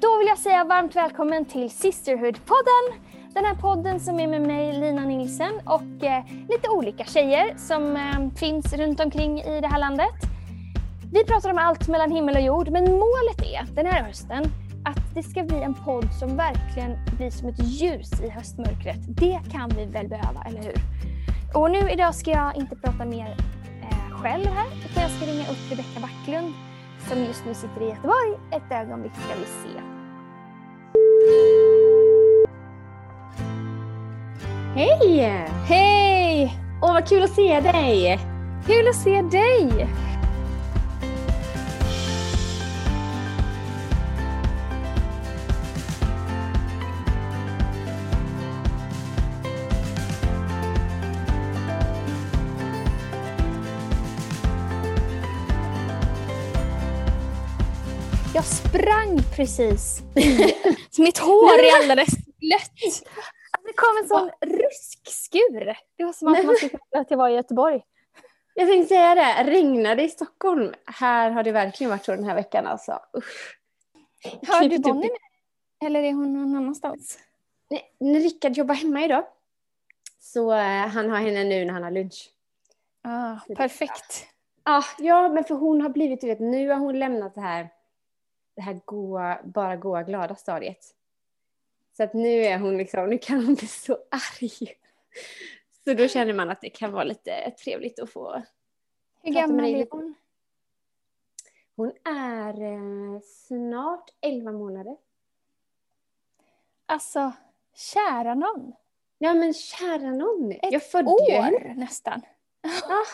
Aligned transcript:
Då 0.00 0.18
vill 0.18 0.28
jag 0.28 0.38
säga 0.38 0.64
varmt 0.64 0.96
välkommen 0.96 1.44
till 1.44 1.68
Sisterhood-podden. 1.68 3.00
Den 3.34 3.44
här 3.44 3.54
podden 3.54 4.00
som 4.00 4.20
är 4.20 4.26
med 4.26 4.42
mig 4.42 4.72
Lina 4.72 5.04
Nilsen 5.04 5.52
och 5.64 6.04
eh, 6.04 6.24
lite 6.48 6.68
olika 6.68 7.04
tjejer 7.04 7.54
som 7.56 7.96
eh, 7.96 8.38
finns 8.38 8.72
runt 8.72 9.00
omkring 9.00 9.40
i 9.40 9.60
det 9.60 9.66
här 9.66 9.78
landet. 9.78 10.14
Vi 11.12 11.24
pratar 11.24 11.50
om 11.50 11.58
allt 11.58 11.88
mellan 11.88 12.10
himmel 12.10 12.36
och 12.36 12.42
jord 12.42 12.68
men 12.68 12.84
målet 12.84 13.42
är 13.42 13.74
den 13.74 13.86
här 13.86 14.02
hösten 14.02 14.44
att 14.84 15.14
det 15.14 15.22
ska 15.22 15.42
bli 15.42 15.62
en 15.62 15.74
podd 15.74 16.08
som 16.18 16.36
verkligen 16.36 16.98
blir 17.16 17.30
som 17.30 17.48
ett 17.48 17.62
ljus 17.62 18.20
i 18.20 18.28
höstmörkret. 18.28 19.00
Det 19.08 19.40
kan 19.52 19.68
vi 19.68 19.84
väl 19.84 20.08
behöva, 20.08 20.42
eller 20.48 20.62
hur? 20.62 20.76
Och 21.54 21.70
nu 21.70 21.90
idag 21.90 22.14
ska 22.14 22.30
jag 22.30 22.56
inte 22.56 22.76
prata 22.76 23.04
mer 23.04 23.36
eh, 23.82 24.16
själv 24.22 24.46
här 24.46 24.66
utan 24.90 25.02
jag 25.02 25.12
ska 25.12 25.26
ringa 25.26 25.50
upp 25.50 25.70
Rebecka 25.70 26.00
Backlund 26.00 26.54
som 27.08 27.24
just 27.24 27.46
nu 27.46 27.54
sitter 27.54 27.82
i 27.82 27.88
Göteborg. 27.88 28.38
Ett 28.50 28.72
ögonblick 28.72 29.12
ska 29.14 29.34
vi 29.34 29.46
se. 29.46 29.80
Hej! 34.74 35.46
Hej! 35.68 36.58
Åh, 36.82 36.92
vad 36.92 37.08
kul 37.08 37.22
att 37.22 37.34
se 37.34 37.60
dig! 37.60 38.18
Kul 38.66 38.88
att 38.88 38.96
se 38.96 39.22
dig! 39.22 39.88
Precis. 59.36 60.02
Mitt 60.98 61.18
hår 61.18 61.58
är 61.58 61.82
alldeles 61.82 62.14
blött. 62.36 63.04
Det 63.64 63.72
kom 63.72 63.98
en 64.02 64.08
sån 64.08 64.30
ruskskur. 64.40 65.76
Det 65.96 66.04
var 66.04 66.12
som 66.12 66.28
att 66.28 66.44
man 66.44 66.56
skulle 66.56 66.78
att 66.90 67.10
jag 67.10 67.18
var 67.18 67.28
i 67.28 67.34
Göteborg. 67.34 67.82
Jag 68.54 68.68
tänkte 68.68 68.88
säga 68.88 69.14
det, 69.14 69.50
regnade 69.50 70.02
i 70.02 70.08
Stockholm. 70.08 70.74
Här 70.86 71.30
har 71.30 71.42
det 71.42 71.52
verkligen 71.52 71.90
varit 71.90 72.04
så 72.04 72.12
den 72.12 72.24
här 72.24 72.34
veckan 72.34 72.66
alltså. 72.66 73.00
Usch. 73.16 73.58
Har 74.48 74.68
du 74.68 74.78
Bonnie 74.78 75.10
med? 75.10 75.88
Eller 75.88 76.02
är 76.02 76.12
hon 76.12 76.32
någon 76.32 76.56
annanstans? 76.56 77.18
Nej, 77.70 78.20
Rickard 78.22 78.52
jobbar 78.52 78.74
hemma 78.74 79.04
idag. 79.04 79.24
Så 80.20 80.52
eh, 80.52 80.88
han 80.88 81.10
har 81.10 81.18
henne 81.18 81.44
nu 81.44 81.64
när 81.64 81.72
han 81.72 81.82
har 81.82 81.90
lunch. 81.90 82.30
Ah, 83.02 83.54
perfekt. 83.56 84.26
Ah, 84.62 84.84
ja, 84.98 85.28
men 85.28 85.44
för 85.44 85.54
hon 85.54 85.80
har 85.80 85.88
blivit, 85.88 86.20
du 86.20 86.26
vet, 86.26 86.40
nu 86.40 86.68
har 86.68 86.76
hon 86.76 86.98
lämnat 86.98 87.34
det 87.34 87.40
här, 87.40 87.68
det 88.56 88.62
här 88.62 88.80
goa, 88.84 89.40
bara 89.44 89.76
goa, 89.76 90.02
glada 90.02 90.34
stadiet. 90.34 90.94
Så 91.96 92.02
att 92.02 92.14
nu 92.14 92.44
är 92.44 92.58
hon 92.58 92.76
liksom, 92.76 93.08
nu 93.08 93.18
kan 93.18 93.44
hon 93.44 93.54
bli 93.54 93.66
så 93.66 93.98
arg. 94.10 94.78
Så 95.84 95.94
då 95.94 96.08
känner 96.08 96.32
man 96.32 96.50
att 96.50 96.60
det 96.60 96.70
kan 96.70 96.92
vara 96.92 97.04
lite 97.04 97.50
trevligt 97.50 97.98
att 97.98 98.10
få 98.10 98.42
Hur 99.22 99.32
gammal 99.32 99.64
är 99.64 99.86
hon? 99.90 100.14
Hon 101.76 101.92
är 102.04 102.62
eh, 102.62 103.20
snart 103.24 104.10
11 104.20 104.52
månader. 104.52 104.96
Alltså, 106.86 107.32
kära 107.74 108.34
någon. 108.34 108.72
Ja 109.18 109.34
men 109.34 109.54
kära 109.54 110.10
nån. 110.10 110.52
Ett 110.52 110.72
jag 110.72 110.82
födde 110.82 111.10
ju. 111.10 111.38
År 111.38 111.74
nästan. 111.74 112.22
Ja, 112.62 113.04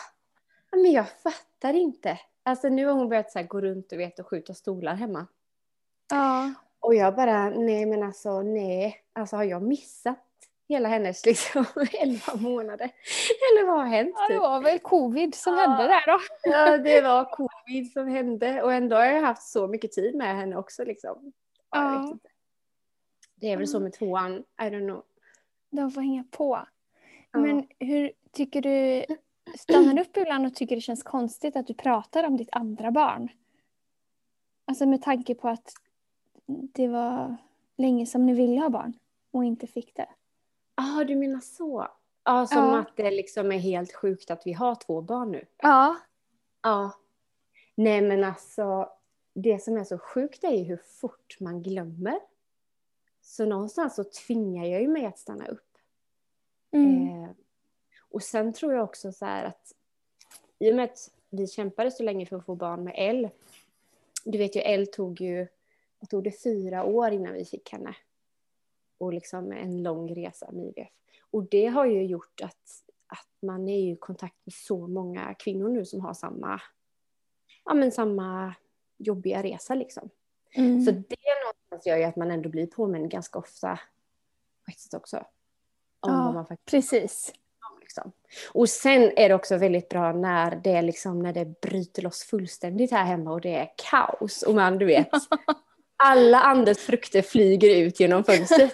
men 0.71 0.91
jag 0.91 1.09
fattar 1.09 1.73
inte. 1.73 2.19
Alltså 2.43 2.69
nu 2.69 2.85
har 2.85 2.93
hon 2.93 3.09
börjat 3.09 3.31
så 3.31 3.39
här, 3.39 3.45
gå 3.47 3.61
runt 3.61 3.91
och, 3.91 3.99
vet, 3.99 4.19
och 4.19 4.27
skjuta 4.27 4.53
stolar 4.53 4.95
hemma. 4.95 5.27
Ja. 6.11 6.53
Och 6.79 6.95
jag 6.95 7.15
bara, 7.15 7.49
nej 7.49 7.85
men 7.85 8.03
alltså 8.03 8.41
nej. 8.41 8.97
Alltså 9.13 9.35
har 9.35 9.43
jag 9.43 9.61
missat 9.63 10.19
hela 10.67 10.89
hennes 10.89 11.25
liksom 11.25 11.65
11 11.93 12.35
månader? 12.35 12.85
Eller 13.51 13.67
vad 13.67 13.75
har 13.77 13.85
hänt? 13.85 14.15
ja, 14.17 14.27
det 14.27 14.33
Typ? 14.33 14.41
var 14.41 14.61
väl 14.61 14.79
covid 14.79 15.35
som 15.35 15.53
Ja. 15.53 15.59
hände 15.61 15.83
där 15.83 16.03
då. 16.07 16.19
Ja, 16.43 16.77
det 16.77 17.01
var 17.01 17.25
covid 17.25 17.91
som 17.91 18.07
hände. 18.07 18.63
Och 18.63 18.73
ändå 18.73 18.95
har 18.95 19.05
jag 19.05 19.21
haft 19.21 19.43
så 19.43 19.67
mycket 19.67 19.91
tid 19.91 20.15
med 20.15 20.35
henne 20.35 20.55
också 20.55 20.83
liksom. 20.83 21.33
Ja. 21.71 22.17
Det 23.35 23.51
är 23.51 23.57
väl 23.57 23.67
så 23.67 23.79
med 23.79 23.93
tvåan, 23.93 24.35
I 24.37 24.63
don't 24.63 24.87
know. 24.87 25.03
De 25.71 25.91
får 25.91 26.01
hänga 26.01 26.23
på. 26.31 26.67
Men 27.31 27.67
hur 27.79 28.11
tycker 28.31 28.61
du, 28.61 29.05
stannar 29.57 29.99
upp 30.01 30.17
ibland 30.17 30.45
och 30.45 30.55
tycker 30.55 30.75
det 30.75 30.81
känns 30.81 31.03
konstigt 31.03 31.55
att 31.55 31.67
du 31.67 31.73
pratar 31.73 32.23
om 32.23 32.37
ditt 32.37 32.49
andra 32.51 32.91
barn? 32.91 33.29
Alltså 34.65 34.85
med 34.85 35.01
tanke 35.01 35.35
på 35.35 35.49
att 35.49 35.73
det 36.45 36.87
var 36.87 37.37
länge 37.77 38.05
som 38.05 38.25
ni 38.25 38.33
ville 38.33 38.61
ha 38.61 38.69
barn 38.69 38.93
och 39.31 39.45
inte 39.45 39.67
fick 39.67 39.95
det. 39.95 40.09
Ja, 40.75 41.01
ah, 41.01 41.03
du 41.03 41.15
menar 41.15 41.39
så. 41.39 41.87
Ja, 42.23 42.47
som 42.47 42.57
Ja. 42.57 42.79
att 42.79 42.97
det 42.97 43.11
liksom 43.11 43.51
är 43.51 43.57
helt 43.57 43.93
sjukt 43.95 44.31
att 44.31 44.41
vi 44.45 44.53
har 44.53 44.75
två 44.75 45.01
barn 45.01 45.31
nu. 45.31 45.45
Ja. 45.57 45.97
Ja. 46.61 46.91
Nej 47.75 48.01
men 48.01 48.23
alltså, 48.23 48.89
det 49.33 49.63
som 49.63 49.77
är 49.77 49.83
så 49.83 49.97
sjukt 49.97 50.43
är 50.43 50.51
ju 50.51 50.63
hur 50.63 50.81
fort 51.01 51.37
man 51.39 51.63
glömmer. 51.63 52.19
Så 53.21 53.45
någonstans 53.45 53.95
så 53.95 54.03
tvingar 54.03 54.65
jag 54.65 54.81
ju 54.81 54.87
mig 54.87 55.05
att 55.05 55.19
stanna 55.19 55.47
upp. 55.47 55.77
Mm. 56.71 57.23
Eh, 57.23 57.29
och 58.13 58.23
sen 58.23 58.53
tror 58.53 58.73
jag 58.73 58.83
också 58.83 59.11
så 59.11 59.25
här 59.25 59.45
att 59.45 59.75
i 60.59 60.71
och 60.71 60.75
med 60.75 60.85
att 60.85 61.11
vi 61.29 61.47
kämpade 61.47 61.91
så 61.91 62.03
länge 62.03 62.25
för 62.25 62.37
att 62.37 62.45
få 62.45 62.55
barn 62.55 62.83
med 62.83 62.93
Elle. 62.97 63.31
Du 64.25 64.37
vet 64.37 64.55
ju, 64.55 64.59
Elle 64.59 64.85
tog 64.85 65.21
ju, 65.21 65.47
vad 65.99 66.09
tog 66.09 66.23
det, 66.23 66.43
fyra 66.43 66.83
år 66.83 67.11
innan 67.11 67.33
vi 67.33 67.45
fick 67.45 67.71
henne. 67.71 67.95
Och 68.97 69.13
liksom 69.13 69.51
en 69.51 69.83
lång 69.83 70.15
resa 70.15 70.51
med 70.51 70.65
IVF. 70.65 70.89
Och 71.31 71.43
det 71.43 71.65
har 71.65 71.85
ju 71.85 72.05
gjort 72.05 72.41
att, 72.41 72.83
att 73.07 73.29
man 73.41 73.69
är 73.69 73.91
i 73.91 73.95
kontakt 73.95 74.37
med 74.43 74.53
så 74.53 74.87
många 74.87 75.33
kvinnor 75.33 75.69
nu 75.69 75.85
som 75.85 76.01
har 76.01 76.13
samma, 76.13 76.61
ja 77.65 77.73
men 77.73 77.91
samma 77.91 78.53
jobbiga 78.97 79.43
resa 79.43 79.75
liksom. 79.75 80.09
Mm. 80.51 80.81
Så 80.81 80.91
det 80.91 81.17
någonstans 81.43 81.85
gör 81.85 81.97
ju 81.97 82.03
att 82.03 82.15
man 82.15 82.31
ändå 82.31 82.49
blir 82.49 82.67
påmind 82.67 83.11
ganska 83.11 83.39
ofta 83.39 83.79
på 84.65 84.71
ett 84.71 84.79
sätt 84.79 84.93
också. 84.93 85.17
Om 85.99 86.11
Ja. 86.11 86.23
vad 86.25 86.33
man 86.33 86.45
faktiskt 86.45 86.91
Precis. 86.91 87.33
Liksom. 87.93 88.11
Och 88.53 88.69
sen 88.69 89.11
är 89.15 89.29
det 89.29 89.35
också 89.35 89.57
väldigt 89.57 89.89
bra 89.89 90.11
när 90.13 90.55
det, 90.63 90.71
är 90.71 90.81
liksom, 90.81 91.19
när 91.19 91.33
det 91.33 91.61
bryter 91.61 92.01
loss 92.01 92.23
fullständigt 92.23 92.91
här 92.91 93.03
hemma 93.03 93.31
och 93.31 93.41
det 93.41 93.55
är 93.55 93.69
kaos. 93.91 94.41
Och 94.41 94.55
man, 94.55 94.77
du 94.77 94.85
vet, 94.85 95.09
alla 96.03 96.39
andras 96.39 96.77
frukter 96.77 97.21
flyger 97.21 97.75
ut 97.75 97.99
genom 97.99 98.23
fönstret. 98.23 98.73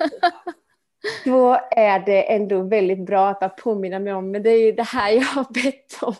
Då 1.25 1.59
är 1.71 1.99
det 1.99 2.33
ändå 2.33 2.63
väldigt 2.63 3.05
bra 3.05 3.29
att 3.29 3.39
bara 3.39 3.49
påminna 3.49 3.99
mig 3.99 4.13
om, 4.13 4.31
men 4.31 4.43
det 4.43 4.49
är 4.49 4.65
ju 4.65 4.71
det 4.71 4.83
här 4.83 5.11
jag 5.11 5.21
har 5.21 5.53
bett 5.53 5.97
om. 6.01 6.15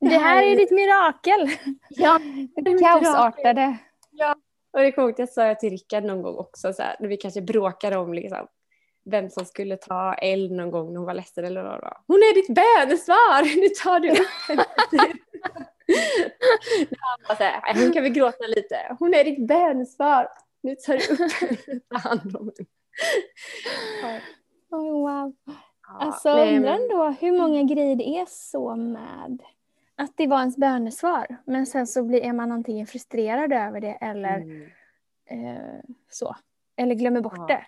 Det 0.00 0.18
här 0.18 0.42
är 0.42 0.56
ditt 0.56 0.70
mirakel. 0.70 1.50
Ja, 1.88 2.20
Det 2.56 2.78
kaosartade. 2.78 3.78
och 4.72 4.80
det 4.80 4.92
kommer 4.92 5.08
jag 5.08 5.08
ihåg 5.08 5.10
att 5.10 5.18
jag 5.18 5.28
sa 5.28 5.54
till 5.54 5.70
Rickard 5.70 6.04
någon 6.04 6.22
gång 6.22 6.36
också, 6.36 6.72
så 6.72 6.82
här, 6.82 6.96
när 7.00 7.08
vi 7.08 7.16
kanske 7.16 7.42
bråkade 7.42 7.96
om 7.96 8.14
liksom, 8.14 8.46
vem 9.08 9.30
som 9.30 9.44
skulle 9.44 9.76
ta 9.76 10.14
eld 10.14 10.52
någon 10.52 10.70
gång 10.70 10.92
när 10.92 10.96
hon 10.98 11.06
var 11.06 11.14
ledsen 11.14 11.44
eller 11.44 11.62
vad 11.62 11.80
det. 11.80 11.96
Hon 12.06 12.16
är 12.16 12.34
ditt 12.34 12.54
bönesvar, 12.54 13.56
nu 13.60 13.68
tar 13.68 14.00
du 14.00 14.10
upp 14.10 14.48
henne. 14.48 14.64
Han 16.98 17.18
bara 17.28 17.36
så 17.36 17.42
här, 17.44 17.60
"Nej, 17.74 17.84
Hon 17.84 17.92
kan 17.92 18.02
vi 18.02 18.10
gråta 18.10 18.46
lite. 18.46 18.96
Hon 18.98 19.14
är 19.14 19.24
ditt 19.24 19.46
bönesvar, 19.48 20.28
nu 20.62 20.74
tar 20.74 20.92
du 20.96 21.24
upp 21.24 21.32
henne. 21.66 21.80
Ta 21.90 21.98
hand 22.08 22.36
om 22.36 22.50
henne. 22.58 22.68
Ja, 24.02 24.18
Oh, 24.70 24.92
wow. 24.92 25.32
Alltså 26.00 26.30
undrar 26.30 26.72
ändå 26.72 27.14
hur 27.20 27.32
många 27.38 27.62
grejer 27.62 27.96
det 27.96 28.08
är 28.08 28.26
så 28.28 28.76
med 28.76 29.42
att 29.96 30.12
det 30.16 30.26
var 30.26 30.38
ens 30.38 30.56
bönesvar. 30.56 31.26
Men 31.46 31.66
sen 31.66 31.86
så 31.86 32.02
blir, 32.04 32.20
är 32.24 32.32
man 32.32 32.52
antingen 32.52 32.86
frustrerad 32.86 33.52
över 33.52 33.80
det 33.80 33.98
eller 34.00 34.36
Mm. 34.36 34.62
eh, 35.30 35.80
så. 36.10 36.36
Eller 36.76 36.94
glömmer 36.94 37.20
bort 37.20 37.34
Ja. 37.36 37.46
det. 37.46 37.66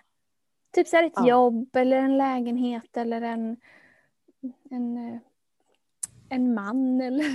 Typ 0.71 0.87
så 0.87 0.97
ett 0.97 1.13
Ja. 1.15 1.27
jobb 1.27 1.75
eller 1.75 1.97
en 1.97 2.17
lägenhet 2.17 2.97
eller 2.97 3.21
en, 3.21 3.57
en, 4.69 4.97
eh, 4.97 5.19
en 6.29 6.53
man 6.53 7.01
eller 7.07 7.25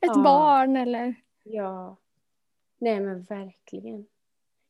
Ja. 0.00 0.22
barn 0.22 0.76
eller... 0.76 1.14
Ja. 1.42 1.96
Nej 2.78 3.00
men 3.00 3.22
verkligen. 3.22 4.06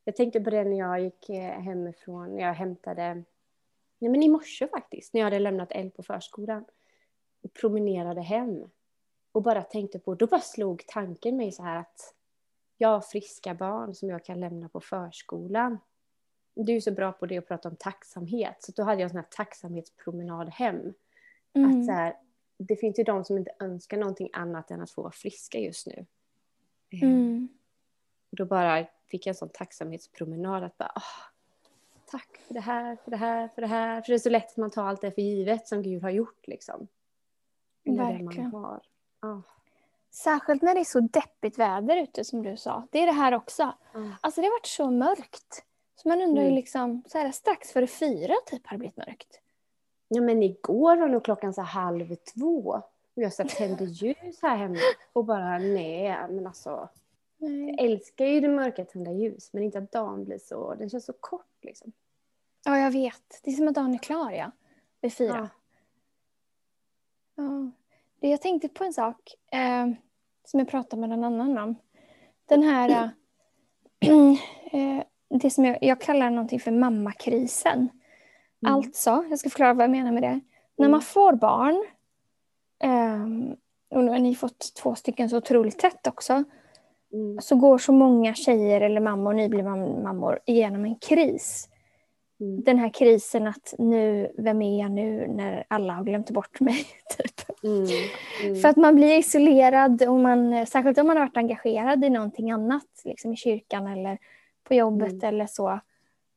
Jag 0.04 0.16
tänkte 0.16 0.40
på 0.40 0.50
det 0.50 0.64
när 0.64 0.78
jag 0.78 1.00
gick 1.00 1.28
eh, 1.28 1.60
hemifrån, 1.60 2.36
när 2.36 2.42
jag 2.42 2.54
hämtade, 2.54 3.14
nej 3.98 4.10
men 4.10 4.22
i 4.22 4.28
morse 4.28 4.68
faktiskt, 4.68 5.12
när 5.14 5.20
jag 5.20 5.26
hade 5.26 5.38
lämnat 5.38 5.72
Elle 5.72 5.90
på 5.90 6.02
förskolan. 6.02 6.64
Och 7.42 7.52
promenerade 7.52 8.20
hem. 8.20 8.70
Och 9.32 9.42
bara 9.42 9.62
tänkte 9.62 9.98
på, 9.98 10.14
då 10.14 10.26
bara 10.26 10.40
slog 10.40 10.86
tanken 10.86 11.36
mig 11.36 11.52
så 11.52 11.62
här 11.62 11.76
att 11.76 12.14
jag 12.78 12.88
har 12.88 13.00
friska 13.00 13.54
barn 13.54 13.94
som 13.94 14.08
jag 14.08 14.24
kan 14.24 14.40
lämna 14.40 14.68
på 14.68 14.80
förskolan. 14.80 15.78
Du 16.54 16.76
är 16.76 16.80
så 16.80 16.90
bra 16.92 17.12
på 17.12 17.26
det 17.26 17.38
att 17.38 17.48
prata 17.48 17.68
om 17.68 17.76
tacksamhet, 17.76 18.56
så 18.62 18.72
då 18.72 18.82
hade 18.82 18.96
jag 19.00 19.02
en 19.02 19.10
sån 19.10 19.16
här 19.16 19.26
tacksamhetspromenad 19.30 20.48
hem. 20.48 20.94
Mm. 21.54 21.80
Att 21.80 21.86
så 21.86 21.92
här, 21.92 22.16
det 22.58 22.76
finns 22.76 22.98
ju 22.98 23.02
de 23.04 23.24
som 23.24 23.38
inte 23.38 23.50
önskar 23.60 23.96
någonting 23.96 24.30
annat 24.32 24.70
än 24.70 24.80
att 24.80 24.90
få 24.90 25.02
vara 25.02 25.12
friska 25.12 25.58
just 25.58 25.86
nu. 25.86 26.06
Eh, 26.90 27.02
Mm. 27.02 27.48
och 28.30 28.36
då 28.36 28.44
bara 28.44 28.86
fick 29.06 29.26
jag 29.26 29.30
en 29.30 29.34
sån 29.36 29.48
tacksamhetspromenad 29.48 30.64
att 30.64 30.78
bara, 30.78 30.92
oh, 30.96 31.28
tack 32.06 32.36
för 32.46 32.54
det 32.54 32.60
här, 32.60 32.96
för 33.04 33.10
det 33.10 33.16
här, 33.16 33.48
för 33.48 33.62
det 33.62 33.68
här. 33.68 34.00
För 34.02 34.08
det 34.12 34.16
är 34.16 34.18
så 34.18 34.30
lätt 34.30 34.50
att 34.50 34.56
man 34.56 34.70
tar 34.70 34.84
allt 34.86 35.00
det 35.00 35.12
för 35.12 35.22
givet 35.22 35.68
som 35.68 35.82
Gud 35.82 36.02
har 36.02 36.10
gjort 36.10 36.46
liksom. 36.46 36.88
Verkligen. 37.84 38.50
Man 38.50 38.64
har. 38.64 38.82
Oh. 39.22 39.40
Särskilt 40.10 40.62
när 40.62 40.74
det 40.74 40.80
är 40.80 40.84
så 40.84 41.00
deppigt 41.00 41.58
väder 41.58 41.96
ute 41.96 42.24
som 42.24 42.42
du 42.42 42.56
sa. 42.56 42.88
Det 42.90 42.98
är 42.98 43.06
det 43.06 43.12
här 43.12 43.34
också. 43.34 43.72
Mm. 43.94 44.12
Alltså 44.20 44.40
det 44.40 44.46
har 44.46 44.52
varit 44.52 44.66
så 44.66 44.90
mörkt. 44.90 45.64
Så 46.04 46.08
man 46.08 46.22
undrar 46.22 46.42
ju 46.42 46.48
Mm. 46.48 46.56
liksom, 46.56 47.02
så 47.06 47.18
här, 47.18 47.32
strax 47.32 47.72
före 47.72 47.86
fyra 47.86 48.34
typ 48.46 48.66
har 48.66 48.74
det 48.74 48.78
blivit 48.78 48.96
mörkt. 48.96 49.40
Ja 50.08 50.22
men 50.22 50.42
igår 50.42 50.96
var 50.96 51.08
nog 51.08 51.24
klockan 51.24 51.54
så 51.54 51.62
halv 51.62 52.14
två. 52.14 52.82
Och 53.16 53.22
jag 53.22 53.32
så 53.32 53.44
tände 53.44 53.84
ljus 53.84 54.42
här 54.42 54.56
hemma. 54.56 54.78
Och 55.12 55.24
bara 55.24 55.58
nej, 55.58 56.16
men 56.30 56.46
alltså. 56.46 56.88
Nej. 57.36 57.70
Jag 57.70 57.80
älskar 57.80 58.24
ju 58.26 58.40
det 58.40 58.48
mörka 58.48 58.84
tända 58.84 59.12
ljus. 59.12 59.52
Men 59.52 59.62
inte 59.62 59.78
att 59.78 59.92
dagen 59.92 60.24
blir 60.24 60.38
så, 60.38 60.74
den 60.74 60.90
känns 60.90 61.04
så 61.04 61.12
kort 61.12 61.58
liksom. 61.62 61.92
Ja, 62.64 62.78
jag 62.78 62.90
vet. 62.90 63.40
Det 63.42 63.50
är 63.50 63.54
som 63.54 63.68
att 63.68 63.74
dagen 63.74 63.94
är 63.94 63.98
klar, 63.98 64.30
ja. 64.30 64.50
Vid 65.00 65.12
fyra. 65.12 65.50
Ja. 67.34 67.70
Ja. 68.20 68.28
Jag 68.28 68.40
tänkte 68.42 68.68
på 68.68 68.84
en 68.84 68.92
sak 68.92 69.34
eh, 69.52 69.86
som 70.44 70.60
jag 70.60 70.68
pratade 70.68 71.00
med 71.00 71.10
någon 71.10 71.24
annan 71.24 71.58
om. 71.58 71.74
Den 72.46 72.62
här... 72.62 73.10
Eh, 74.00 74.10
eh, 74.98 75.04
det 75.30 75.50
som 75.50 75.64
jag, 75.64 75.78
jag 75.80 76.00
kallar 76.00 76.30
någonting 76.30 76.60
för 76.60 76.70
mammakrisen. 76.70 77.78
Mm. 77.78 78.74
Alltså, 78.74 79.24
jag 79.30 79.38
ska 79.38 79.50
förklara 79.50 79.74
vad 79.74 79.84
jag 79.84 79.90
menar 79.90 80.12
med 80.12 80.22
det. 80.22 80.40
När 80.78 80.84
Mm. 80.86 80.90
man 80.90 81.02
får 81.02 81.32
barn, 81.32 81.84
ehm, 82.84 83.56
och 83.90 84.04
nu 84.04 84.10
har 84.10 84.18
ni 84.18 84.34
fått 84.34 84.74
två 84.82 84.94
stycken 84.94 85.28
så 85.30 85.36
otroligt 85.36 85.78
tätt 85.78 86.06
också, 86.06 86.44
Mm. 87.12 87.40
så 87.40 87.56
går 87.56 87.78
så 87.78 87.92
många 87.92 88.34
tjejer 88.34 88.80
eller 88.80 89.00
mammor, 89.00 89.32
nyblivna 89.32 89.76
mammor, 89.76 90.38
igenom 90.46 90.84
en 90.84 90.94
kris. 90.96 91.68
Mm. 92.40 92.62
Den 92.64 92.78
här 92.78 92.88
krisen 92.88 93.46
att 93.46 93.74
nu, 93.78 94.32
vem 94.38 94.62
är 94.62 94.80
jag 94.80 94.90
nu 94.90 95.26
när 95.28 95.64
alla 95.68 95.92
har 95.92 96.04
glömt 96.04 96.30
bort 96.30 96.60
mig? 96.60 96.74
Typ. 97.16 97.64
Mm. 97.64 97.86
Mm. 98.44 98.56
För 98.60 98.68
att 98.68 98.76
man 98.76 98.94
blir 98.96 99.18
isolerad, 99.18 100.02
och 100.02 100.20
man, 100.20 100.66
särskilt 100.66 100.98
om 100.98 101.06
man 101.06 101.16
har 101.16 101.24
varit 101.24 101.36
engagerad 101.36 102.04
i 102.04 102.10
någonting 102.10 102.50
annat, 102.50 103.02
liksom 103.04 103.32
i 103.32 103.36
kyrkan 103.36 103.86
eller 103.86 104.18
på 104.64 104.74
jobbet 104.74 105.12
Mm. 105.12 105.24
eller 105.28 105.46
så. 105.46 105.80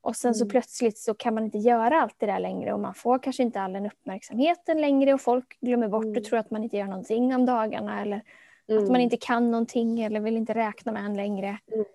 Och 0.01 0.15
sen 0.15 0.35
så 0.35 0.43
Mm. 0.43 0.49
plötsligt 0.49 0.97
så 0.97 1.13
kan 1.13 1.33
man 1.33 1.43
inte 1.43 1.57
göra 1.57 2.01
allt 2.01 2.15
det 2.17 2.25
där 2.25 2.39
längre 2.39 2.73
och 2.73 2.79
man 2.79 2.93
får 2.93 3.19
kanske 3.19 3.43
inte 3.43 3.61
all 3.61 3.73
den 3.73 3.85
uppmärksamheten 3.85 4.81
längre 4.81 5.13
och 5.13 5.21
folk 5.21 5.59
glömmer 5.59 5.87
bort 5.87 6.03
Mm. 6.05 6.17
och 6.17 6.23
tror 6.23 6.39
att 6.39 6.51
man 6.51 6.63
inte 6.63 6.77
gör 6.77 6.85
någonting 6.85 7.35
om 7.35 7.45
dagarna 7.45 8.01
eller 8.01 8.17
att 8.17 8.69
Mm. 8.69 8.91
man 8.91 9.01
inte 9.01 9.17
kan 9.17 9.51
någonting 9.51 9.99
eller 10.01 10.19
vill 10.19 10.37
inte 10.37 10.53
räkna 10.53 10.91
med 10.91 11.05
en 11.05 11.13
längre. 11.15 11.57
Mm. 11.71 11.85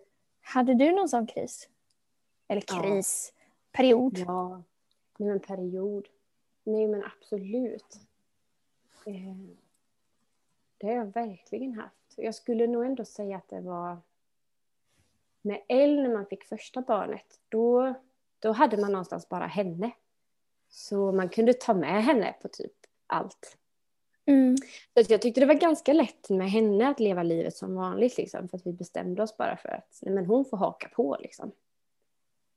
Hade 0.40 0.74
du 0.74 0.92
någon 0.92 1.08
sån 1.08 1.26
kris? 1.26 1.68
Eller 2.48 2.62
Ja. 2.68 2.82
kris? 2.82 3.32
Period? 3.72 4.18
Ja, 4.18 4.62
nej 5.18 5.28
men 5.28 5.40
period. 5.40 6.08
Nej 6.64 6.86
men 6.88 7.04
absolut. 7.04 7.96
Eh, 9.06 9.36
det 10.78 10.86
har 10.86 10.94
jag 10.94 11.06
verkligen 11.06 11.72
haft. 11.74 12.14
Jag 12.16 12.34
skulle 12.34 12.66
nog 12.66 12.84
ändå 12.84 13.04
säga 13.04 13.36
att 13.36 13.48
det 13.48 13.60
var 13.60 13.96
med 15.42 15.62
Elle 15.68 16.02
när 16.02 16.14
man 16.14 16.26
fick 16.26 16.44
första 16.44 16.80
barnet. 16.80 17.40
Då, 17.48 17.94
då 18.38 18.52
hade 18.52 18.76
man 18.76 18.92
någonstans 18.92 19.28
bara 19.28 19.46
henne. 19.46 19.90
Så 20.68 21.12
man 21.12 21.28
kunde 21.28 21.52
ta 21.54 21.74
med 21.74 22.04
henne 22.04 22.34
på 22.42 22.48
typ 22.48 22.72
allt. 23.06 23.56
Mm. 24.26 24.56
Så 25.06 25.12
jag 25.12 25.22
tyckte 25.22 25.40
det 25.40 25.46
var 25.46 25.54
ganska 25.54 25.92
lätt 25.92 26.30
med 26.30 26.50
henne 26.50 26.88
att 26.88 27.00
leva 27.00 27.22
livet 27.22 27.56
som 27.56 27.74
vanligt. 27.74 28.16
Liksom, 28.18 28.48
för 28.48 28.56
att 28.56 28.66
vi 28.66 28.72
bestämde 28.72 29.22
oss 29.22 29.36
bara 29.36 29.56
för 29.56 29.68
att 29.68 29.98
nej, 30.02 30.14
men 30.14 30.26
hon 30.26 30.44
får 30.44 30.56
haka 30.56 30.88
på. 30.88 31.16
Liksom. 31.20 31.52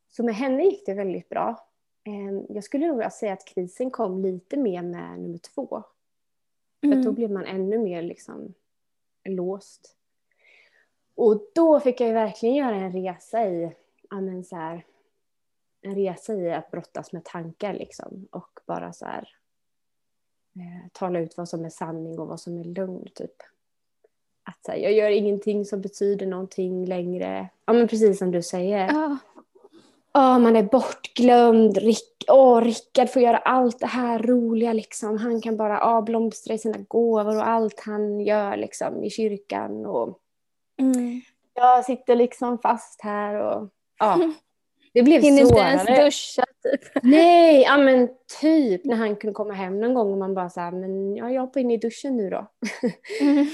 Så 0.09 0.23
med 0.23 0.35
henne 0.35 0.63
gick 0.63 0.85
det 0.85 0.93
väldigt 0.93 1.29
bra. 1.29 1.67
Ehm, 2.03 2.45
Jag 2.49 2.63
skulle 2.63 2.87
nog 2.87 3.11
säga 3.11 3.33
att 3.33 3.45
krisen 3.45 3.91
kom 3.91 4.21
lite 4.21 4.57
mer 4.57 4.81
med 4.81 5.19
nummer 5.19 5.37
två. 5.37 5.83
För 6.81 6.87
då 6.87 6.93
Mm. 7.01 7.13
blev 7.15 7.31
man 7.31 7.45
ännu 7.45 7.77
mer 7.77 8.01
liksom 8.01 8.53
låst. 9.23 9.94
Och 11.15 11.41
då 11.53 11.79
fick 11.79 12.01
jag 12.01 12.07
ju 12.07 12.13
verkligen 12.13 12.55
göra 12.55 12.75
en 12.75 12.91
resa 12.91 13.45
i, 13.45 13.75
ja 14.09 14.21
men 14.21 14.43
så 14.43 14.55
här, 14.55 14.85
en 15.81 15.95
resa 15.95 16.33
i 16.33 16.53
att 16.53 16.71
brottas 16.71 17.11
med 17.11 17.23
tankar 17.23 17.73
liksom. 17.73 18.27
Och 18.31 18.59
bara 18.67 18.93
så 18.93 19.05
här, 19.05 19.29
eh, 20.55 20.89
tala 20.91 21.19
ut 21.19 21.37
vad 21.37 21.49
som 21.49 21.65
är 21.65 21.69
sanning 21.69 22.19
och 22.19 22.27
vad 22.27 22.39
som 22.39 22.57
är 22.57 22.63
lögn 22.63 23.07
typ. 23.15 23.35
Att 24.43 24.65
så 24.65 24.71
här, 24.71 24.79
jag 24.79 24.93
gör 24.93 25.09
ingenting 25.09 25.65
som 25.65 25.81
betyder 25.81 26.25
någonting 26.25 26.85
längre. 26.85 27.49
Ja 27.65 27.73
men 27.73 27.87
precis 27.87 28.17
som 28.17 28.31
du 28.31 28.41
säger. 28.41 28.87
Ja. 28.87 29.17
Åh, 30.13 30.39
man 30.39 30.55
är 30.55 30.63
bortglömd. 30.63 31.77
Rick, 31.77 32.25
åh, 32.27 32.61
Rickard 32.61 33.09
får 33.09 33.21
göra 33.21 33.37
allt 33.37 33.79
det 33.79 33.87
här 33.87 34.19
roliga. 34.19 34.73
Liksom. 34.73 35.17
Han 35.17 35.41
kan 35.41 35.57
bara 35.57 35.81
avblomstra 35.81 36.53
i 36.53 36.57
sina 36.57 36.77
gåvor 36.87 37.37
och 37.37 37.47
allt 37.47 37.79
han 37.79 38.19
gör 38.19 38.57
liksom, 38.57 39.03
i 39.03 39.09
kyrkan. 39.09 39.85
Och 39.85 40.19
Mm. 40.79 41.21
jag 41.53 41.85
sitter 41.85 42.15
liksom 42.15 42.59
fast 42.59 43.01
här. 43.01 43.35
Och, 43.35 43.69
ja. 43.99 44.19
Det 44.93 45.03
blev 45.03 45.21
Hinner 45.21 45.41
inte 45.41 45.59
ens 45.59 45.81
svårare. 45.81 46.03
duscha 46.03 46.43
typ. 46.63 46.81
Nej, 47.03 47.61
ja 47.61 47.77
men 47.77 48.09
typ 48.41 48.85
när 48.85 48.95
han 48.95 49.15
kunde 49.15 49.33
komma 49.33 49.53
hem 49.53 49.79
någon 49.79 49.93
gång 49.93 50.11
och 50.11 50.17
man 50.17 50.33
bara 50.33 50.49
så 50.49 50.59
här, 50.61 50.71
men 50.71 51.15
ja, 51.15 51.31
jag 51.31 51.41
hoppar 51.41 51.59
in 51.59 51.71
i 51.71 51.77
duschen 51.77 52.17
nu 52.17 52.29
då. 52.29 52.51
Mm. 53.21 53.45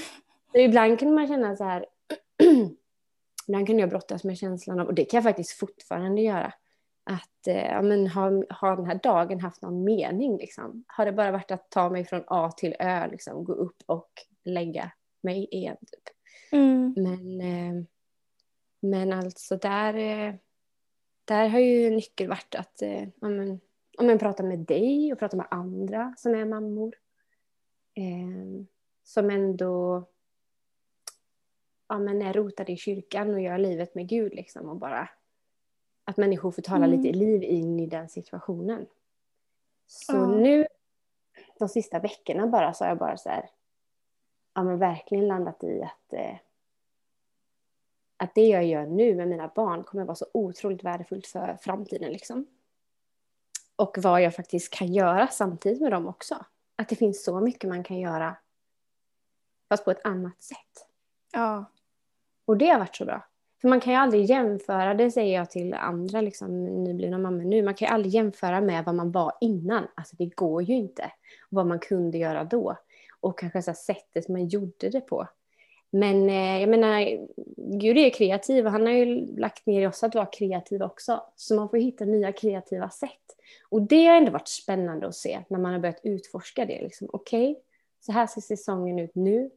Så 0.52 0.58
ibland 0.58 0.98
kunde 0.98 1.14
man 1.14 1.28
känna 1.28 1.56
så 1.56 1.64
här, 1.64 1.86
ibland 3.48 3.66
kunde 3.66 3.82
jag 3.82 3.90
brottas 3.90 4.24
med 4.24 4.38
känslan 4.38 4.80
av, 4.80 4.86
och 4.86 4.94
det 4.94 5.04
kan 5.04 5.18
jag 5.18 5.24
faktiskt 5.24 5.52
fortfarande 5.58 6.22
göra, 6.22 6.52
att 7.04 7.46
eh, 7.46 7.66
ja, 7.66 7.82
men 7.82 8.06
har, 8.06 8.46
har 8.50 8.76
den 8.76 8.86
här 8.86 9.00
dagen 9.02 9.40
haft 9.40 9.62
någon 9.62 9.84
mening? 9.84 10.36
Liksom? 10.38 10.84
Har 10.86 11.06
det 11.06 11.12
bara 11.12 11.30
varit 11.30 11.50
att 11.50 11.70
ta 11.70 11.90
mig 11.90 12.04
från 12.04 12.24
A 12.26 12.52
till 12.56 12.76
Ö, 12.78 13.06
liksom, 13.10 13.44
gå 13.44 13.52
upp 13.52 13.82
och 13.86 14.10
lägga 14.44 14.92
mig 15.22 15.48
igen? 15.50 15.76
Typ. 15.76 16.16
Mm. 16.52 16.94
Men, 16.96 17.40
eh, 17.40 17.84
men 18.80 19.12
alltså 19.12 19.56
där, 19.56 19.94
eh, 19.94 20.34
där 21.24 21.48
har 21.48 21.58
ju 21.58 21.90
nyckeln 21.90 22.30
varit 22.30 22.54
att 22.54 22.82
eh, 22.82 23.02
ja, 23.02 23.28
men, 23.28 23.60
ja, 23.90 24.02
men 24.02 24.18
prata 24.18 24.42
med 24.42 24.58
dig 24.58 25.12
och 25.12 25.18
prata 25.18 25.36
med 25.36 25.46
andra 25.50 26.14
som 26.16 26.34
är 26.34 26.44
mammor. 26.44 26.94
Eh, 27.94 28.64
som 29.04 29.30
ändå 29.30 30.04
ja, 31.88 31.98
men 31.98 32.22
är 32.22 32.32
rotade 32.32 32.72
i 32.72 32.76
kyrkan 32.76 33.34
och 33.34 33.40
gör 33.40 33.58
livet 33.58 33.94
med 33.94 34.08
Gud. 34.08 34.34
Liksom, 34.34 34.68
och 34.68 34.76
bara 34.76 35.08
att 36.04 36.16
människor 36.16 36.50
får 36.50 36.62
tala 36.62 36.84
Mm. 36.86 37.00
lite 37.00 37.18
liv 37.18 37.42
in 37.42 37.80
i 37.80 37.86
den 37.86 38.08
situationen. 38.08 38.86
Så 39.86 40.12
Ja. 40.16 40.26
nu, 40.26 40.66
de 41.58 41.68
sista 41.68 41.98
veckorna 41.98 42.46
bara, 42.46 42.74
så 42.74 42.84
har 42.84 42.88
jag 42.88 42.98
bara 42.98 43.16
så 43.16 43.28
här, 43.28 43.50
ja 44.54 44.62
men 44.62 44.78
verkligen 44.78 45.28
landat 45.28 45.64
i 45.64 45.82
att, 45.82 46.12
eh, 46.12 46.36
att 48.16 48.34
det 48.34 48.46
jag 48.46 48.64
gör 48.66 48.86
nu 48.86 49.14
med 49.14 49.28
mina 49.28 49.48
barn 49.48 49.84
kommer 49.84 50.04
vara 50.04 50.14
så 50.14 50.26
otroligt 50.34 50.84
värdefullt 50.84 51.26
för 51.26 51.58
framtiden. 51.60 52.12
Liksom. 52.12 52.46
Och 53.76 53.98
vad 53.98 54.22
jag 54.22 54.34
faktiskt 54.34 54.72
kan 54.72 54.92
göra 54.92 55.28
samtidigt 55.28 55.80
med 55.80 55.92
dem 55.92 56.08
också. 56.08 56.44
Att 56.76 56.88
det 56.88 56.96
finns 56.96 57.24
så 57.24 57.40
mycket 57.40 57.70
man 57.70 57.84
kan 57.84 57.98
göra, 57.98 58.36
fast 59.68 59.84
på 59.84 59.90
ett 59.90 60.04
annat 60.06 60.42
sätt. 60.42 60.88
Ja. 61.32 61.64
Och 62.44 62.56
det 62.56 62.68
har 62.68 62.78
varit 62.78 62.96
så 62.96 63.04
bra. 63.04 63.28
För 63.60 63.68
man 63.68 63.80
kan 63.80 63.92
ju 63.92 63.98
aldrig 63.98 64.24
jämföra, 64.24 64.94
det 64.94 65.10
säger 65.10 65.34
jag 65.38 65.50
till 65.50 65.74
andra 65.74 66.20
liksom, 66.20 66.64
nyblivna 66.64 67.18
mammor 67.18 67.44
nu, 67.44 67.62
man 67.62 67.74
kan 67.74 67.88
ju 67.88 67.94
aldrig 67.94 68.14
jämföra 68.14 68.60
med 68.60 68.84
vad 68.84 68.94
man 68.94 69.12
var 69.12 69.32
innan. 69.40 69.86
Alltså 69.94 70.16
det 70.16 70.26
går 70.26 70.62
ju 70.62 70.74
inte. 70.74 71.02
Och 71.40 71.56
vad 71.56 71.66
man 71.66 71.78
kunde 71.78 72.18
göra 72.18 72.44
då. 72.44 72.76
Och 73.22 73.38
kanske 73.38 73.62
så 73.62 73.70
här, 73.70 73.76
sättet 73.76 74.28
man 74.28 74.48
gjorde 74.48 74.88
det 74.88 75.00
på. 75.00 75.28
Men 75.90 76.28
eh, 76.28 76.60
jag 76.60 76.68
menar, 76.68 77.00
Gud 77.56 77.98
är 77.98 78.04
ju 78.04 78.10
kreativ 78.10 78.66
och 78.66 78.72
han 78.72 78.86
har 78.86 78.92
ju 78.92 79.36
lagt 79.36 79.66
ner 79.66 79.82
i 79.82 79.86
oss 79.86 80.02
att 80.02 80.14
vara 80.14 80.26
kreativa 80.26 80.86
också. 80.86 81.22
Så 81.36 81.54
man 81.54 81.68
får 81.68 81.76
hitta 81.78 82.04
nya 82.04 82.32
kreativa 82.32 82.90
sätt. 82.90 83.36
Och 83.68 83.82
det 83.82 84.06
har 84.06 84.16
ändå 84.16 84.32
varit 84.32 84.48
spännande 84.48 85.06
att 85.06 85.14
se 85.14 85.40
när 85.48 85.58
man 85.58 85.72
har 85.72 85.80
börjat 85.80 86.00
utforska 86.02 86.64
det. 86.66 86.82
Liksom. 86.82 87.08
Okej, 87.12 87.62
så 88.00 88.12
här 88.12 88.26
ser 88.26 88.40
säsongen 88.40 88.98
ut 88.98 89.14
nu. 89.14 89.50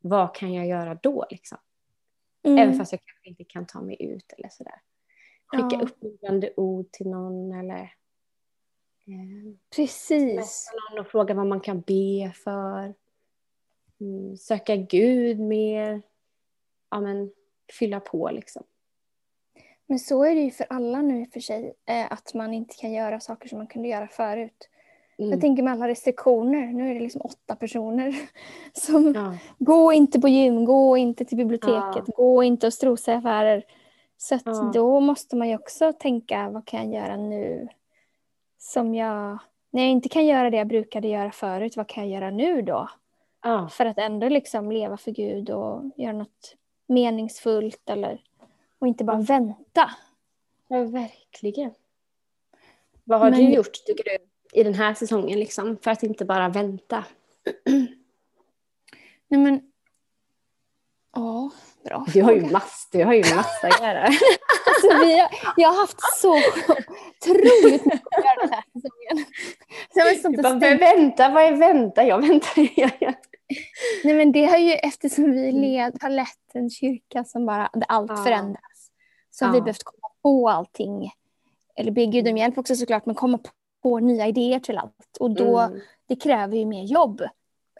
Vad 0.00 0.34
kan 0.34 0.54
jag 0.54 0.66
göra 0.66 0.98
då? 1.02 1.26
Liksom? 1.30 1.58
Mm. 2.42 2.58
Även 2.58 2.74
fast 2.78 2.92
jag 2.92 3.00
kanske 3.04 3.28
inte 3.28 3.44
kan 3.44 3.66
ta 3.66 3.80
mig 3.80 4.02
ut 4.02 4.32
eller 4.38 4.48
sådär. 4.48 4.80
Skicka 5.46 5.68
Ja. 5.72 5.80
uppmuntrande 5.80 6.52
ord 6.56 6.92
till 6.92 7.08
någon 7.08 7.52
eller 7.52 7.92
Precis. 9.76 10.70
någon 10.90 11.00
och 11.00 11.06
fråga 11.10 11.34
vad 11.34 11.46
man 11.46 11.60
kan 11.60 11.80
be 11.80 12.32
för. 12.44 12.94
Mm, 14.00 14.36
söka 14.36 14.76
Gud 14.76 15.40
mer. 15.40 16.02
Ja 16.90 17.00
men 17.00 17.30
fylla 17.78 18.00
på 18.00 18.30
liksom. 18.30 18.62
Men 19.86 19.98
så 19.98 20.24
är 20.24 20.34
det 20.34 20.40
ju 20.40 20.50
för 20.50 20.66
alla 20.70 21.02
nu 21.02 21.26
för 21.26 21.40
sig. 21.40 21.74
Eh, 21.86 22.12
att 22.12 22.34
man 22.34 22.54
inte 22.54 22.74
kan 22.74 22.92
göra 22.92 23.20
saker 23.20 23.48
som 23.48 23.58
man 23.58 23.66
kunde 23.66 23.88
göra 23.88 24.08
förut. 24.08 24.68
Mm. 25.18 25.30
Jag 25.30 25.40
tänker 25.40 25.62
med 25.62 25.72
alla 25.72 25.88
restriktioner. 25.88 26.66
Nu 26.66 26.90
är 26.90 26.94
det 26.94 27.00
liksom 27.00 27.20
åtta 27.20 27.56
personer. 27.56 28.14
Som 28.72 29.12
Ja. 29.14 29.38
gå 29.58 29.92
inte 29.92 30.20
på 30.20 30.28
gym, 30.28 30.64
gå 30.64 30.96
inte 30.96 31.24
till 31.24 31.36
biblioteket, 31.36 32.04
gå 32.16 32.42
inte 32.42 32.66
och 32.66 32.74
strosa 32.74 33.12
i 33.12 33.14
affärer. 33.14 33.64
Så 34.16 34.38
Ja. 34.44 34.70
då 34.74 35.00
måste 35.00 35.36
man 35.36 35.48
ju 35.48 35.54
också 35.54 35.92
tänka, 35.92 36.50
vad 36.50 36.66
kan 36.66 36.92
jag 36.92 37.02
göra 37.02 37.16
nu? 37.16 37.68
Som 38.62 38.94
jag, 38.94 39.38
när 39.70 39.82
jag 39.82 39.90
inte 39.90 40.08
kan 40.08 40.26
göra 40.26 40.50
det 40.50 40.56
jag 40.56 40.66
brukade 40.66 41.08
göra 41.08 41.30
förut, 41.32 41.76
vad 41.76 41.88
kan 41.88 42.08
jag 42.10 42.20
göra 42.20 42.30
nu 42.30 42.62
då? 42.62 42.88
Ja. 43.42 43.68
För 43.68 43.86
att 43.86 43.98
ändå 43.98 44.28
liksom 44.28 44.72
leva 44.72 44.96
för 44.96 45.10
Gud 45.10 45.50
och 45.50 45.82
göra 45.96 46.12
något 46.12 46.56
meningsfullt 46.86 47.90
eller 47.90 48.22
och 48.78 48.86
inte 48.88 49.04
bara 49.04 49.20
vänta. 49.20 49.90
ja, 50.68 50.84
verkligen. 50.84 51.70
Vad 53.04 53.20
har 53.20 53.30
Men- 53.30 53.38
du 53.40 53.54
gjort, 53.54 53.72
tycker 53.86 54.04
du, 54.04 54.18
i 54.60 54.62
den 54.64 54.74
här 54.74 54.94
säsongen 54.94 55.38
liksom, 55.38 55.76
för 55.76 55.90
att 55.90 56.02
inte 56.02 56.24
bara 56.24 56.48
vänta? 56.48 57.04
Nej 59.28 59.40
men, 59.40 59.72
ja, 61.12 61.50
bra 61.84 62.06
Du 62.12 62.22
har 62.22 62.32
ju 62.32 62.40
massor, 62.40 62.98
du 62.98 63.04
har 63.04 63.14
ju 63.14 63.34
massa 63.34 63.66
att 63.66 63.80
göra. 63.80 64.04
Alltså, 64.66 65.04
vi 65.06 65.18
har, 65.18 65.28
jag 65.56 65.68
har 65.68 65.76
haft 65.80 65.96
så 66.16 66.32
otroligt 66.34 67.84
mycket 67.84 68.00
att 68.16 68.24
göra 68.24 68.40
den 68.42 68.52
här 68.52 68.62
säsongen. 68.72 69.26
Så 69.92 69.98
jag 69.98 70.04
har 70.04 70.14
stått 70.14 70.32
Du 70.32 70.38
och 70.38 70.42
bara, 70.42 70.58
stängt. 70.58 70.80
"Men 70.80 71.00
vänta, 71.00 71.28
vad 71.28 71.42
är 71.44 71.52
vänta? 71.56 72.04
Jag 72.04 72.18
väntar. 72.28 72.52
Nej 74.04 74.14
men 74.14 74.32
det 74.32 74.44
har 74.44 74.58
ju 74.58 74.72
eftersom 74.72 75.30
vi 75.32 75.52
led, 75.52 75.96
har 76.00 76.10
lett 76.10 76.54
en 76.54 76.70
kyrka 76.70 77.24
som 77.24 77.46
bara, 77.46 77.70
där 77.72 77.84
allt 77.88 78.10
Ja. 78.10 78.24
förändras. 78.24 78.90
Så 79.30 79.44
har 79.44 79.52
vi 79.52 79.60
behövt 79.60 79.82
komma 79.84 80.08
på 80.22 80.48
allting. 80.48 81.10
Eller 81.76 81.90
be 81.92 82.06
Gud 82.06 82.28
om 82.28 82.36
hjälp 82.36 82.58
också 82.58 82.76
såklart, 82.76 83.06
men 83.06 83.14
komma 83.14 83.38
på 83.82 83.98
nya 83.98 84.26
idéer 84.26 84.60
till 84.60 84.78
allt. 84.78 85.16
Och 85.20 85.30
då, 85.30 85.58
Mm. 85.58 85.80
det 86.08 86.16
kräver 86.16 86.56
ju 86.56 86.66
mer 86.66 86.84
jobb. 86.84 87.22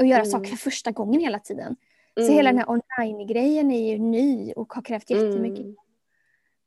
Att 0.01 0.07
göra 0.09 0.21
Mm. 0.21 0.31
saker 0.31 0.47
för 0.51 0.57
första 0.57 0.91
gången 0.91 1.21
hela 1.21 1.39
tiden. 1.39 1.77
Så 2.21 2.27
Mm. 2.27 2.35
hela 2.35 2.51
den 2.53 2.59
här 2.59 2.71
online-grejen 2.71 3.71
är 3.71 3.93
ju 3.93 3.99
ny 3.99 4.53
och 4.53 4.73
har 4.73 4.83
krävt 4.83 5.11
jättemycket. 5.11 5.65
Mm. 5.65 5.77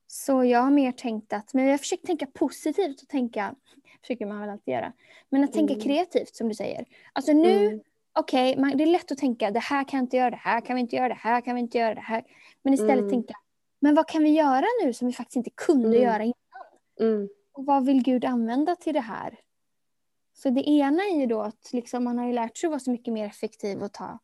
Så 0.08 0.44
jag 0.44 0.60
har 0.60 0.72
mer 0.72 0.92
tänkt 0.92 1.34
att, 1.34 1.54
men 1.54 1.64
jag 1.66 1.72
har 1.72 1.78
försökt 1.78 2.06
tänka 2.06 2.26
positivt 2.26 3.02
och 3.02 3.08
tänka, 3.08 3.56
försöker 4.02 4.26
man 4.26 4.40
väl 4.40 4.50
alltid 4.50 4.74
göra. 4.74 4.94
Men 5.30 5.44
att 5.44 5.54
tänka 5.54 5.74
Mm. 5.74 5.84
kreativt 5.84 6.36
som 6.36 6.50
du 6.50 6.56
säger. 6.56 6.86
Alltså 7.14 7.34
nu, 7.34 7.66
Mm. 7.68 7.80
okej, 8.14 8.58
man- 8.58 8.78
det 8.78 8.84
är 8.84 8.88
lätt 8.88 9.12
att 9.12 9.18
tänka 9.18 9.52
det 9.52 9.60
här 9.60 9.84
kan 9.84 9.98
jag 9.98 10.04
inte 10.06 10.18
göra, 10.18 10.30
det 10.30 10.36
här 10.36 10.62
kan 10.62 10.76
vi 10.76 10.82
inte 10.82 10.96
göra, 10.96 11.08
det 11.10 11.14
här 11.14 11.42
kan 11.42 11.56
vi 11.56 11.62
inte 11.62 11.78
göra, 11.78 11.96
det 11.96 12.02
här. 12.02 12.24
Men 12.62 12.74
istället 12.74 12.98
Mm. 12.98 13.10
tänka, 13.10 13.34
men 13.80 13.96
vad 13.96 14.08
kan 14.08 14.24
vi 14.24 14.30
göra 14.30 14.66
nu 14.84 14.94
som 14.94 15.08
vi 15.08 15.14
faktiskt 15.14 15.36
inte 15.36 15.50
kunde 15.56 15.88
Mm. 15.98 16.02
göra 16.02 16.24
innan? 16.24 16.34
Mm. 17.00 17.30
Och 17.54 17.66
vad 17.66 17.86
vill 17.86 18.04
Gud 18.04 18.26
använda 18.26 18.76
till 18.76 18.94
det 18.94 19.00
här? 19.00 19.40
Så 20.36 20.50
det 20.50 20.70
ena 20.70 21.04
är 21.04 21.20
ju 21.20 21.26
då 21.26 21.42
att 21.42 21.70
liksom 21.74 22.04
man 22.04 22.18
har 22.18 22.34
lärt 22.34 22.58
sig 22.58 22.68
att 22.68 22.72
vara 22.72 22.80
så 22.80 22.92
mycket 22.92 23.14
mer 23.14 23.26
effektiv 23.26 23.84
och 23.84 23.92
ta 23.94 24.20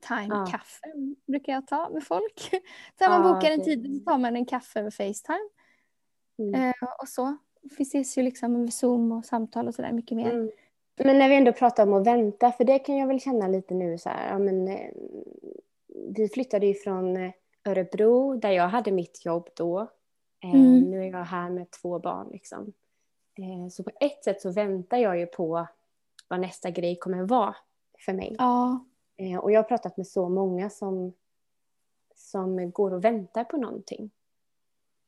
Facetime-kaffe 0.00 0.80
brukar 1.26 1.52
jag 1.52 1.66
ta 1.66 1.88
med 1.88 2.04
folk. 2.04 2.50
Så 2.98 3.10
man 3.10 3.26
Ja, 3.26 3.34
bokar 3.34 3.50
en 3.50 3.64
tid 3.64 3.98
så 3.98 4.10
tar 4.10 4.18
man 4.18 4.36
en 4.36 4.46
kaffe 4.46 4.80
över 4.80 4.90
Facetime. 4.90 5.48
Mm. 6.38 6.54
Eh, 6.54 6.74
och 7.00 7.08
så. 7.08 7.36
Vi 7.78 7.82
ses 7.82 8.18
ju 8.18 8.22
liksom 8.22 8.56
över 8.56 8.66
Zoom 8.66 9.12
och 9.12 9.24
samtal 9.24 9.68
och 9.68 9.74
sådär 9.74 9.92
mycket 9.92 10.16
mer. 10.16 10.30
Mm. 10.30 10.50
Men 10.96 11.18
när 11.18 11.28
vi 11.28 11.36
ändå 11.36 11.52
pratar 11.52 11.82
om 11.82 11.92
att 11.92 12.06
vänta, 12.06 12.52
för 12.52 12.64
det 12.64 12.78
kan 12.78 12.96
jag 12.96 13.06
väl 13.06 13.20
känna 13.20 13.48
lite 13.48 13.74
nu 13.74 13.98
så 13.98 14.08
här, 14.08 14.28
ja, 14.28 14.38
men, 14.38 14.68
eh, 14.68 14.90
vi 16.08 16.28
flyttade 16.28 16.66
ju 16.66 16.74
från 16.74 17.16
eh, 17.16 17.32
Örebro 17.64 18.36
där 18.36 18.50
jag 18.50 18.68
hade 18.68 18.92
mitt 18.92 19.24
jobb 19.24 19.48
då. 19.56 19.80
Eh, 19.80 20.54
Mm. 20.54 20.80
Nu 20.80 21.02
är 21.04 21.10
jag 21.10 21.24
här 21.24 21.50
med 21.50 21.70
två 21.70 21.98
barn 21.98 22.28
liksom. 22.32 22.72
Eh, 23.38 23.68
så 23.70 23.82
på 23.82 23.90
ett 24.00 24.24
sätt 24.24 24.40
så 24.40 24.50
väntar 24.52 24.96
jag 24.96 25.18
ju 25.18 25.26
på 25.26 25.66
vad 26.28 26.40
nästa 26.40 26.70
grej 26.70 26.98
kommer 26.98 27.22
vara 27.22 27.56
för 27.98 28.12
mig. 28.12 28.36
Ja, 28.38 28.84
och 29.40 29.52
jag 29.52 29.58
har 29.58 29.68
pratat 29.68 29.96
med 29.96 30.06
så 30.06 30.28
många 30.28 30.70
som, 30.70 31.12
som 32.14 32.70
går 32.70 32.94
och 32.94 33.04
väntar 33.04 33.44
på 33.44 33.56
någonting. 33.56 34.10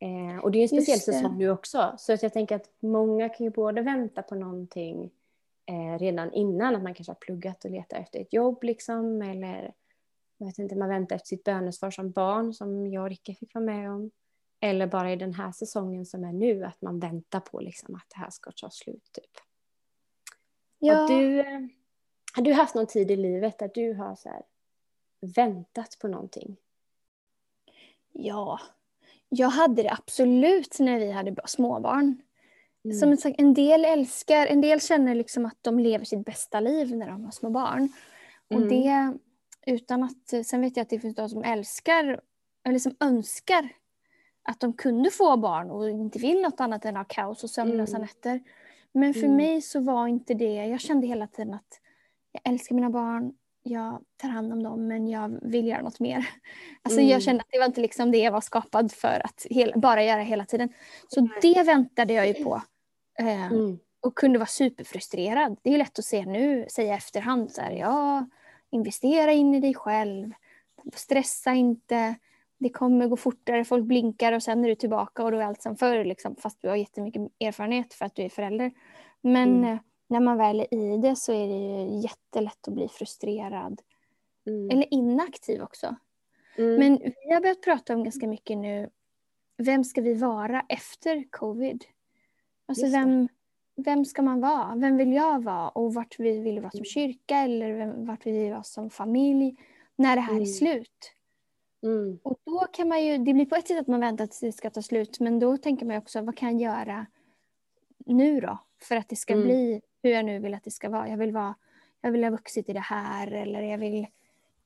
Eh, 0.01 0.45
och 0.45 0.51
det 0.51 0.59
är 0.59 0.63
en 0.63 0.69
speciell 0.69 1.01
säsong 1.01 1.39
nu 1.39 1.51
också. 1.51 1.95
Så 1.99 2.13
att 2.13 2.23
jag 2.23 2.33
tänker 2.33 2.57
att 2.57 2.71
många 2.81 3.29
kan 3.29 3.45
ju 3.45 3.51
både 3.51 3.83
vänta 3.83 4.23
på 4.23 4.35
någonting 4.35 5.11
eh, 5.67 5.99
redan 5.99 6.33
innan, 6.33 6.77
att 6.77 6.83
man 6.83 6.95
kanske 6.95 7.11
har 7.11 7.19
pluggat 7.21 7.65
och 7.65 7.71
letar 7.71 7.97
efter 7.97 8.21
ett 8.21 8.33
jobb 8.33 8.63
liksom, 8.63 9.23
eller 9.23 9.75
jag 10.39 10.47
vet 10.47 10.59
inte, 10.59 10.77
man 10.77 10.89
väntar 10.89 11.17
efter 11.17 11.27
sitt 11.27 11.45
bönesvar 11.45 11.91
som 11.91 12.11
barn, 12.11 12.55
som 12.55 12.87
jag 12.87 13.03
och 13.03 13.09
Rickard 13.09 13.39
fick 13.39 13.55
vara 13.55 13.65
med 13.65 13.91
om. 13.91 14.11
Eller 14.61 14.87
bara 14.87 15.13
i 15.13 15.17
den 15.17 15.35
här 15.35 15.53
säsongen 15.53 16.07
som 16.07 16.25
är 16.25 16.33
nu, 16.33 16.65
att 16.65 16.83
man 16.83 17.01
väntar 17.01 17.41
på 17.41 17.61
liksom, 17.61 17.95
att 17.95 18.07
det 18.09 18.19
här 18.19 18.31
ska 18.31 18.51
ta 18.51 18.71
slut. 18.71 19.11
Typ. 19.13 19.31
ja. 20.79 20.95
Har, 20.95 21.09
du, 21.09 21.41
eh, 21.41 21.61
har 22.35 22.43
du 22.43 22.53
haft 22.53 22.75
någon 22.75 22.87
tid 22.87 23.11
i 23.11 23.17
livet 23.17 23.59
där 23.59 23.71
du 23.75 23.95
har 23.95 24.15
så 24.17 24.29
här, 24.29 24.43
väntat 25.21 25.97
på 26.01 26.09
någonting? 26.09 26.57
ja. 28.13 28.61
Jag 29.31 29.49
hade 29.49 29.83
det 29.83 29.91
absolut 29.93 30.79
när 30.79 30.99
vi 30.99 31.11
hade 31.11 31.37
småbarn. 31.45 32.23
Mm. 32.85 32.97
Som 32.99 33.17
sagt, 33.17 33.41
en 33.41 33.55
del 33.55 33.85
älskar, 33.85 34.47
en 34.47 34.61
del 34.61 34.81
känner 34.81 35.15
liksom 35.15 35.47
att 35.47 35.59
de 35.61 35.79
lever 35.79 36.05
sitt 36.05 36.25
bästa 36.25 36.61
liv 36.61 36.97
när 36.97 37.09
de 37.09 37.25
har 37.25 37.31
små 37.33 37.51
barn. 37.51 37.93
Och 38.49 38.57
Mm. 38.57 38.69
det 38.69 39.19
utan 39.73 40.03
att, 40.03 40.47
sen 40.47 40.61
vet 40.61 40.77
jag 40.77 40.83
att 40.85 40.91
det 40.91 41.01
finns 41.01 41.15
de 41.17 41.29
som 41.29 41.43
älskar, 41.45 42.21
eller 42.65 42.79
som 42.79 42.97
önskar 43.01 43.69
att 44.43 44.61
de 44.61 44.73
kunde 44.73 45.11
få 45.11 45.37
barn 45.37 45.71
och 45.71 45.91
inte 45.91 46.19
vill 46.19 46.43
något 46.43 46.61
annat 46.61 46.85
än 46.85 46.97
att 46.97 47.13
ha 47.13 47.23
kaos 47.25 47.45
och 47.45 47.51
sömnlösa 47.51 47.97
Mm. 47.97 48.03
nätter. 48.03 48.41
Men 48.93 49.15
för 49.15 49.25
Mm. 49.25 49.37
mig 49.37 49.63
så 49.63 49.81
var 49.81 50.07
inte 50.07 50.35
det, 50.35 50.55
jag 50.55 50.81
kände 50.81 51.07
hela 51.07 51.27
tiden 51.27 51.55
att 51.55 51.81
jag 52.33 52.53
älskar 52.53 52.75
mina 52.75 52.91
barn, 52.91 53.33
jag 53.63 54.03
tar 54.17 54.29
hand 54.29 54.53
om 54.53 54.63
dem 54.63 54.87
men 54.89 55.09
jag 55.09 55.39
vill 55.43 55.67
göra 55.67 55.83
något 55.83 56.01
mer. 56.01 56.29
Alltså 56.83 57.01
Mm. 57.01 57.11
jag 57.13 57.23
kände 57.23 57.41
att 57.41 57.49
det 57.51 57.59
var 57.59 57.67
inte 57.67 57.81
liksom 57.81 58.11
det 58.11 58.19
jag 58.19 58.33
var 58.33 58.41
skapad 58.41 58.93
för 58.93 59.21
att 59.25 59.47
hel, 59.51 59.73
bara 59.77 60.05
göra 60.05 60.21
hela 60.23 60.45
tiden. 60.45 60.69
Så 61.09 61.29
det 61.43 61.63
väntade 61.63 62.13
jag 62.15 62.27
ju 62.29 62.35
på. 62.45 62.63
Eh, 63.19 63.53
Mm. 63.53 63.79
och 64.01 64.15
kunde 64.15 64.39
vara 64.39 64.47
superfrustrerad. 64.47 65.57
Det 65.63 65.75
är 65.75 65.79
lätt 65.79 65.99
att 65.99 66.05
se 66.05 66.27
nu, 66.27 66.67
säga 66.71 66.95
efterhand 66.95 67.53
så 67.53 67.61
här, 67.61 67.71
ja, 67.73 68.27
investera 68.71 69.33
in 69.33 69.55
i 69.55 69.61
dig 69.61 69.75
själv, 69.75 70.33
stressa 70.95 71.53
inte, 71.55 72.15
det 72.59 72.69
kommer 72.69 73.07
gå 73.07 73.17
fortare, 73.17 73.65
folk 73.65 73.85
blinkar 73.85 74.33
och 74.33 74.43
sen 74.43 74.65
är 74.65 74.69
du 74.69 74.75
tillbaka 74.75 75.25
och 75.25 75.31
då 75.33 75.39
är 75.39 75.43
allt 75.45 75.63
som 75.63 75.77
förr, 75.77 76.05
liksom, 76.05 76.37
fast 76.37 76.63
du 76.63 76.69
har 76.69 76.77
jättemycket 76.77 77.23
erfarenhet 77.41 77.95
för 77.95 78.05
att 78.05 78.15
du 78.15 78.23
är 78.23 78.29
förälder. 78.29 78.73
Men 79.21 79.49
Mm. 79.59 79.73
eh, 79.73 79.79
när 80.09 80.21
man 80.21 80.37
väl 80.39 80.61
är 80.61 80.95
i 80.95 80.99
det 80.99 81.17
så 81.17 81.33
är 81.33 81.47
det 81.49 81.55
ju 81.55 82.01
jättelätt 82.01 82.69
att 82.69 82.75
bli 82.75 82.89
frustrerad. 82.89 83.81
Mm. 84.47 84.71
Eller 84.71 84.95
inaktiv 84.95 85.63
också. 85.63 85.97
Mm. 86.57 86.75
Men 86.75 87.13
vi 87.27 87.33
har 87.35 87.41
börjat 87.41 87.63
prata 87.63 87.95
om 87.95 88.05
ganska 88.05 88.27
mycket 88.27 88.59
nu, 88.59 88.91
vem 89.57 89.85
ska 89.85 90.01
vi 90.01 90.15
vara 90.15 90.65
efter 90.69 91.25
covid? 91.31 91.85
Alltså 92.67 92.87
vem, 92.87 93.29
vem 93.77 94.05
ska 94.05 94.23
man 94.23 94.41
vara? 94.41 94.75
Vem 94.77 94.97
vill 94.97 95.13
jag 95.13 95.43
vara? 95.45 95.69
Och 95.69 95.95
vart 95.95 96.19
vi 96.21 96.39
vill 96.39 96.61
vara 96.61 96.71
som 96.71 96.85
kyrka 96.85 97.37
eller 97.37 97.73
vem, 97.73 98.07
vart 98.07 98.27
vi 98.27 98.33
vill 98.33 98.51
vara 98.53 98.63
som 98.63 98.91
familj 98.91 99.57
när 99.97 100.17
det 100.17 100.23
här 100.23 100.31
Mm. 100.33 100.43
är 100.43 100.47
slut. 100.47 101.13
Mm. 101.83 102.19
Och 102.23 102.39
då 102.45 102.59
kan 102.73 102.89
man 102.89 103.05
ju, 103.05 103.19
det 103.19 103.35
blir 103.35 103.47
på 103.47 103.57
ett 103.57 103.69
sätt 103.69 103.81
att 103.81 103.87
man 103.87 104.01
väntar 104.01 104.27
tills 104.27 104.41
det 104.41 104.53
ska 104.53 104.71
ta 104.71 104.83
slut 104.83 105.21
men 105.21 105.39
då 105.39 105.57
tänker 105.57 105.87
man 105.87 105.95
ju 105.95 105.99
också 106.01 106.23
vad 106.23 106.37
kan 106.37 106.59
jag 106.59 106.73
göra 106.73 107.07
nu 108.07 108.41
då? 108.41 108.59
För 108.81 108.97
att 108.97 109.09
det 109.09 109.17
ska 109.17 109.33
Mm. 109.35 109.47
bli 109.47 109.81
hur 110.03 110.11
jag 110.11 110.25
nu 110.25 110.39
vill 110.39 110.55
att 110.55 110.65
det 110.65 110.71
ska 110.71 110.89
vara. 110.89 111.09
Jag 111.09 111.17
vill, 111.17 111.33
vara, 111.33 111.55
jag 112.01 112.13
vill 112.13 112.25
ha 112.25 112.31
vuxit 112.31 112.69
i 112.69 112.73
det 112.73 112.81
här 112.81 113.33
eller 113.33 113.63
jag 113.63 113.79
vill 113.79 114.07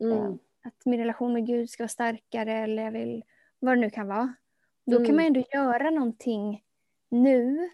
Mm. 0.00 0.18
Eh, 0.18 0.32
att 0.62 0.84
min 0.86 1.00
relation 1.00 1.32
med 1.32 1.46
Gud 1.46 1.70
ska 1.70 1.82
vara 1.82 1.88
starkare 1.88 2.52
eller 2.52 2.82
jag 2.84 2.92
vill 2.92 3.24
vad 3.58 3.76
det 3.76 3.80
nu 3.80 3.90
kan 3.90 4.08
vara. 4.08 4.34
Då 4.84 4.96
Mm. 4.96 5.06
kan 5.06 5.16
man 5.16 5.24
ändå 5.24 5.42
göra 5.52 5.90
någonting 5.90 6.64
nu 7.08 7.70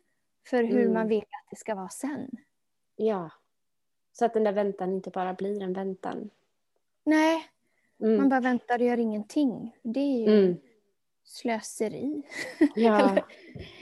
för 0.47 0.63
hur 0.63 0.81
Mm. 0.81 0.95
man 0.95 1.09
vill 1.09 1.19
att 1.23 1.51
det 1.51 1.57
ska 1.57 1.75
vara 1.75 1.89
sen. 1.89 2.31
Ja. 2.97 3.31
Så 4.13 4.25
att 4.25 4.35
den 4.35 4.45
där 4.45 4.53
väntan 4.53 4.93
inte 4.93 5.11
bara 5.11 5.35
blir 5.35 5.63
en 5.63 5.73
väntan. 5.73 6.31
Nej, 7.05 7.45
Mm. 8.01 8.17
man 8.17 8.29
bara 8.29 8.41
väntar 8.41 8.79
och 8.79 8.85
gör 8.87 8.99
ingenting. 8.99 9.77
Det 9.83 10.01
är 10.01 10.19
ju 10.29 10.39
Mm. 10.45 10.57
slöseri. 11.25 12.23
Ja. 12.75 13.17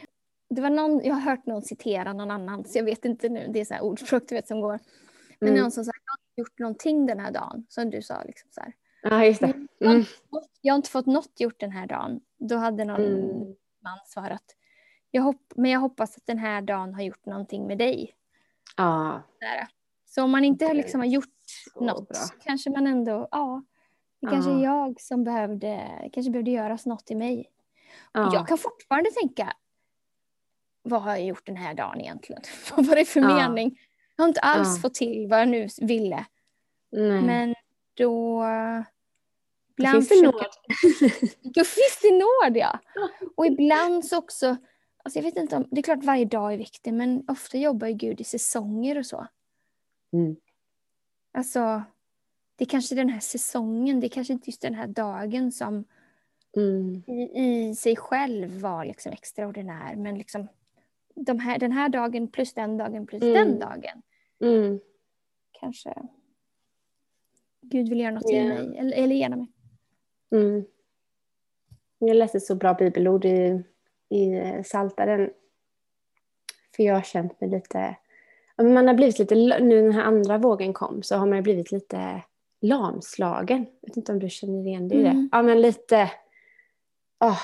Det 0.56 0.62
var 0.62 0.70
någon, 0.70 1.00
jag 1.04 1.14
har 1.14 1.20
hört 1.20 1.46
någon 1.46 1.62
citera 1.62 2.12
någon 2.12 2.30
annan, 2.30 2.64
så 2.64 2.78
jag 2.78 2.84
vet 2.84 3.04
inte 3.04 3.28
nu, 3.28 3.46
det 3.52 3.60
är 3.60 3.64
så 3.64 3.74
här 3.74 3.82
ordspråk 3.82 4.22
du 4.28 4.34
vet 4.34 4.48
som 4.48 4.60
går. 4.60 4.78
Men 5.40 5.48
Mm. 5.48 5.60
någon 5.62 5.70
som 5.70 5.84
sa, 5.84 5.92
jag 6.04 6.12
har 6.12 6.44
gjort 6.44 6.58
någonting 6.58 7.06
den 7.06 7.20
här 7.20 7.30
dagen, 7.32 7.66
som 7.68 7.90
du 7.90 8.02
sa. 8.02 8.22
Liksom 8.24 8.48
så 8.52 8.60
här. 8.60 8.72
ja, 9.02 9.24
just 9.24 9.40
det. 9.40 9.46
Jag, 9.78 9.86
har 9.88 9.94
Mm. 9.94 10.00
inte 10.00 10.12
fått, 10.30 10.50
jag 10.60 10.72
har 10.74 10.76
inte 10.76 10.90
fått 10.90 11.06
något 11.06 11.40
gjort 11.40 11.60
den 11.60 11.70
här 11.70 11.86
dagen. 11.86 12.20
Då 12.38 12.56
hade 12.56 12.84
någon 12.84 13.00
Mm. 13.04 13.54
man 13.82 13.98
svarat, 14.06 14.42
jag 15.10 15.22
hopp, 15.22 15.52
men 15.56 15.70
jag 15.70 15.80
hoppas 15.80 16.16
att 16.16 16.26
den 16.26 16.38
här 16.38 16.62
dagen 16.62 16.94
har 16.94 17.02
gjort 17.02 17.26
någonting 17.26 17.66
med 17.66 17.78
dig. 17.78 18.14
Där. 19.40 19.66
Så 20.06 20.22
om 20.22 20.30
man 20.30 20.44
inte 20.44 20.74
liksom 20.74 21.00
har 21.00 21.06
gjort 21.06 21.24
så 21.74 21.84
något 21.84 22.08
bra. 22.08 22.16
så 22.18 22.34
kanske 22.44 22.70
man 22.70 22.86
ändå, 22.86 23.28
ja, 23.30 23.62
det 24.20 24.26
kanske 24.26 24.50
är 24.50 24.64
jag 24.64 25.00
som 25.00 25.24
behövde, 25.24 25.90
kanske 26.12 26.30
behövde 26.30 26.50
göras 26.50 26.86
något 26.86 27.10
i 27.10 27.14
mig. 27.14 27.50
Ja. 28.12 28.30
Jag 28.34 28.48
kan 28.48 28.58
fortfarande 28.58 29.10
tänka, 29.10 29.52
vad 30.88 31.02
har 31.02 31.10
jag 31.10 31.24
gjort 31.24 31.46
den 31.46 31.56
här 31.56 31.74
dagen 31.74 32.00
egentligen? 32.00 32.42
vad 32.76 32.86
var 32.86 32.96
det 32.96 33.04
för 33.04 33.20
Ja. 33.20 33.48
mening? 33.48 33.78
Jag 34.16 34.22
har 34.24 34.28
inte 34.28 34.40
alls 34.40 34.76
Ja. 34.76 34.80
fått 34.82 34.94
till 34.94 35.26
vad 35.30 35.40
jag 35.40 35.48
nu 35.48 35.68
ville. 35.80 36.24
Nej. 36.92 37.22
Men 37.22 37.54
då, 37.94 38.44
ibland 39.78 39.94
finns 39.94 40.08
det 40.08 40.22
nåd. 40.22 40.46
Då 41.54 41.64
finns 41.64 41.98
det 42.02 42.10
nåd 42.12 42.56
ja. 42.56 42.78
Och 43.36 43.46
ibland 43.46 44.04
så 44.04 44.18
också, 44.18 44.56
alltså 45.02 45.18
jag 45.18 45.22
vet 45.24 45.36
inte 45.36 45.56
om, 45.56 45.68
det 45.70 45.80
är 45.80 45.82
klart 45.82 46.04
varje 46.04 46.24
dag 46.24 46.52
är 46.52 46.58
viktig 46.58 46.94
men 46.94 47.24
ofta 47.28 47.58
jobbar 47.58 47.86
ju 47.86 47.94
Gud 47.94 48.20
i 48.20 48.24
säsonger 48.24 48.98
och 48.98 49.06
så. 49.06 49.26
Mm. 50.12 50.36
Alltså, 51.32 51.82
det 52.56 52.64
är 52.64 52.68
kanske 52.68 52.94
den 52.94 53.08
här 53.08 53.20
säsongen, 53.20 54.00
det 54.00 54.06
är 54.06 54.08
kanske 54.08 54.32
inte 54.32 54.50
just 54.50 54.62
den 54.62 54.74
här 54.74 54.86
dagen 54.86 55.52
som 55.52 55.84
Mm. 56.56 57.02
i, 57.06 57.42
i 57.68 57.74
sig 57.74 57.96
själv 57.96 58.60
var 58.60 58.84
liksom 58.84 59.12
extraordinär 59.12 59.96
men 59.96 60.18
liksom 60.18 60.48
de 61.16 61.38
här, 61.38 61.58
den 61.58 61.72
här 61.72 61.88
dagen 61.88 62.28
plus 62.28 62.54
den 62.54 62.76
dagen 62.76 63.06
plus 63.06 63.22
Mm. 63.22 63.34
den 63.34 63.58
dagen 63.58 64.02
Mm. 64.40 64.80
kanske 65.60 65.94
Gud 67.60 67.88
vill 67.88 68.00
göra 68.00 68.10
något 68.14 68.30
i 68.30 68.36
Ja. 68.36 68.44
mig 68.44 68.78
eller, 68.78 68.96
eller 68.96 69.14
genom 69.14 69.38
mig. 69.38 69.48
Mm. 70.30 70.64
Jag 71.98 72.16
läste 72.16 72.40
så 72.40 72.54
bra 72.54 72.74
bibelord 72.74 73.24
i, 73.24 73.62
i 74.08 74.32
eh, 74.32 74.62
Saltaren. 74.62 75.30
För 76.76 76.82
jag 76.82 76.94
har 76.94 77.02
känt 77.02 77.40
mig 77.40 77.50
lite... 77.50 77.96
Man 78.56 78.86
har 78.88 78.94
blivit 78.94 79.18
lite... 79.18 79.34
Nu 79.34 79.58
när 79.60 79.82
den 79.82 79.92
här 79.92 80.02
andra 80.02 80.38
vågen 80.38 80.72
kom 80.72 81.02
så 81.02 81.16
har 81.16 81.26
man 81.26 81.42
blivit 81.42 81.72
lite 81.72 82.22
lamslagen. 82.60 83.66
Jag 83.80 83.88
vet 83.88 83.96
inte 83.96 84.12
om 84.12 84.18
du 84.18 84.28
känner 84.30 84.66
igen 84.66 84.88
dig 84.88 84.98
i 84.98 85.02
det? 85.02 85.08
Mm. 85.08 85.28
Ja, 85.32 85.42
men 85.42 85.60
lite... 85.62 86.10
ah, 87.18 87.38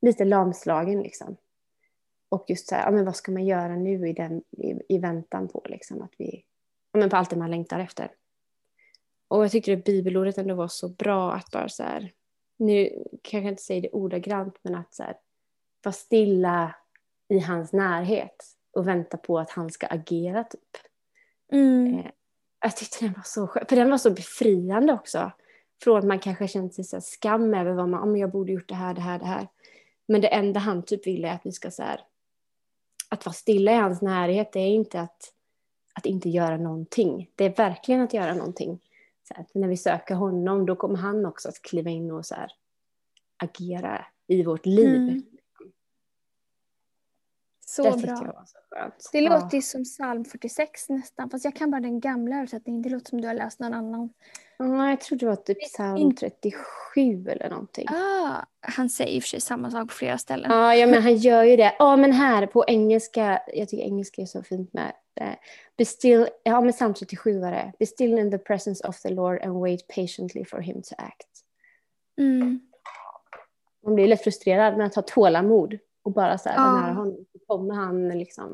lite 0.00 0.24
lamslagen 0.24 1.02
liksom. 1.02 1.36
Och 2.28 2.44
just 2.48 2.68
så 2.68 2.74
här, 2.74 2.84
ja, 2.84 2.90
men 2.90 3.04
vad 3.04 3.16
ska 3.16 3.32
man 3.32 3.44
göra 3.44 3.76
nu 3.76 4.08
i, 4.08 4.12
den, 4.12 4.42
i, 4.50 4.94
i 4.94 4.98
väntan 4.98 5.48
på 5.48 5.62
liksom 5.68 6.02
att 6.02 6.12
vi... 6.18 6.44
Ja, 6.92 6.98
men 6.98 7.10
på 7.10 7.16
allt 7.16 7.30
det 7.30 7.36
man 7.36 7.50
längtar 7.50 7.80
efter. 7.80 8.10
Och 9.28 9.44
jag 9.44 9.50
tyckte 9.50 9.70
det 9.70 9.84
bibelordet 9.84 10.38
ändå 10.38 10.54
var 10.54 10.68
så 10.68 10.88
bra 10.88 11.32
att 11.32 11.50
bara 11.50 11.68
så 11.68 11.82
här, 11.82 12.12
nu 12.58 13.04
kanske 13.22 13.46
jag 13.46 13.52
inte 13.52 13.62
säger 13.62 13.82
det 13.82 13.90
ordagrant, 13.90 14.58
men 14.62 14.74
att 14.74 14.94
så 14.94 15.02
här, 15.02 15.16
vara 15.84 15.92
stilla 15.92 16.74
i 17.28 17.38
hans 17.38 17.72
närhet 17.72 18.44
och 18.72 18.88
vänta 18.88 19.16
på 19.16 19.38
att 19.38 19.50
han 19.50 19.70
ska 19.70 19.86
agera 19.86 20.44
typ. 20.44 20.60
Mm. 21.52 21.98
Eh, 21.98 22.06
Jag 22.60 22.76
tyckte 22.76 23.04
den 23.04 23.12
var 23.12 23.22
så 23.24 23.46
skön, 23.46 23.64
för 23.68 23.76
den 23.76 23.90
var 23.90 23.98
så 23.98 24.10
befriande 24.10 24.92
också. 24.92 25.32
Från 25.82 25.98
att 25.98 26.04
man 26.04 26.18
kanske 26.18 26.48
känt 26.48 26.74
sig 26.74 26.84
så 26.84 27.00
skam 27.00 27.54
över 27.54 27.72
vad 27.72 27.88
man, 27.88 28.02
oh, 28.02 28.06
men 28.06 28.20
jag 28.20 28.30
borde 28.30 28.52
gjort 28.52 28.68
det 28.68 28.74
här, 28.74 28.94
det 28.94 29.00
här, 29.00 29.18
det 29.18 29.24
här. 29.24 29.48
Men 30.08 30.20
det 30.20 30.28
enda 30.28 30.60
han 30.60 30.82
typ 30.82 31.06
vill 31.06 31.24
är 31.24 31.32
att 31.32 31.46
vi 31.46 31.52
ska 31.52 31.70
så 31.70 31.82
här, 31.82 32.00
att 33.14 33.26
vara 33.26 33.32
stilla 33.32 33.72
i 33.72 33.76
hans 33.76 34.02
närhet, 34.02 34.52
det 34.52 34.60
är 34.60 34.68
inte 34.68 35.00
att, 35.00 35.32
att 35.94 36.06
inte 36.06 36.28
göra 36.28 36.56
någonting. 36.56 37.30
Det 37.34 37.44
är 37.44 37.56
verkligen 37.56 38.00
att 38.00 38.14
göra 38.14 38.34
någonting. 38.34 38.80
Så 39.28 39.34
här, 39.34 39.46
när 39.54 39.68
vi 39.68 39.76
söker 39.76 40.14
honom, 40.14 40.66
då 40.66 40.76
kommer 40.76 40.96
han 40.96 41.26
också 41.26 41.48
att 41.48 41.62
kliva 41.62 41.90
in 41.90 42.10
och 42.10 42.26
så 42.26 42.34
här, 42.34 42.52
agera 43.36 44.06
i 44.26 44.42
vårt 44.42 44.66
liv. 44.66 44.96
Mm. 44.96 45.22
Så 47.66 47.82
det 47.82 48.02
bra. 48.02 48.22
jag 48.24 48.48
så 48.48 48.58
skönt. 48.70 49.08
Det 49.12 49.20
Ja. 49.20 49.40
låter 49.40 49.56
ju 49.56 49.62
som 49.62 49.84
psalm 49.84 50.24
46 50.24 50.88
nästan, 50.88 51.30
fast 51.30 51.44
jag 51.44 51.56
kan 51.56 51.70
bara 51.70 51.80
den 51.80 52.00
gamla 52.00 52.36
översättningen. 52.36 52.82
Det 52.82 52.88
låter 52.90 53.08
som 53.10 53.20
du 53.20 53.28
har 53.28 53.34
läst 53.34 53.60
någon 53.60 53.74
annan. 53.74 54.10
Ja, 54.58 54.90
jag 54.90 55.00
tror 55.00 55.18
det 55.18 55.26
var 55.26 55.36
typ 55.36 55.60
psalm 55.60 55.96
in- 55.96 56.16
37 56.16 57.28
eller 57.28 57.50
någonting. 57.50 57.86
Ah, 57.88 58.44
han 58.60 58.88
säger 58.88 59.12
i 59.12 59.18
och 59.18 59.22
för 59.22 59.28
sig 59.28 59.40
samma 59.40 59.70
sak 59.70 59.88
på 59.88 59.94
flera 59.94 60.18
ställen. 60.18 60.50
Ja, 60.50 60.74
ja, 60.74 60.86
men 60.86 61.02
han 61.02 61.16
gör 61.16 61.42
ju 61.42 61.56
det. 61.56 61.76
Ja, 61.78 61.96
men 61.96 62.12
här 62.12 62.46
på 62.46 62.64
engelska, 62.66 63.42
jag 63.46 63.68
tycker 63.68 63.84
engelska 63.84 64.22
är 64.22 64.26
så 64.26 64.42
fint 64.42 64.72
med 64.72 64.92
det. 65.14 65.36
Be 65.76 65.84
still, 65.84 66.28
ja, 66.42 66.60
men 66.60 66.72
psalm 66.72 66.94
37 66.94 67.40
var 67.40 67.50
det. 67.50 67.72
Be 67.78 67.86
still 67.86 68.18
in 68.18 68.30
the 68.30 68.38
presence 68.38 68.88
of 68.88 69.00
the 69.00 69.08
Lord 69.08 69.42
and 69.42 69.60
wait 69.60 69.88
patiently 69.88 70.44
for 70.44 70.60
him 70.60 70.82
to 70.82 70.94
act. 70.98 71.28
Mm. 72.18 72.60
Man 73.84 73.94
blir 73.94 74.06
lätt 74.06 74.24
frustrerad, 74.24 74.76
men 74.76 74.86
att 74.86 74.94
ha 74.94 75.02
tålamod 75.02 75.78
och 76.02 76.12
bara 76.12 76.38
så 76.38 76.48
här, 76.48 76.56
vara 76.58 76.80
nära 76.80 76.92
honom. 76.92 77.24
Kommer 77.46 77.74
han 77.74 78.08
liksom, 78.08 78.48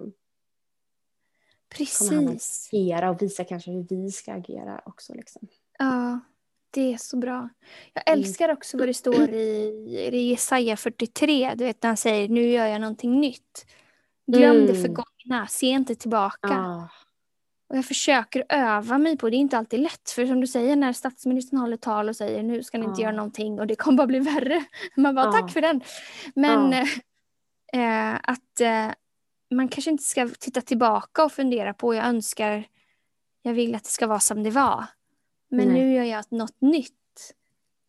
kommer 1.98 2.14
han 2.16 2.26
Precis. 2.26 2.68
agera 2.72 3.10
och 3.10 3.22
visa 3.22 3.44
kanske 3.44 3.70
hur 3.70 3.86
vi 3.88 4.10
ska 4.10 4.32
agera 4.32 4.82
också. 4.84 5.14
Liksom. 5.14 5.48
Ja, 5.80 6.20
det 6.70 6.92
är 6.92 6.96
så 6.96 7.16
bra. 7.16 7.48
Jag 7.94 8.08
Mm. 8.08 8.20
älskar 8.20 8.52
också 8.52 8.78
vad 8.78 8.88
det 8.88 8.94
står 8.94 9.30
i, 9.30 9.46
i 10.12 10.28
Jesaja 10.30 10.76
43. 10.76 11.54
Du 11.54 11.64
vet 11.64 11.82
när 11.82 11.88
han 11.90 11.96
säger 11.96 12.28
nu 12.28 12.46
gör 12.50 12.66
jag 12.66 12.80
någonting 12.80 13.20
nytt. 13.20 13.66
Glöm 14.26 14.56
det 14.66 14.72
Mm. 14.72 14.82
förgångna, 14.82 15.46
se 15.46 15.66
inte 15.66 15.94
tillbaka. 15.94 16.48
Ah, 16.48 16.88
Och 17.68 17.76
jag 17.76 17.84
försöker 17.84 18.44
öva 18.48 18.98
mig 18.98 19.16
på 19.18 19.26
det. 19.26 19.30
Det 19.30 19.36
är 19.36 19.38
inte 19.38 19.58
alltid 19.58 19.80
lätt. 19.80 20.10
För 20.10 20.26
som 20.26 20.40
du 20.40 20.46
säger 20.46 20.76
när 20.76 20.92
statsministern 20.92 21.58
håller 21.58 21.76
tal 21.76 22.08
och 22.08 22.16
säger 22.16 22.42
nu 22.42 22.62
ska 22.62 22.78
ni 22.78 22.84
inte 22.84 23.00
Ja. 23.00 23.06
göra 23.08 23.16
någonting 23.16 23.60
och 23.60 23.66
det 23.66 23.76
kommer 23.76 23.96
bara 23.98 24.06
bli 24.06 24.18
värre. 24.34 24.64
Man 24.96 25.14
bara 25.14 25.26
Ja. 25.26 25.32
tack 25.32 25.52
för 25.52 25.60
den. 25.60 25.80
Men 26.34 26.72
Ja. 26.72 26.86
eh, 28.14 28.20
att 28.22 28.60
eh, 28.60 28.94
man 29.54 29.68
kanske 29.68 29.90
inte 29.90 30.04
ska 30.04 30.28
titta 30.40 30.60
tillbaka 30.60 31.24
och 31.24 31.32
fundera 31.32 31.74
på 31.74 31.94
jag 31.94 32.06
önskar, 32.06 32.64
jag 33.42 33.54
vill 33.54 33.74
att 33.74 33.84
det 33.84 33.90
ska 33.90 34.06
vara 34.06 34.20
som 34.20 34.42
det 34.42 34.50
var. 34.50 34.84
Men 35.50 35.68
Nej. 35.68 35.80
nu 35.80 35.94
gör 35.94 36.04
jag 36.04 36.24
något 36.28 36.60
nytt. 36.60 36.94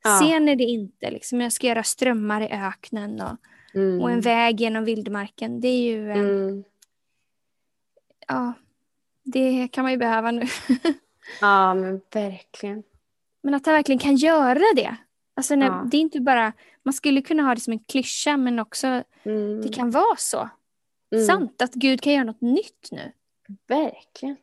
Ja. 0.04 0.20
Sen 0.20 0.50
är 0.50 0.56
det 0.56 0.64
inte 0.64 1.12
liksom, 1.12 1.42
jag 1.42 1.54
ska 1.54 1.68
göra 1.68 1.84
strömmar 1.84 2.42
i 2.42 2.48
öknen 2.52 3.22
och, 3.22 3.38
mm, 3.74 4.02
och 4.02 4.12
en 4.12 4.22
väg 4.22 4.62
genom 4.62 4.86
vildmarken. 4.86 5.62
Det 5.62 5.68
är 5.68 5.82
ju, 5.82 6.12
mm. 6.12 6.64
ja, 8.28 8.54
det 9.24 9.68
kan 9.72 9.84
man 9.84 9.92
ju 9.92 9.98
behöva 9.98 10.32
nu. 10.32 10.46
Ja, 11.42 11.74
men 11.74 12.02
verkligen. 12.14 12.84
Men 13.42 13.54
att 13.54 13.66
han 13.66 13.76
verkligen 13.76 14.00
kan 14.00 14.16
göra 14.16 14.60
det. 14.76 14.96
Alltså 15.34 15.56
när, 15.56 15.66
Ja. 15.66 15.88
Det 15.92 15.98
är 15.98 16.02
inte 16.02 16.20
bara, 16.22 16.54
man 16.84 16.94
skulle 16.94 17.22
kunna 17.22 17.44
ha 17.44 17.56
det 17.56 17.62
som 17.62 17.74
en 17.74 17.80
klyscha 17.80 18.38
men 18.38 18.60
också 18.60 19.04
Mm, 19.24 19.62
det 19.62 19.70
kan 19.70 19.92
vara 19.92 20.16
så. 20.18 20.50
mm. 21.12 21.26
Sant 21.26 21.62
att 21.62 21.74
Gud 21.74 22.02
kan 22.02 22.14
göra 22.14 22.24
något 22.24 22.42
nytt 22.42 22.88
nu. 22.92 23.12
Verkligen. 23.68 24.36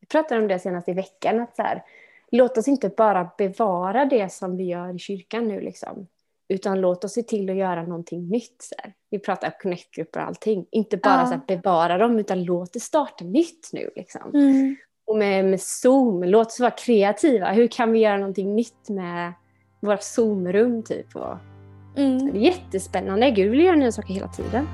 Vi 0.00 0.06
pratade 0.06 0.40
om 0.40 0.48
det 0.48 0.58
senast 0.58 0.88
i 0.88 0.92
veckan. 0.92 1.40
Att 1.40 1.56
så 1.56 1.62
här, 1.62 1.82
låt 2.30 2.58
oss 2.58 2.68
inte 2.68 2.88
bara 2.88 3.30
bevara 3.38 4.04
det 4.04 4.32
som 4.32 4.56
vi 4.56 4.64
gör 4.64 4.94
i 4.94 4.98
kyrkan 4.98 5.48
nu. 5.48 5.60
Liksom, 5.60 6.06
utan 6.48 6.80
låt 6.80 7.04
oss 7.04 7.12
se 7.12 7.22
till 7.22 7.50
att 7.50 7.56
göra 7.56 7.82
någonting 7.82 8.28
nytt. 8.28 8.56
Så 8.62 8.74
här. 8.78 8.92
Vi 9.10 9.18
pratar 9.18 9.54
connect-grupper 9.62 10.20
och 10.20 10.26
allting. 10.26 10.66
Inte 10.70 10.96
bara 10.96 11.14
Ja. 11.20 11.26
så 11.26 11.32
här, 11.32 11.40
bevara 11.46 11.98
dem, 11.98 12.18
utan 12.18 12.44
låt 12.44 12.72
det 12.72 12.80
starta 12.80 13.24
nytt 13.24 13.70
nu. 13.72 13.90
Liksom. 13.96 14.30
Mm. 14.34 14.76
Och 15.06 15.16
med, 15.16 15.44
med 15.44 15.60
Zoom, 15.60 16.22
låt 16.24 16.46
oss 16.46 16.60
vara 16.60 16.70
kreativa. 16.70 17.52
Hur 17.52 17.66
kan 17.66 17.92
vi 17.92 17.98
göra 17.98 18.16
någonting 18.18 18.54
nytt 18.54 18.88
med 18.88 19.32
våra 19.80 19.96
Zoom-rum? 19.96 20.82
Typ? 20.82 21.16
Och 21.16 21.36
Mm. 21.96 22.32
det 22.32 22.38
är 22.38 22.42
jättespännande. 22.42 23.30
Gud 23.30 23.50
vill 23.50 23.60
göra 23.60 23.76
nya 23.76 23.92
saker 23.92 24.14
hela 24.14 24.28
tiden. 24.28 24.66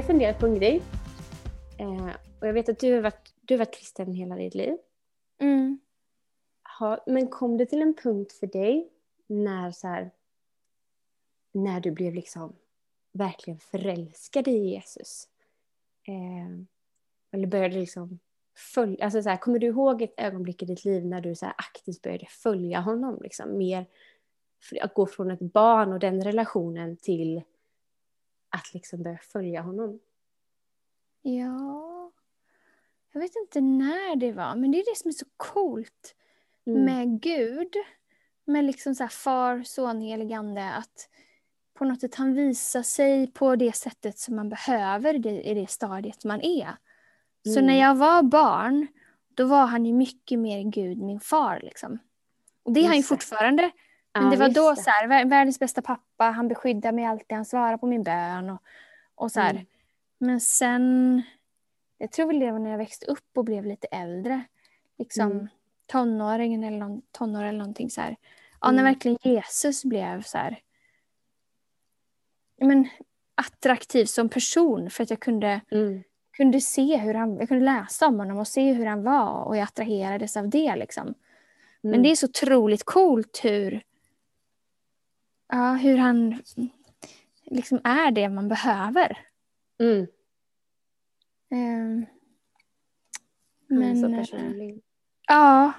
Jag 0.00 0.06
funderat 0.06 0.38
på 0.38 0.46
en 0.46 0.54
grej. 0.54 0.82
Eh, 1.78 2.14
och 2.40 2.46
jag 2.46 2.52
vet 2.52 2.68
att 2.68 2.78
du 2.78 2.94
har 2.94 3.00
varit, 3.00 3.34
du 3.40 3.54
har 3.54 3.58
varit 3.58 3.74
kristen 3.74 4.14
hela 4.14 4.36
ditt 4.36 4.54
liv. 4.54 4.76
Mm. 5.38 5.80
Ha, 6.78 7.04
men 7.06 7.28
kom 7.28 7.56
det 7.56 7.66
till 7.66 7.82
en 7.82 7.94
punkt 7.94 8.32
för 8.32 8.46
dig 8.46 8.90
när, 9.26 9.70
så 9.70 9.86
här, 9.86 10.10
när 11.52 11.80
du 11.80 11.90
blev 11.90 12.14
liksom 12.14 12.56
verkligen 13.12 13.58
förälskad 13.58 14.48
i 14.48 14.56
Jesus? 14.56 15.28
Eh, 16.08 16.64
eller 17.32 17.46
började 17.46 17.74
liksom 17.74 18.18
följa, 18.74 19.04
alltså 19.04 19.22
så 19.22 19.28
här, 19.28 19.36
kommer 19.36 19.58
du 19.58 19.66
ihåg 19.66 20.02
ett 20.02 20.14
ögonblick 20.16 20.62
i 20.62 20.66
ditt 20.66 20.84
liv 20.84 21.06
när 21.06 21.20
du 21.20 21.34
så 21.34 21.46
här 21.46 21.54
aktivt 21.58 22.02
började 22.02 22.26
följa 22.26 22.80
honom? 22.80 23.18
Liksom, 23.22 23.58
mer, 23.58 23.86
att 24.80 24.94
gå 24.94 25.06
från 25.06 25.30
ett 25.30 25.52
barn 25.52 25.92
och 25.92 26.00
den 26.00 26.24
relationen 26.24 26.96
till 26.96 27.42
att 28.60 28.74
liksom 28.74 29.02
börja 29.02 29.18
följa 29.18 29.62
honom. 29.62 30.00
Ja, 31.22 32.12
jag 33.12 33.20
vet 33.20 33.36
inte 33.36 33.60
när 33.60 34.16
det 34.16 34.32
var, 34.32 34.54
men 34.54 34.70
det 34.72 34.78
är 34.80 34.92
det 34.92 34.98
som 34.98 35.08
är 35.08 35.12
så 35.12 35.26
coolt 35.36 36.14
Mm. 36.66 36.84
med 36.84 37.20
Gud. 37.20 37.74
Med 38.44 38.64
liksom 38.64 38.94
så 38.94 39.02
här 39.02 39.08
far, 39.10 39.62
son, 39.62 40.00
heligande. 40.00 40.70
Att 40.72 41.08
på 41.74 41.84
något 41.84 42.00
sätt 42.00 42.14
han 42.14 42.34
visar 42.34 42.82
sig 42.82 43.32
på 43.32 43.56
det 43.56 43.72
sättet 43.76 44.18
som 44.18 44.36
man 44.36 44.48
behöver 44.48 45.14
i 45.14 45.18
det, 45.18 45.42
i 45.42 45.54
det 45.54 45.70
stadiet 45.70 46.24
man 46.24 46.40
är. 46.40 46.76
Så 47.44 47.52
Mm. 47.58 47.66
när 47.66 47.80
jag 47.80 47.94
var 47.94 48.22
barn, 48.22 48.86
då 49.34 49.46
var 49.46 49.66
han 49.66 49.86
ju 49.86 49.92
mycket 49.92 50.38
mer 50.38 50.62
Gud, 50.62 50.98
min 50.98 51.20
far. 51.20 51.60
Liksom. 51.62 51.98
Och 52.62 52.72
det 52.72 52.80
är 52.80 52.86
han 52.86 52.96
ju 52.96 53.02
fortfarande. 53.02 53.70
Men 54.14 54.30
det 54.30 54.36
var 54.36 54.48
då 54.48 54.76
så 54.76 54.90
här, 54.90 55.06
vär- 55.08 55.28
världens 55.30 55.58
bästa 55.58 55.82
pappa, 55.82 56.24
han 56.24 56.48
beskyddar 56.48 56.92
mig 56.92 57.04
alltid, 57.04 57.36
han 57.36 57.44
svarar 57.44 57.76
på 57.76 57.86
min 57.86 58.02
bön. 58.02 58.50
Och, 58.50 58.62
och 59.14 59.32
så 59.32 59.40
här. 59.40 59.50
Mm. 59.50 59.66
Men 60.18 60.40
sen, 60.40 61.22
jag 61.98 62.12
tror 62.12 62.26
väl 62.26 62.38
det 62.38 62.52
var 62.52 62.58
när 62.58 62.70
jag 62.70 62.78
växte 62.78 63.06
upp 63.06 63.28
och 63.36 63.44
blev 63.44 63.64
lite 63.66 63.86
äldre. 63.86 64.42
Liksom, 64.98 65.30
Mm. 65.32 65.48
tonåringen 65.86 66.64
eller 66.64 66.78
någon, 66.78 67.02
tonår 67.12 67.44
eller 67.44 67.58
någonting 67.58 67.90
så 67.90 68.00
här. 68.00 68.16
Ja, 68.60 68.68
Mm. 68.68 68.76
när 68.76 68.90
verkligen 68.92 69.18
Jesus 69.22 69.84
blev 69.84 70.22
så 70.22 70.38
här 70.38 70.60
men, 72.62 72.88
attraktiv 73.34 74.04
som 74.04 74.28
person 74.28 74.90
för 74.90 75.02
att 75.02 75.10
jag 75.10 75.20
kunde, 75.20 75.60
Mm. 75.70 76.02
kunde 76.36 76.60
se 76.60 76.96
hur 76.96 77.14
han, 77.14 77.36
jag 77.38 77.48
kunde 77.48 77.64
läsa 77.64 78.06
om 78.06 78.18
honom 78.18 78.38
och 78.38 78.48
se 78.48 78.72
hur 78.72 78.86
han 78.86 79.02
var 79.02 79.44
och 79.44 79.56
jag 79.56 79.62
attraherades 79.64 80.36
av 80.36 80.48
det 80.48 80.76
liksom. 80.76 81.14
Men 81.80 81.92
Mm. 81.92 82.02
det 82.02 82.10
är 82.10 82.16
så 82.16 82.26
otroligt 82.26 82.84
coolt 82.84 83.40
hur, 83.44 83.82
ja, 85.50 85.72
hur 85.72 85.96
han 85.96 86.42
liksom 87.44 87.80
är 87.84 88.10
det 88.10 88.28
man 88.28 88.48
behöver. 88.48 89.18
Mm. 89.80 90.06
Han 93.68 93.82
är 93.82 93.94
så 93.94 94.00
men, 94.00 94.14
eh, 94.14 94.20
personlig. 94.20 94.82
ja. 95.28 95.72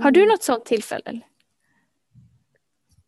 Har 0.00 0.10
du 0.10 0.20
Mm. 0.20 0.30
något 0.32 0.42
sånt 0.42 0.64
tillfälle? 0.64 1.20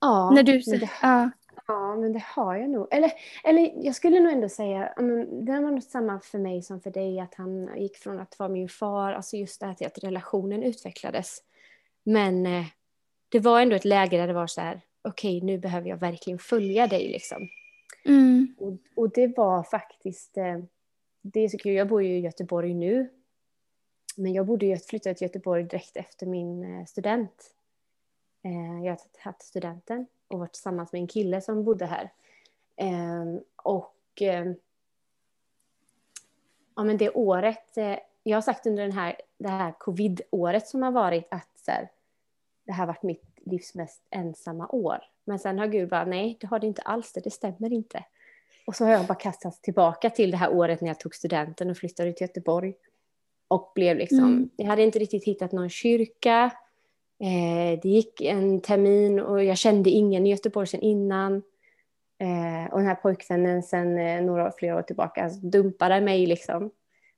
Ja, 0.01 0.31
När 0.31 0.43
du, 0.43 0.63
men 0.67 0.79
det, 0.81 0.91
ja. 1.03 1.31
ja, 1.67 1.97
men 1.97 2.13
det 2.13 2.23
har 2.27 2.57
jag 2.57 2.71
nog. 2.71 2.89
Eller, 2.91 3.13
eller 3.45 3.73
jag 3.85 3.95
skulle 3.95 4.21
nog 4.21 4.33
ändå 4.33 4.49
säga, 4.49 4.95
men 4.97 5.45
det 5.45 5.53
var 5.53 5.71
nog 5.71 5.83
samma 5.83 6.21
för 6.21 6.39
mig 6.39 6.63
som 6.63 6.81
för 6.81 6.91
dig, 6.91 7.21
att 7.21 7.35
han 7.35 7.71
gick 7.81 7.97
från 7.97 8.21
att 8.21 8.39
vara 8.39 8.49
min 8.49 8.69
far, 8.69 9.13
alltså 9.13 9.37
just 9.37 9.61
det 9.61 9.67
här 9.67 9.75
till 9.75 9.87
att 9.87 10.05
relationen 10.05 10.63
utvecklades. 10.63 11.39
Men 12.03 12.47
eh, 12.47 12.65
det 13.29 13.39
var 13.41 13.61
ändå 13.61 13.77
ett 13.77 13.85
läge 13.85 14.17
där 14.17 14.27
det 14.27 14.33
var 14.33 14.47
så 14.47 14.61
här, 14.61 14.81
okej 15.03 15.41
nu 15.41 15.59
behöver 15.59 15.89
jag 15.89 15.97
verkligen 15.97 16.39
följa 16.39 16.87
dig 16.87 17.09
liksom. 17.09 17.49
Mm. 18.05 18.55
Och, 18.59 18.77
och 18.95 19.11
det 19.11 19.37
var 19.37 19.63
faktiskt, 19.63 20.37
eh, 20.37 20.59
det 21.23 21.41
är 21.41 21.49
så 21.49 21.59
kul, 21.59 21.73
jag 21.73 21.89
bor 21.89 22.03
ju 22.03 22.17
i 22.17 22.21
Göteborg 22.21 22.75
nu. 22.75 23.09
Men 24.17 24.33
jag 24.33 24.47
bodde, 24.47 24.67
jag 24.67 24.85
flyttade 24.85 25.15
till 25.15 25.25
Göteborg 25.25 25.65
direkt 25.65 25.97
efter 25.97 26.27
min 26.27 26.65
eh, 26.65 26.85
student. 26.85 27.55
Eh, 28.43 28.85
jag 28.85 28.93
har 28.93 29.23
tagit 29.23 29.43
studenten 29.43 30.07
och 30.29 30.39
varit 30.39 30.53
tillsammans 30.53 30.93
med 30.93 31.01
en 31.01 31.07
kille 31.07 31.41
som 31.41 31.65
bodde 31.65 31.87
här. 31.87 32.13
Eh, 32.77 33.25
och 33.57 33.97
ja, 36.75 36.85
men 36.85 36.97
det 36.97 37.11
året, 37.11 37.77
jag 38.23 38.37
har 38.37 38.43
sagt 38.43 38.67
under 38.67 38.83
den 38.83 38.93
här, 38.93 39.17
det 39.39 39.49
här 39.49 39.73
covid-året 39.79 40.69
som 40.69 40.83
har 40.83 40.93
varit 40.93 41.29
att 41.31 41.59
så 41.65 41.71
här, 41.71 41.91
det 42.65 42.73
här 42.73 42.79
har 42.79 42.87
varit 42.87 43.03
mitt 43.03 43.30
livs 43.47 43.75
mest 43.75 44.03
ensamma 44.11 44.69
år. 44.69 44.99
Men 45.25 45.39
sen 45.39 45.59
har 45.59 45.67
Gud 45.67 45.89
bara, 45.89 46.05
nej 46.05 46.37
det 46.41 46.47
har 46.47 46.59
det 46.59 46.67
inte 46.67 46.83
alls, 46.83 47.13
det, 47.13 47.21
det 47.21 47.31
stämmer 47.31 47.73
inte. 47.73 48.05
Och 48.67 48.77
så 48.77 48.85
har 48.85 48.93
jag 48.93 49.07
bara 49.07 49.15
kastats 49.15 49.61
tillbaka 49.61 50.11
till 50.11 50.31
det 50.31 50.37
här 50.37 50.53
året 50.53 50.81
när 50.81 50.89
jag 50.89 51.01
tog 51.01 51.15
studenten 51.15 51.71
och 51.71 51.77
flyttade 51.77 52.13
till 52.13 52.25
Göteborg. 52.25 52.75
Och 53.49 53.73
blev 53.75 53.97
liksom, 53.97 54.19
Mm. 54.25 54.51
jag 54.57 54.67
hade 54.67 54.83
inte 54.83 54.99
riktigt 54.99 55.25
hittat 55.25 55.53
någon 55.53 55.71
kyrka. 55.71 56.51
Eh, 57.21 57.81
det 57.83 57.89
gick 57.89 58.21
en 58.21 58.61
termin 58.61 59.21
och 59.21 59.45
jag 59.45 59.59
kände 59.59 59.91
ingen 59.91 60.27
i 60.27 60.31
Göteborg 60.31 60.67
sen 60.67 60.81
innan. 60.81 61.43
Eh, 62.19 62.73
och 62.73 62.79
den 62.79 62.87
här 62.87 62.95
pojkvännen 62.95 63.63
sen 63.63 63.99
eh, 63.99 64.23
några 64.23 64.53
flera 64.53 64.77
år 64.77 64.83
tillbaka 64.83 65.25
alltså, 65.25 65.41
dumpade 65.41 66.01
mig 66.01 66.27
liksom. 66.27 66.71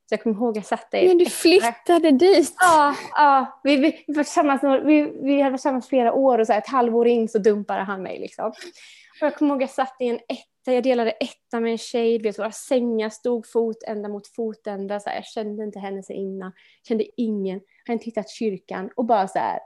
Så 0.09 0.13
jag 0.13 0.23
kommer 0.23 0.35
ihåg 0.35 0.57
jag 0.57 0.65
satt 0.65 0.91
där. 0.91 1.07
Men 1.07 1.17
du 1.17 1.25
flyttade 1.25 2.11
dit? 2.11 2.55
Ja, 2.59 2.95
ja. 3.15 3.59
Vi, 3.63 3.75
vi, 3.75 4.03
vi, 4.07 4.13
var 4.13 4.83
vi, 4.85 5.01
vi 5.01 5.41
hade 5.41 5.51
varit 5.51 5.61
tillsammans 5.61 5.87
flera 5.87 6.13
år 6.13 6.39
och 6.39 6.47
så 6.47 6.53
här, 6.53 6.59
ett 6.59 6.67
halvår 6.67 7.07
in 7.07 7.29
så 7.29 7.37
dumpade 7.37 7.81
han 7.83 8.03
mig. 8.03 8.19
Liksom. 8.19 8.47
Och 8.47 9.27
jag 9.27 9.35
kommer 9.35 9.51
ihåg 9.53 9.61
jag 9.61 9.69
satt 9.69 9.95
i 9.99 10.07
en 10.07 10.15
etta, 10.15 10.73
jag 10.73 10.83
delade 10.83 11.11
etta 11.11 11.59
med 11.59 11.71
en 11.71 11.77
tjej, 11.77 12.19
vet, 12.19 12.39
våra 12.39 12.51
sängar 12.51 13.09
stod 13.09 13.47
fotända 13.51 14.09
mot 14.09 14.27
fotända. 14.27 14.99
Så 14.99 15.09
här, 15.09 15.15
jag 15.15 15.25
kände 15.25 15.63
inte 15.63 15.79
henne 15.79 16.03
sen 16.03 16.15
innan, 16.15 16.51
kände 16.87 17.21
ingen, 17.21 17.61
hade 17.85 17.93
inte 17.93 18.05
hittat 18.05 18.29
kyrkan 18.29 18.89
och 18.95 19.05
bara 19.05 19.27
så 19.27 19.39
här. 19.39 19.59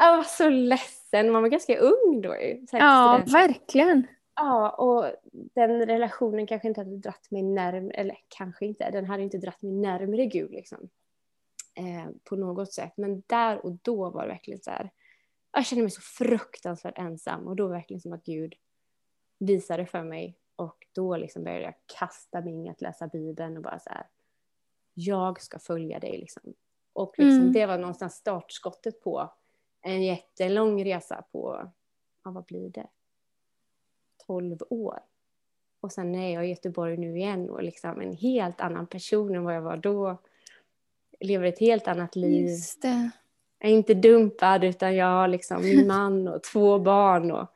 Jag 0.00 0.16
var 0.16 0.24
så 0.24 0.48
ledsen, 0.48 1.30
man 1.30 1.42
var 1.42 1.48
ganska 1.48 1.78
ung 1.78 2.20
då 2.20 2.36
ju. 2.36 2.66
Ja, 2.72 3.22
verkligen. 3.26 4.06
Ja, 4.40 4.70
och 4.70 5.12
den 5.30 5.86
relationen 5.86 6.46
kanske 6.46 6.68
inte 6.68 6.80
hade 6.80 6.96
dratt 6.96 7.30
mig 7.30 7.42
närmare, 7.42 7.90
eller 7.94 8.18
kanske 8.28 8.66
inte, 8.66 8.90
den 8.90 9.04
hade 9.04 9.22
inte 9.22 9.38
dratt 9.38 9.62
mig 9.62 9.72
närmare 9.72 10.26
Gud 10.26 10.50
liksom. 10.50 10.88
Eh, 11.74 12.10
på 12.24 12.36
något 12.36 12.72
sätt. 12.72 12.92
Men 12.96 13.22
där 13.26 13.66
och 13.66 13.72
då 13.82 14.10
var 14.10 14.22
det 14.22 14.28
verkligen 14.28 14.60
så 14.60 14.70
här, 14.70 14.90
jag 15.52 15.66
kände 15.66 15.82
mig 15.82 15.90
så 15.90 16.00
fruktansvärt 16.00 16.98
ensam 16.98 17.46
och 17.48 17.56
då 17.56 17.62
var 17.64 17.70
det 17.70 17.78
verkligen 17.78 18.00
som 18.00 18.12
att 18.12 18.24
Gud 18.24 18.54
visade 19.38 19.86
för 19.86 20.02
mig 20.02 20.38
och 20.56 20.86
då 20.92 21.16
liksom 21.16 21.44
började 21.44 21.64
jag 21.64 21.74
kasta 21.98 22.40
mig 22.40 22.52
in 22.54 22.68
att 22.70 22.80
läsa 22.80 23.06
Bibeln 23.06 23.56
och 23.56 23.62
bara 23.62 23.78
så 23.78 23.90
här, 23.90 24.06
jag 24.94 25.40
ska 25.40 25.58
följa 25.58 25.98
dig 25.98 26.18
liksom. 26.18 26.54
Och 26.92 27.14
liksom, 27.18 27.40
Mm. 27.40 27.52
det 27.52 27.66
var 27.66 27.78
någonstans 27.78 28.14
startskottet 28.14 29.00
på 29.00 29.32
en 29.80 30.02
jättelång 30.02 30.84
resa 30.84 31.24
på, 31.32 31.72
ja 32.24 32.30
vad 32.30 32.44
blir 32.44 32.70
det? 32.70 32.86
12 34.28 34.58
år. 34.70 34.98
Och 35.80 35.92
sen 35.92 36.14
är 36.14 36.34
jag 36.34 36.46
i 36.46 36.48
Göteborg 36.48 36.96
nu 36.96 37.16
igen 37.16 37.50
och 37.50 37.62
liksom 37.62 38.00
en 38.00 38.16
helt 38.16 38.60
annan 38.60 38.86
person 38.86 39.34
än 39.34 39.44
vad 39.44 39.56
jag 39.56 39.62
var 39.62 39.76
då. 39.76 40.18
Jag 41.18 41.28
lever 41.28 41.46
ett 41.46 41.58
helt 41.60 41.88
annat 41.88 42.16
liv. 42.16 42.48
Just 42.48 42.82
det. 42.82 43.10
Jag 43.58 43.70
är 43.70 43.74
inte 43.74 43.94
dumpad 43.94 44.64
utan 44.64 44.96
jag 44.96 45.06
har 45.06 45.28
liksom 45.28 45.62
min 45.62 45.86
man 45.96 46.28
och 46.28 46.42
två 46.42 46.78
barn 46.78 47.30
och 47.30 47.48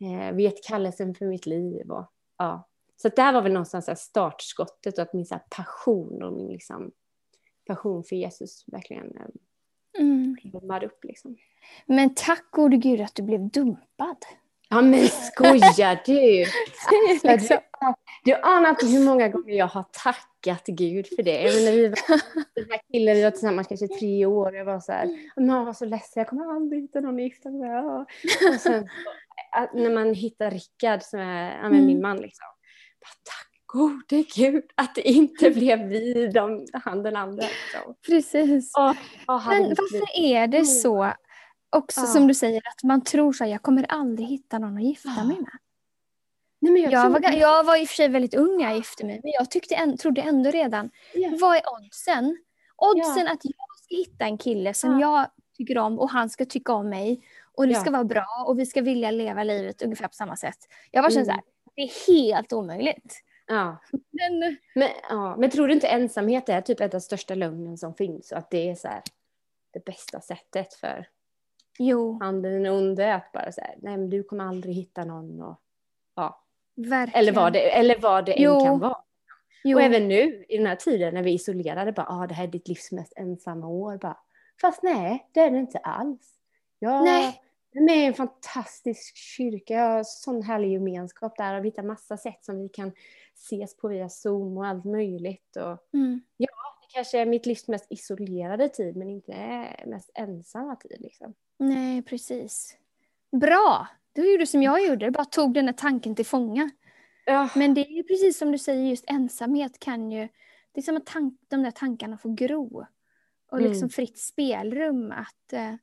eh, 0.00 0.34
vet 0.34 0.64
kallelsen 0.64 1.14
för 1.14 1.26
mitt 1.26 1.46
liv. 1.46 1.90
Och, 1.90 2.04
ja. 2.38 2.68
Så 2.96 3.08
att 3.08 3.16
där 3.16 3.32
var 3.32 3.42
väl 3.42 3.52
någonstans 3.52 3.86
här 3.86 3.94
startskottet 3.94 4.98
och 4.98 5.02
att 5.02 5.12
min 5.12 5.26
så 5.26 5.34
här 5.34 5.42
passion 5.50 6.22
och 6.22 6.32
min 6.32 6.48
liksom, 6.48 6.92
passion 7.66 8.04
för 8.04 8.16
Jesus 8.16 8.64
verkligen 8.66 9.16
eh, 9.16 9.26
Mm. 9.98 10.36
blommade 10.44 10.86
upp. 10.86 11.04
Liksom. 11.04 11.36
Men 11.86 12.14
tack 12.14 12.50
gode 12.50 12.76
gud 12.76 13.00
att 13.00 13.14
du 13.14 13.22
blev 13.22 13.50
dumpad. 13.50 14.16
Ja 14.68 14.82
men 14.82 15.08
skojar 15.08 16.02
du? 16.06 16.44
Alltså, 17.30 17.54
du, 17.54 18.32
du 18.32 18.34
anar 18.34 18.70
inte 18.70 18.86
hur 18.86 19.04
många 19.04 19.28
gånger 19.28 19.54
jag 19.54 19.66
har 19.66 19.84
tackat 19.92 20.66
Gud 20.66 21.06
för 21.16 21.22
det. 21.22 21.42
Jag 21.42 21.54
menar, 21.54 21.72
vi 21.72 21.88
var, 21.88 21.98
den 22.54 22.70
här 22.70 22.80
killen, 22.92 23.16
vi 23.16 23.22
var 23.22 23.30
tillsammans 23.30 23.68
kanske 23.68 23.88
tre 23.88 24.26
år 24.26 24.46
och 24.46 24.56
jag 24.56 24.64
var 24.64 24.80
så 24.80 24.92
här, 24.92 25.08
han 25.36 25.66
var 25.66 25.72
så 25.72 25.84
ledsen, 25.84 26.20
jag 26.20 26.28
kommer 26.28 26.56
aldrig 26.56 26.82
hitta 26.82 27.00
någon 27.00 27.14
att 27.14 27.22
gifta 27.22 27.50
mig 27.50 27.60
med. 27.60 27.84
Och 27.84 28.60
sen 28.60 28.88
när 29.72 29.90
man 29.90 30.14
hittar 30.14 30.50
Rickard 30.50 31.02
som 31.02 31.20
är 31.20 31.58
ja, 31.62 31.68
min 31.68 31.90
Mm. 31.90 32.02
man 32.02 32.16
liksom, 32.16 32.46
bara, 33.00 33.16
tack 33.24 33.46
gode 33.66 34.24
Gud 34.36 34.64
att 34.74 34.94
det 34.94 35.08
inte 35.08 35.50
blev 35.50 35.78
vi, 35.78 36.26
de, 36.26 36.66
han 36.72 37.02
den 37.02 37.16
andra. 37.16 37.46
Liksom. 37.46 37.94
Precis. 38.06 38.72
Och, 38.76 38.90
och 39.34 39.42
Men 39.46 39.68
varför 39.68 40.20
är 40.20 40.46
det 40.46 40.64
så, 40.64 41.12
också 41.70 42.00
Ja. 42.00 42.06
som 42.06 42.26
du 42.26 42.34
säger, 42.34 42.62
att 42.68 42.82
man 42.82 43.04
tror 43.04 43.32
så 43.32 43.44
här, 43.44 43.50
jag 43.50 43.62
kommer 43.62 43.86
aldrig 43.88 44.28
hitta 44.28 44.58
någon 44.58 44.76
att 44.76 44.82
gifta 44.82 45.08
Ja. 45.16 45.24
mig 45.24 45.36
med. 45.36 45.50
Nej, 46.60 46.72
men 46.72 46.82
jag, 46.82 46.92
Jag 46.92 47.10
var, 47.10 47.32
jag 47.32 47.64
var 47.64 47.76
i 47.76 47.84
och 47.84 47.88
för 47.88 47.94
sig 47.94 48.08
väldigt 48.08 48.34
ung 48.34 48.56
när 48.56 48.64
jag 48.64 48.76
gifte 48.76 49.04
mig, 49.06 49.20
men 49.22 49.32
jag 49.32 49.50
tyckte 49.50 49.74
en, 49.74 49.96
trodde 49.96 50.20
ändå 50.20 50.50
redan, 50.50 50.90
Ja. 51.14 51.30
vad 51.40 51.56
är 51.56 51.62
oddsen? 51.72 52.36
Oddsen 52.76 53.26
att 53.28 53.40
jag 53.42 53.54
ska 53.84 53.96
hitta 53.96 54.24
en 54.24 54.38
kille 54.38 54.74
som 54.74 55.00
jag 55.00 55.26
tycker 55.56 55.78
om 55.78 55.98
och 55.98 56.10
han 56.10 56.30
ska 56.30 56.44
tycka 56.44 56.72
om 56.72 56.88
mig 56.88 57.20
och 57.54 57.68
det 57.68 57.74
ska 57.74 57.90
vara 57.90 58.04
bra 58.04 58.44
och 58.46 58.58
vi 58.58 58.66
ska 58.66 58.82
vilja 58.82 59.10
leva 59.10 59.44
livet 59.44 59.82
ungefär 59.82 60.08
på 60.08 60.14
samma 60.14 60.36
sätt. 60.36 60.58
Jag 60.90 61.02
var 61.02 61.10
Mm. 61.10 61.24
så 61.24 61.30
här, 61.30 61.40
det 61.76 61.82
är 61.82 62.06
helt 62.12 62.52
omöjligt. 62.52 63.20
Ja. 63.46 63.76
Men, 63.92 64.56
Men, 64.74 64.88
ja, 65.08 65.36
men 65.36 65.50
tror 65.50 65.68
du 65.68 65.74
inte 65.74 65.86
ensamhet 65.88 66.48
är 66.48 66.60
typ 66.60 66.80
ett 66.80 66.84
av 66.94 67.00
de 67.00 67.00
största 67.00 67.34
lögnen 67.34 67.78
som 67.78 67.94
finns 67.94 68.32
och 68.32 68.38
att 68.38 68.50
det 68.50 68.70
är 68.70 68.74
så 68.74 68.88
här, 68.88 69.02
det 69.72 69.84
bästa 69.84 70.20
sättet 70.20 70.74
för 70.74 71.08
jo, 71.78 72.18
han 72.20 72.42
den 72.42 72.66
onde 72.66 73.14
att 73.14 73.32
bara 73.32 73.52
säga 73.52 73.70
nej 73.76 73.96
men 73.96 74.10
du 74.10 74.22
kommer 74.22 74.44
aldrig 74.44 74.74
hitta 74.74 75.04
någon 75.04 75.42
och 75.42 75.60
ja. 76.14 76.44
verkligen. 76.76 77.20
Eller 77.20 77.32
vad 77.32 77.52
det, 77.52 77.70
eller 77.78 77.98
vad 78.00 78.26
det 78.26 78.34
Jo. 78.38 78.54
än 78.54 78.64
kan 78.64 78.78
vara. 78.78 78.96
jo. 79.64 79.76
Och 79.78 79.82
även 79.82 80.08
nu 80.08 80.44
i 80.48 80.56
den 80.56 80.66
här 80.66 80.76
tiden 80.76 81.14
när 81.14 81.22
vi 81.22 81.30
är 81.30 81.34
isolerade 81.34 81.92
bara 81.92 82.06
ah, 82.08 82.26
det 82.26 82.34
här 82.34 82.44
är 82.44 82.48
ditt 82.48 82.68
livs 82.68 82.92
mest 82.92 83.12
ensamma 83.16 83.66
år 83.68 83.96
bara. 83.98 84.18
Fast 84.60 84.82
nej, 84.82 85.28
det 85.32 85.40
är 85.40 85.50
det 85.50 85.58
inte 85.58 85.78
alls. 85.78 86.32
Jag 86.78 87.04
Nej. 87.04 87.40
är 87.74 87.80
med 87.80 87.96
i 87.98 88.04
en 88.04 88.14
fantastisk 88.14 89.16
kyrka, 89.16 89.74
jag 89.74 89.90
har 89.90 90.02
sån 90.04 90.42
härlig 90.42 90.72
gemenskap 90.72 91.36
där 91.36 91.54
och 91.58 91.64
vi 91.64 91.68
hittar 91.68 91.82
massa 91.82 92.16
sätt 92.16 92.44
som 92.44 92.58
vi 92.62 92.68
kan 92.68 92.92
ses 93.34 93.76
på 93.76 93.88
via 93.88 94.08
Zoom 94.08 94.56
och 94.58 94.66
allt 94.66 94.84
möjligt. 94.84 95.56
Och 95.56 95.78
Mm. 95.94 96.20
det 96.38 96.46
kanske 96.94 97.18
är 97.20 97.26
mitt 97.26 97.46
livs 97.46 97.68
mest 97.68 97.86
isolerade 97.90 98.68
tid 98.68 98.96
men 98.96 99.08
inte 99.10 99.66
mest 99.86 100.10
ensamma 100.14 100.76
tid. 100.76 100.96
Liksom. 101.00 101.34
Nej, 101.58 102.02
precis. 102.02 102.76
Bra! 103.32 103.86
Du 104.12 104.32
gjorde 104.32 104.46
som 104.46 104.62
jag 104.62 104.86
gjorde, 104.86 105.10
bara 105.10 105.24
tog 105.24 105.54
den 105.54 105.66
här 105.66 105.72
tanken 105.72 106.14
till 106.14 106.26
fånga. 106.26 106.70
Ja, 107.24 107.48
Men 107.56 107.74
det 107.74 107.80
är 107.80 107.90
ju 107.96 108.02
precis 108.02 108.38
som 108.38 108.52
du 108.52 108.58
säger, 108.58 108.90
just 108.90 109.04
ensamhet 109.08 109.78
kan 109.78 110.10
ju... 110.12 110.28
Det 110.72 110.80
är 110.80 110.82
som 110.82 110.96
att 110.96 111.06
tank, 111.06 111.40
de 111.48 111.62
där 111.62 111.70
tankarna 111.70 112.18
får 112.18 112.30
gro. 112.34 112.86
Och 113.50 113.60
liksom 113.60 113.78
Mm. 113.82 113.90
fritt 113.90 114.18
spelrum 114.18 115.12
att, 115.12 115.52
eh, 115.52 115.74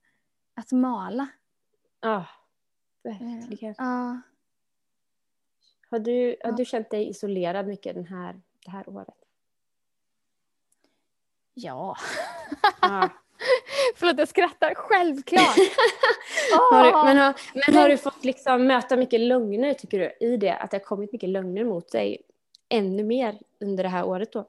att 0.53 0.71
mala. 0.71 1.27
ja, 2.01 2.25
verkligen. 3.03 3.75
Ja. 3.77 4.21
Har, 5.89 5.99
du, 5.99 6.27
har 6.43 6.49
Ja. 6.51 6.55
du 6.57 6.65
känt 6.65 6.89
dig 6.89 7.09
isolerad 7.09 7.67
mycket 7.67 7.95
den 7.95 8.05
här, 8.07 8.41
det 8.65 8.71
här 8.71 8.89
året? 8.89 9.15
Ja. 11.53 11.95
Ja. 12.81 13.09
Förlåt, 13.95 14.17
jag 14.17 14.27
skrattar. 14.27 14.73
Självklart! 14.75 15.57
har 16.71 16.83
du, 16.83 16.91
men, 16.91 17.17
har, 17.17 17.33
men 17.53 17.75
har 17.75 17.89
du 17.89 17.97
fått 17.97 18.25
liksom 18.25 18.67
möta 18.67 18.97
mycket 18.97 19.19
lögner, 19.19 19.73
tycker 19.73 19.99
du, 19.99 20.27
i 20.27 20.37
det? 20.37 20.55
Att 20.55 20.71
det 20.71 20.77
har 20.77 20.83
kommit 20.83 21.11
mycket 21.11 21.29
lögner 21.29 21.63
mot 21.63 21.91
dig 21.91 22.21
ännu 22.69 23.03
mer 23.03 23.39
under 23.61 23.83
det 23.83 23.89
här 23.89 24.05
året 24.05 24.31
då? 24.31 24.45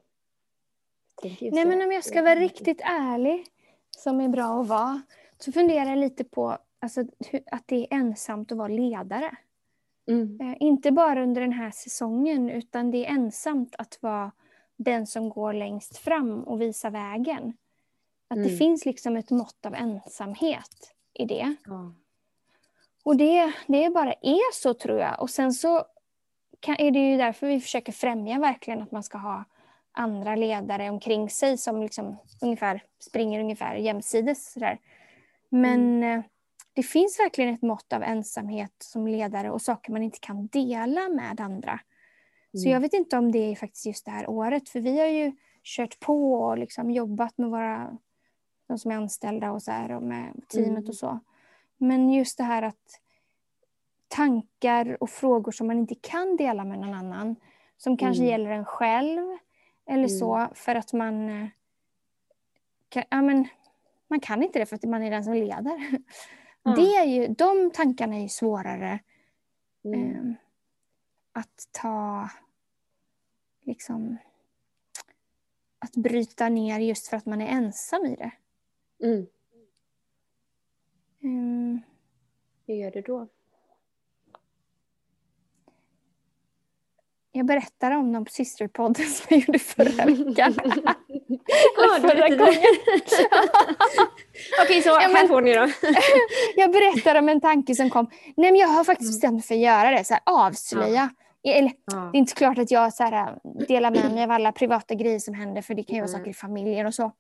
Nej, 1.23 1.65
men 1.65 1.83
om 1.83 1.93
jag 1.93 2.05
ska 2.05 2.23
vara 2.23 2.35
riktigt 2.35 2.81
ärlig, 2.81 3.47
som 3.91 4.21
är 4.21 4.29
bra 4.29 4.61
att 4.61 4.67
vara, 4.67 5.03
så 5.39 5.53
funderar 5.53 5.91
jag 5.91 5.99
lite 5.99 6.25
på 6.25 6.59
alltså, 6.81 7.01
att 7.53 7.63
det 7.67 7.77
är 7.77 7.87
ensamt 7.91 8.53
att 8.53 8.59
vara 8.59 8.69
ledare. 8.69 9.37
Mm. 10.07 10.41
Eh, 10.41 10.57
inte 10.61 10.91
bara 10.91 11.23
under 11.23 11.41
den 11.41 11.53
här 11.53 11.71
säsongen, 11.71 12.51
utan 12.51 12.91
det 12.91 13.07
är 13.07 13.11
ensamt 13.11 13.75
att 13.79 13.99
vara 14.01 14.33
den 14.77 15.07
som 15.07 15.29
går 15.29 15.53
längst 15.53 15.97
fram 15.97 16.45
och 16.45 16.61
visar 16.61 16.91
vägen. 16.91 17.53
Att 18.29 18.37
mm. 18.37 18.49
det 18.49 18.57
finns 18.57 18.87
liksom 18.87 19.17
ett 19.17 19.31
mått 19.31 19.67
av 19.67 19.75
ensamhet 19.75 20.95
i 21.15 21.25
det. 21.25 21.55
Ja. 21.67 21.95
Och 23.05 23.17
det, 23.17 23.53
det 23.67 23.91
bara 23.91 24.13
är 24.13 24.53
så 24.53 24.75
tror 24.75 24.99
jag. 24.99 25.23
Och 25.23 25.31
sen 25.31 25.53
så 25.53 25.85
kan, 26.61 26.77
är 26.79 26.91
det 26.91 26.99
ju 27.11 27.17
därför 27.17 27.47
vi 27.47 27.61
försöker 27.61 27.93
främja 27.93 28.39
verkligen 28.39 28.83
att 28.83 28.93
man 28.93 29.03
ska 29.03 29.19
ha 29.19 29.45
andra 29.93 30.37
ledare 30.37 30.91
omkring 30.91 31.31
sig 31.31 31.59
som 31.59 31.83
liksom 31.83 32.17
ungefär 32.43 32.83
springer 32.99 33.41
ungefär 33.41 33.75
jämsides. 33.75 34.53
Sådär. 34.53 34.79
Men 35.49 36.03
mm. 36.03 36.19
Eh, 36.19 36.25
det 36.73 36.83
finns 36.83 37.21
verkligen 37.21 37.55
ett 37.55 37.63
mått 37.63 37.93
av 37.93 38.03
ensamhet 38.03 38.75
som 38.79 39.07
ledare 39.07 39.51
och 39.51 39.63
saker 39.63 39.93
man 39.93 40.03
inte 40.03 40.19
kan 40.21 40.47
dela 40.47 41.09
med 41.09 41.41
andra. 41.41 41.71
Mm. 41.73 42.63
Så 42.63 42.69
jag 42.69 42.81
vet 42.81 42.93
inte 42.93 43.19
om 43.19 43.33
det 43.33 43.39
är 43.39 43.57
faktiskt 43.57 43.87
just 43.87 44.05
det 44.05 44.11
här 44.11 44.31
året, 44.31 44.69
för 44.69 44.81
vi 44.81 44.99
har 44.99 45.07
ju 45.07 45.33
kört 45.63 46.01
på 46.01 46.35
och 46.35 46.59
liksom 46.59 46.91
jobbat 46.91 47.39
med 47.39 47.51
våra 47.51 47.99
de 48.67 48.79
som 48.79 48.91
är 48.91 48.97
anställda 48.97 49.53
och, 49.53 49.63
så 49.63 49.71
här, 49.71 49.93
och 49.93 50.03
med 50.03 50.49
teamet 50.49 50.79
mm. 50.79 50.89
och 50.89 50.95
så. 50.95 51.21
Men 51.77 52.11
just 52.11 52.39
det 52.39 52.45
här 52.45 52.63
att 52.63 53.01
tankar 54.09 55.03
och 55.03 55.11
frågor 55.11 55.53
som 55.53 55.67
man 55.67 55.79
inte 55.79 55.95
kan 55.95 56.37
dela 56.37 56.65
med 56.65 56.79
någon 56.79 56.95
annan, 56.95 57.37
som 57.77 57.97
kanske 57.97 58.23
mm. 58.23 58.31
gäller 58.31 58.51
en 58.51 58.65
själv 58.65 59.39
eller 59.87 60.05
mm. 60.05 60.19
så, 60.19 60.49
för 60.55 60.75
att 60.75 60.93
man 60.93 61.29
eh, 61.29 61.49
kan, 62.89 63.05
ja, 63.11 63.23
men, 63.23 63.49
man 64.09 64.21
kan 64.21 64.43
inte 64.43 64.59
det 64.59 64.67
för 64.67 64.77
att 64.77 64.85
man 64.85 65.03
är 65.03 65.11
den 65.11 65.25
som 65.25 65.35
leder. 65.35 65.99
Mm. 66.67 66.79
Det 66.79 66.97
är 66.97 67.05
ju, 67.05 67.29
de 67.29 67.71
tankarna 67.71 68.17
är 68.17 68.21
ju 68.21 68.29
svårare 68.29 68.99
eh, 69.95 70.33
att 71.33 71.69
ta, 71.71 72.29
liksom, 73.63 74.17
att 75.79 75.97
bryta 75.97 76.49
ner 76.49 76.81
just 76.81 77.09
för 77.09 77.17
att 77.17 77.27
man 77.27 77.41
är 77.41 77.47
ensam 77.47 78.07
i 78.07 78.17
det. 78.17 78.31
Mm. 79.03 79.27
Mm. 81.23 81.81
Hur 82.67 82.75
gör 82.75 82.91
du 82.91 83.01
då? 83.01 83.29
Jag 87.37 87.47
berättar 87.47 87.91
om 87.91 88.13
dem 88.13 88.25
på 88.25 88.31
systerpodden 88.31 89.07
som 89.07 89.27
jag 89.29 89.41
gjorde 89.41 89.59
förra 89.59 90.05
veckan. 90.07 90.55
ja, 91.77 91.99
förra 92.01 92.29
gången. 92.29 92.55
Okej, 94.63 94.83
så 94.83 94.89
ja, 94.89 94.99
här 95.01 95.29
får 95.29 95.43
ni 95.43 95.55
då. 95.55 95.69
jag 96.57 96.73
berättar 96.73 97.15
om 97.19 97.29
en 97.29 97.41
tanke 97.41 97.75
som 97.75 97.91
kom. 97.91 98.11
Nej, 98.37 98.51
men 98.51 98.61
jag 98.61 98.69
har 98.69 98.85
faktiskt 98.85 99.09
mm. 99.09 99.15
bestämt 99.15 99.35
mig 99.35 99.43
för 99.43 99.55
att 99.55 99.61
göra 99.61 99.91
det. 99.99 100.05
Så 100.05 100.15
här, 100.15 100.23
avslöja. 100.27 101.11
Ja. 101.43 101.53
Eller, 101.53 101.73
ja. 101.85 101.97
Det 102.13 102.17
är 102.17 102.21
inte 102.21 102.35
klart 102.35 102.59
att 102.59 102.71
jag 102.71 102.93
så 102.95 103.05
här, 103.05 103.39
delar 103.69 103.91
med 103.91 104.13
mig 104.15 104.25
av 104.25 104.31
alla 104.31 104.53
privata 104.53 104.95
grejer 104.95 105.19
som 105.19 105.35
händer 105.35 105.63
för 105.63 105.75
det 105.75 105.83
kan 105.83 105.95
ju 105.95 106.01
vara 106.03 106.11
saker 106.13 106.31
i 106.31 106.35
familjen 106.35 106.87
och 106.87 106.95
så. 106.95 107.13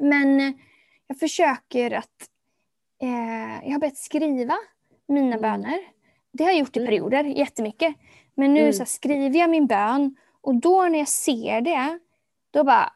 Men 0.00 0.58
jag 1.08 1.18
försöker 1.18 1.90
att... 1.90 2.28
Eh, 3.02 3.64
jag 3.64 3.72
har 3.72 3.78
börjat 3.78 3.96
skriva 3.96 4.56
mina 5.06 5.36
mm. 5.36 5.40
böner. 5.40 5.78
Det 6.32 6.44
har 6.44 6.50
jag 6.50 6.58
gjort 6.58 6.76
i 6.76 6.80
mm. 6.80 6.90
perioder, 6.90 7.24
jättemycket. 7.24 7.94
Men 8.34 8.54
nu 8.54 8.60
mm. 8.60 8.72
så 8.72 8.84
skriver 8.84 9.38
jag 9.38 9.50
min 9.50 9.66
bön 9.66 10.16
och 10.40 10.54
då 10.54 10.82
när 10.82 10.98
jag 10.98 11.08
ser 11.08 11.60
det, 11.60 11.98
då 12.50 12.64
bara... 12.64 12.92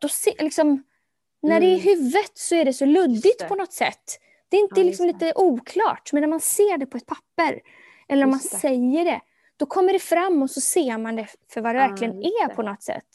Då 0.00 0.08
se, 0.08 0.34
liksom, 0.38 0.82
när 1.42 1.56
mm. 1.56 1.60
det 1.60 1.66
är 1.66 1.76
i 1.76 1.80
mm. 1.80 1.84
huvudet 1.84 2.38
så 2.38 2.54
är 2.54 2.64
det 2.64 2.72
så 2.72 2.84
luddigt 2.84 3.48
på 3.48 3.54
något 3.54 3.72
sätt. 3.72 4.20
Det 4.48 4.56
är 4.56 4.60
inte 4.60 4.80
ja, 4.80 4.86
liksom 4.86 5.06
lite 5.06 5.32
oklart, 5.36 6.12
men 6.12 6.20
när 6.20 6.28
man 6.28 6.40
ser 6.40 6.78
det 6.78 6.86
på 6.86 6.96
ett 6.96 7.06
papper 7.06 7.60
eller 8.08 8.24
om 8.24 8.30
man 8.30 8.40
det. 8.42 8.58
säger 8.58 9.04
det, 9.04 9.20
då 9.56 9.66
kommer 9.66 9.92
det 9.92 9.98
fram 9.98 10.42
och 10.42 10.50
så 10.50 10.60
ser 10.60 10.98
man 10.98 11.16
det 11.16 11.26
för 11.48 11.60
vad 11.60 11.74
det 11.74 11.80
ja, 11.80 11.88
verkligen 11.88 12.18
är 12.18 12.54
på 12.54 12.62
något 12.62 12.82
sätt. 12.82 13.08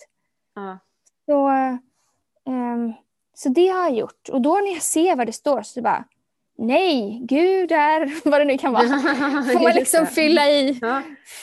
Ja. 0.56 0.80
Så, 1.26 1.50
um, 2.52 2.94
så 3.36 3.50
det 3.50 3.68
har 3.68 3.84
jag 3.84 3.96
gjort. 3.96 4.30
Och 4.30 4.42
då 4.42 4.56
när 4.56 4.74
jag 4.74 4.82
ser 4.82 5.16
vad 5.16 5.28
det 5.28 5.34
står 5.34 5.62
så 5.62 5.82
bara, 5.82 6.06
nej, 6.58 7.20
Gud 7.24 7.72
är, 7.72 8.22
vad 8.30 8.42
det 8.42 8.46
nu 8.46 8.58
kan 8.58 8.74
vara. 8.74 8.84
Får 9.54 9.64
man 9.64 9.74
liksom 9.74 10.08
fylla 10.08 10.50
i, 10.50 10.80
ja. 10.82 11.02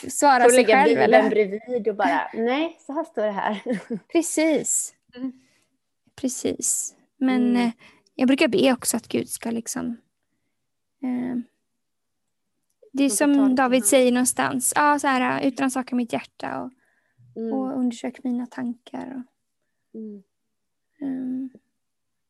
svara 0.09 0.49
sig 0.49 0.65
själv. 0.65 0.95
Får 0.95 1.07
lägga 1.07 1.29
bredvid 1.29 1.87
och 1.87 1.95
bara, 1.95 2.29
nej, 2.33 2.77
så 2.85 2.93
här 2.93 3.03
står 3.03 3.21
det 3.21 3.31
här. 3.31 3.61
Precis. 4.11 4.93
Mm. 5.15 5.31
Precis. 6.15 6.95
Men 7.17 7.49
mm. 7.49 7.61
eh, 7.61 7.71
jag 8.15 8.27
brukar 8.27 8.47
be 8.47 8.73
också 8.73 8.97
att 8.97 9.07
Gud 9.07 9.29
ska 9.29 9.51
liksom 9.51 9.97
eh, 11.03 11.37
det 12.93 13.03
är 13.03 13.09
som 13.09 13.55
David 13.55 13.85
säger 13.85 14.11
någonstans, 14.11 14.73
ja, 14.75 14.99
så 14.99 15.07
här, 15.07 15.47
utrannsaka 15.47 15.95
mitt 15.95 16.13
hjärta 16.13 16.61
och, 16.61 16.71
mm. 17.41 17.53
och 17.53 17.77
undersök 17.77 18.23
mina 18.23 18.45
tankar. 18.45 19.23
Och, 19.93 19.99
mm. 19.99 20.23
um, 21.01 21.49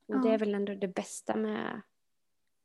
och 0.07 0.21
det 0.21 0.29
är 0.29 0.37
väl 0.37 0.55
ändå 0.55 0.73
det 0.73 0.87
bästa 0.87 1.35
med 1.35 1.81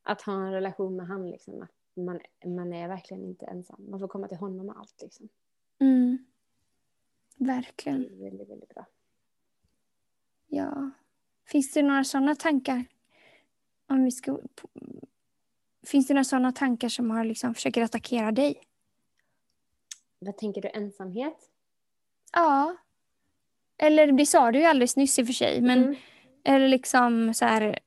att 0.02 0.22
ha 0.22 0.32
en 0.32 0.52
relation 0.52 0.96
med 0.96 1.06
han. 1.06 1.30
Liksom. 1.30 1.62
Att 1.62 1.70
man, 1.94 2.20
man 2.46 2.72
är 2.72 2.88
verkligen 2.88 3.24
inte 3.24 3.46
ensam. 3.46 3.86
Man 3.90 4.00
får 4.00 4.08
komma 4.08 4.28
till 4.28 4.36
honom 4.36 4.66
med 4.66 4.76
allt. 4.76 5.02
Liksom. 5.02 5.28
Mm. 5.78 6.18
Verkligen. 7.36 8.02
Det 8.02 8.14
är 8.14 8.30
väldigt, 8.30 8.50
väldigt 8.50 8.68
bra. 8.68 8.86
Ja. 10.46 10.90
Finns 11.46 11.72
det 11.72 11.82
några 11.82 12.04
sådana 12.04 12.34
tankar? 12.34 12.84
Om 13.86 14.04
vi 14.04 14.10
ska... 14.10 14.38
Finns 15.86 16.06
det 16.06 16.14
några 16.14 16.24
sådana 16.24 16.52
tankar 16.52 16.88
som 16.88 17.10
har 17.10 17.24
liksom 17.24 17.54
försöker 17.54 17.82
attackera 17.82 18.32
dig? 18.32 18.60
Vad 20.18 20.36
tänker 20.36 20.62
du? 20.62 20.68
Ensamhet? 20.68 21.50
Ja. 22.32 22.76
Eller 23.76 24.12
det 24.12 24.26
sa 24.26 24.52
du 24.52 24.58
ju 24.58 24.64
alldeles 24.64 24.96
nyss 24.96 25.18
i 25.18 25.22
och 25.22 25.26
för 25.26 25.32
sig. 25.32 25.60
Men, 25.60 25.84
mm. 25.84 25.96
Eller 26.48 26.68
liksom 26.68 27.34
så 27.34 27.44
här 27.44 27.78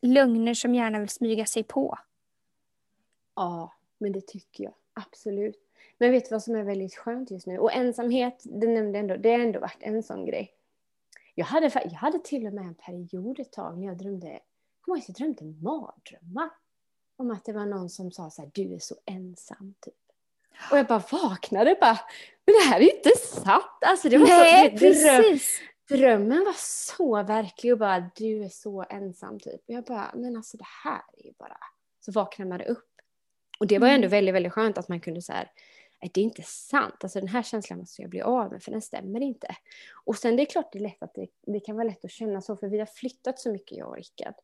lögner 0.00 0.54
som 0.54 0.74
gärna 0.74 0.98
vill 0.98 1.08
smyga 1.08 1.46
sig 1.46 1.62
på. 1.62 1.98
Ja, 3.34 3.72
men 3.98 4.12
det 4.12 4.26
tycker 4.26 4.64
jag. 4.64 4.74
Absolut. 4.94 5.56
Men 5.98 6.10
vet 6.10 6.24
du 6.24 6.30
vad 6.30 6.42
som 6.42 6.54
är 6.54 6.62
väldigt 6.62 6.96
skönt 6.96 7.30
just 7.30 7.46
nu? 7.46 7.58
Och 7.58 7.72
ensamhet, 7.72 8.42
det 8.44 8.66
nämnde 8.66 8.98
ändå, 8.98 9.16
det 9.16 9.30
har 9.30 9.38
ändå 9.38 9.60
varit 9.60 9.82
en 9.82 10.02
sån 10.02 10.26
grej. 10.26 10.52
Jag 11.34 11.46
hade, 11.46 11.70
jag 11.74 11.90
hade 11.90 12.18
till 12.18 12.46
och 12.46 12.52
med 12.52 12.64
en 12.64 12.74
period 12.74 13.40
ett 13.40 13.52
tag 13.52 13.78
när 13.78 13.86
jag 13.86 13.98
drömde, 13.98 14.40
jag 14.86 15.02
jag 15.06 15.16
drömde 15.16 15.44
mardrömmar. 15.44 16.50
Om 17.16 17.30
att 17.30 17.44
det 17.44 17.52
var 17.52 17.66
någon 17.66 17.90
som 17.90 18.12
sa 18.12 18.30
så 18.30 18.42
här, 18.42 18.50
du 18.54 18.74
är 18.74 18.78
så 18.78 18.94
ensam 19.04 19.74
typ. 19.80 19.94
Och 20.70 20.78
jag 20.78 20.86
bara 20.86 21.02
vaknade 21.12 21.76
bara, 21.80 21.98
men 22.44 22.54
det 22.54 22.70
här 22.70 22.80
är 22.80 22.96
inte 22.96 23.10
sant. 23.18 23.78
Alltså 23.80 24.08
det 24.08 24.18
var 24.18 24.26
Nej, 24.26 24.70
så, 24.70 24.78
precis 24.78 25.60
drömmen 25.88 26.44
var 26.44 26.56
så 26.58 27.22
verklig 27.22 27.72
och 27.72 27.78
bara 27.78 28.10
du 28.16 28.44
är 28.44 28.48
så 28.48 28.84
ensam 28.90 29.40
typ. 29.40 29.60
Och 29.68 29.74
jag 29.74 29.84
bara, 29.84 30.10
men 30.14 30.36
alltså 30.36 30.56
det 30.56 30.66
här 30.84 31.02
är 31.12 31.26
ju 31.26 31.32
bara... 31.38 31.58
Så 32.00 32.12
vaknade 32.12 32.48
man 32.48 32.60
upp. 32.60 32.90
Och 33.60 33.66
det 33.66 33.78
var 33.78 33.88
ändå 33.88 34.06
mm. 34.06 34.10
väldigt, 34.10 34.34
väldigt 34.34 34.52
skönt 34.52 34.78
att 34.78 34.88
man 34.88 35.00
kunde 35.00 35.22
så 35.22 35.32
här, 35.32 35.50
det 36.00 36.20
är 36.20 36.24
inte 36.24 36.42
sant, 36.42 36.94
alltså 37.02 37.20
den 37.20 37.28
här 37.28 37.42
känslan 37.42 37.78
måste 37.78 38.02
jag 38.02 38.10
bli 38.10 38.22
av 38.22 38.52
med 38.52 38.62
för 38.62 38.70
den 38.70 38.82
stämmer 38.82 39.20
inte. 39.20 39.56
Och 40.04 40.16
sen 40.16 40.36
det 40.36 40.42
är 40.42 40.46
klart 40.46 40.72
det 40.72 40.78
är 40.78 40.82
lätt 40.82 41.02
att 41.02 41.14
det, 41.14 41.28
det 41.46 41.60
kan 41.60 41.76
vara 41.76 41.88
lätt 41.88 42.04
att 42.04 42.10
känna 42.10 42.40
så 42.40 42.56
för 42.56 42.68
vi 42.68 42.78
har 42.78 42.86
flyttat 42.86 43.38
så 43.38 43.52
mycket 43.52 43.78
jag 43.78 43.88
och 43.88 43.96
Rickard. 43.96 44.34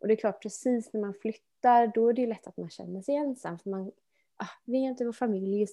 Och 0.00 0.08
det 0.08 0.14
är 0.14 0.16
klart 0.16 0.42
precis 0.42 0.92
när 0.92 1.00
man 1.00 1.14
flyttar 1.14 1.92
då 1.94 2.08
är 2.08 2.12
det 2.12 2.26
lätt 2.26 2.46
att 2.46 2.56
man 2.56 2.70
känner 2.70 3.02
sig 3.02 3.14
ensam 3.14 3.58
för 3.58 3.70
man, 3.70 3.92
ah, 4.36 4.48
är 4.66 4.74
inte 4.74 5.04
vår 5.04 5.12
familj 5.12 5.62
i 5.62 5.66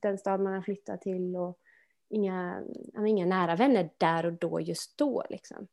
den 0.00 0.18
stad 0.18 0.40
man 0.40 0.54
har 0.54 0.62
flyttat 0.62 1.00
till 1.02 1.36
och 1.36 1.58
inga, 2.08 2.62
inga 3.06 3.26
nära 3.26 3.56
vänner 3.56 3.90
där 3.98 4.26
och 4.26 4.32
då, 4.32 4.60
just 4.60 4.98
då. 4.98 5.24
Liksom. 5.30 5.66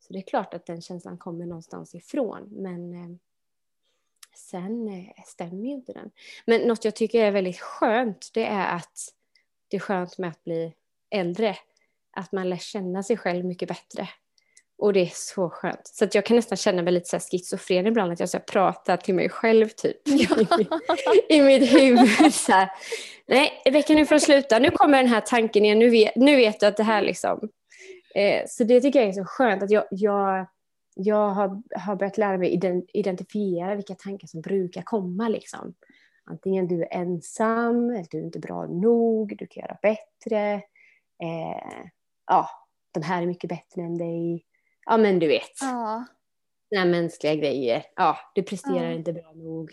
Så 0.00 0.12
det 0.12 0.18
är 0.18 0.22
klart 0.22 0.54
att 0.54 0.66
den 0.66 0.82
känslan 0.82 1.18
kommer 1.18 1.46
någonstans 1.46 1.94
ifrån. 1.94 2.48
Men 2.50 2.94
eh, 2.94 3.16
sen 4.34 4.88
eh, 4.88 5.24
stämmer 5.26 5.62
ju 5.62 5.70
inte 5.70 5.92
den. 5.92 6.10
Men 6.46 6.60
något 6.60 6.84
jag 6.84 6.96
tycker 6.96 7.24
är 7.24 7.30
väldigt 7.30 7.60
skönt, 7.60 8.30
det 8.34 8.44
är 8.44 8.76
att 8.76 9.14
det 9.68 9.76
är 9.76 9.80
skönt 9.80 10.18
med 10.18 10.30
att 10.30 10.44
bli 10.44 10.74
äldre. 11.10 11.56
Att 12.10 12.32
man 12.32 12.48
lär 12.48 12.56
känna 12.56 13.02
sig 13.02 13.16
själv 13.16 13.44
mycket 13.44 13.68
bättre. 13.68 14.08
Och 14.80 14.92
det 14.92 15.00
är 15.00 15.10
så 15.12 15.50
skönt. 15.50 15.86
Så 15.86 16.04
att 16.04 16.14
jag 16.14 16.24
kan 16.24 16.36
nästan 16.36 16.56
känna 16.56 16.82
mig 16.82 16.92
lite 16.92 17.08
så 17.08 17.18
schizofren 17.30 17.86
ibland, 17.86 18.12
att 18.12 18.20
jag 18.20 18.28
så 18.28 18.38
pratar 18.38 18.96
till 18.96 19.14
mig 19.14 19.28
själv 19.28 19.68
typ. 19.68 19.96
Ja. 20.04 20.36
I 21.28 21.42
mitt 21.42 21.72
huvud. 21.72 22.34
Så 22.34 22.52
här. 22.52 22.70
Nej, 23.26 23.62
Rebecka 23.64 23.94
nu 23.94 24.06
får 24.06 24.14
du 24.14 24.20
sluta. 24.20 24.58
Nu 24.58 24.70
kommer 24.70 24.98
den 24.98 25.06
här 25.06 25.20
tanken 25.20 25.64
igen. 25.64 25.78
Nu 25.78 25.90
vet, 25.90 26.16
nu 26.16 26.36
vet 26.36 26.60
du 26.60 26.66
att 26.66 26.76
det 26.76 26.82
här 26.82 27.02
liksom... 27.02 27.48
Eh, 28.14 28.42
så 28.48 28.64
det 28.64 28.80
tycker 28.80 29.00
jag 29.00 29.08
är 29.08 29.12
så 29.12 29.24
skönt 29.24 29.62
att 29.62 29.70
jag, 29.70 29.84
jag, 29.90 30.46
jag 30.94 31.28
har, 31.28 31.62
har 31.78 31.96
börjat 31.96 32.18
lära 32.18 32.38
mig 32.38 32.50
ident 32.50 32.90
identifiera 32.92 33.74
vilka 33.74 33.94
tankar 33.94 34.26
som 34.26 34.40
brukar 34.40 34.82
komma. 34.82 35.28
Liksom. 35.28 35.74
Antingen 36.24 36.68
du 36.68 36.82
är 36.82 36.94
ensam, 36.94 37.90
eller 37.90 38.06
du 38.10 38.18
är 38.18 38.24
inte 38.24 38.38
bra 38.38 38.66
nog, 38.66 39.36
du 39.38 39.46
kan 39.46 39.60
göra 39.60 39.78
bättre. 39.82 40.54
Eh, 41.22 41.86
ja, 42.26 42.48
de 42.92 43.02
här 43.02 43.22
är 43.22 43.26
mycket 43.26 43.50
bättre 43.50 43.82
än 43.82 43.98
dig. 43.98 44.44
Ja, 44.86 44.96
men 44.96 45.18
du 45.18 45.26
vet. 45.28 45.50
Ja. 45.60 46.04
Såna 46.74 46.84
mänskliga 46.84 47.34
grejer. 47.34 47.84
Ja, 47.96 48.18
du 48.34 48.42
presterar 48.42 48.84
Ja. 48.84 48.92
inte 48.92 49.12
bra 49.12 49.32
nog. 49.34 49.72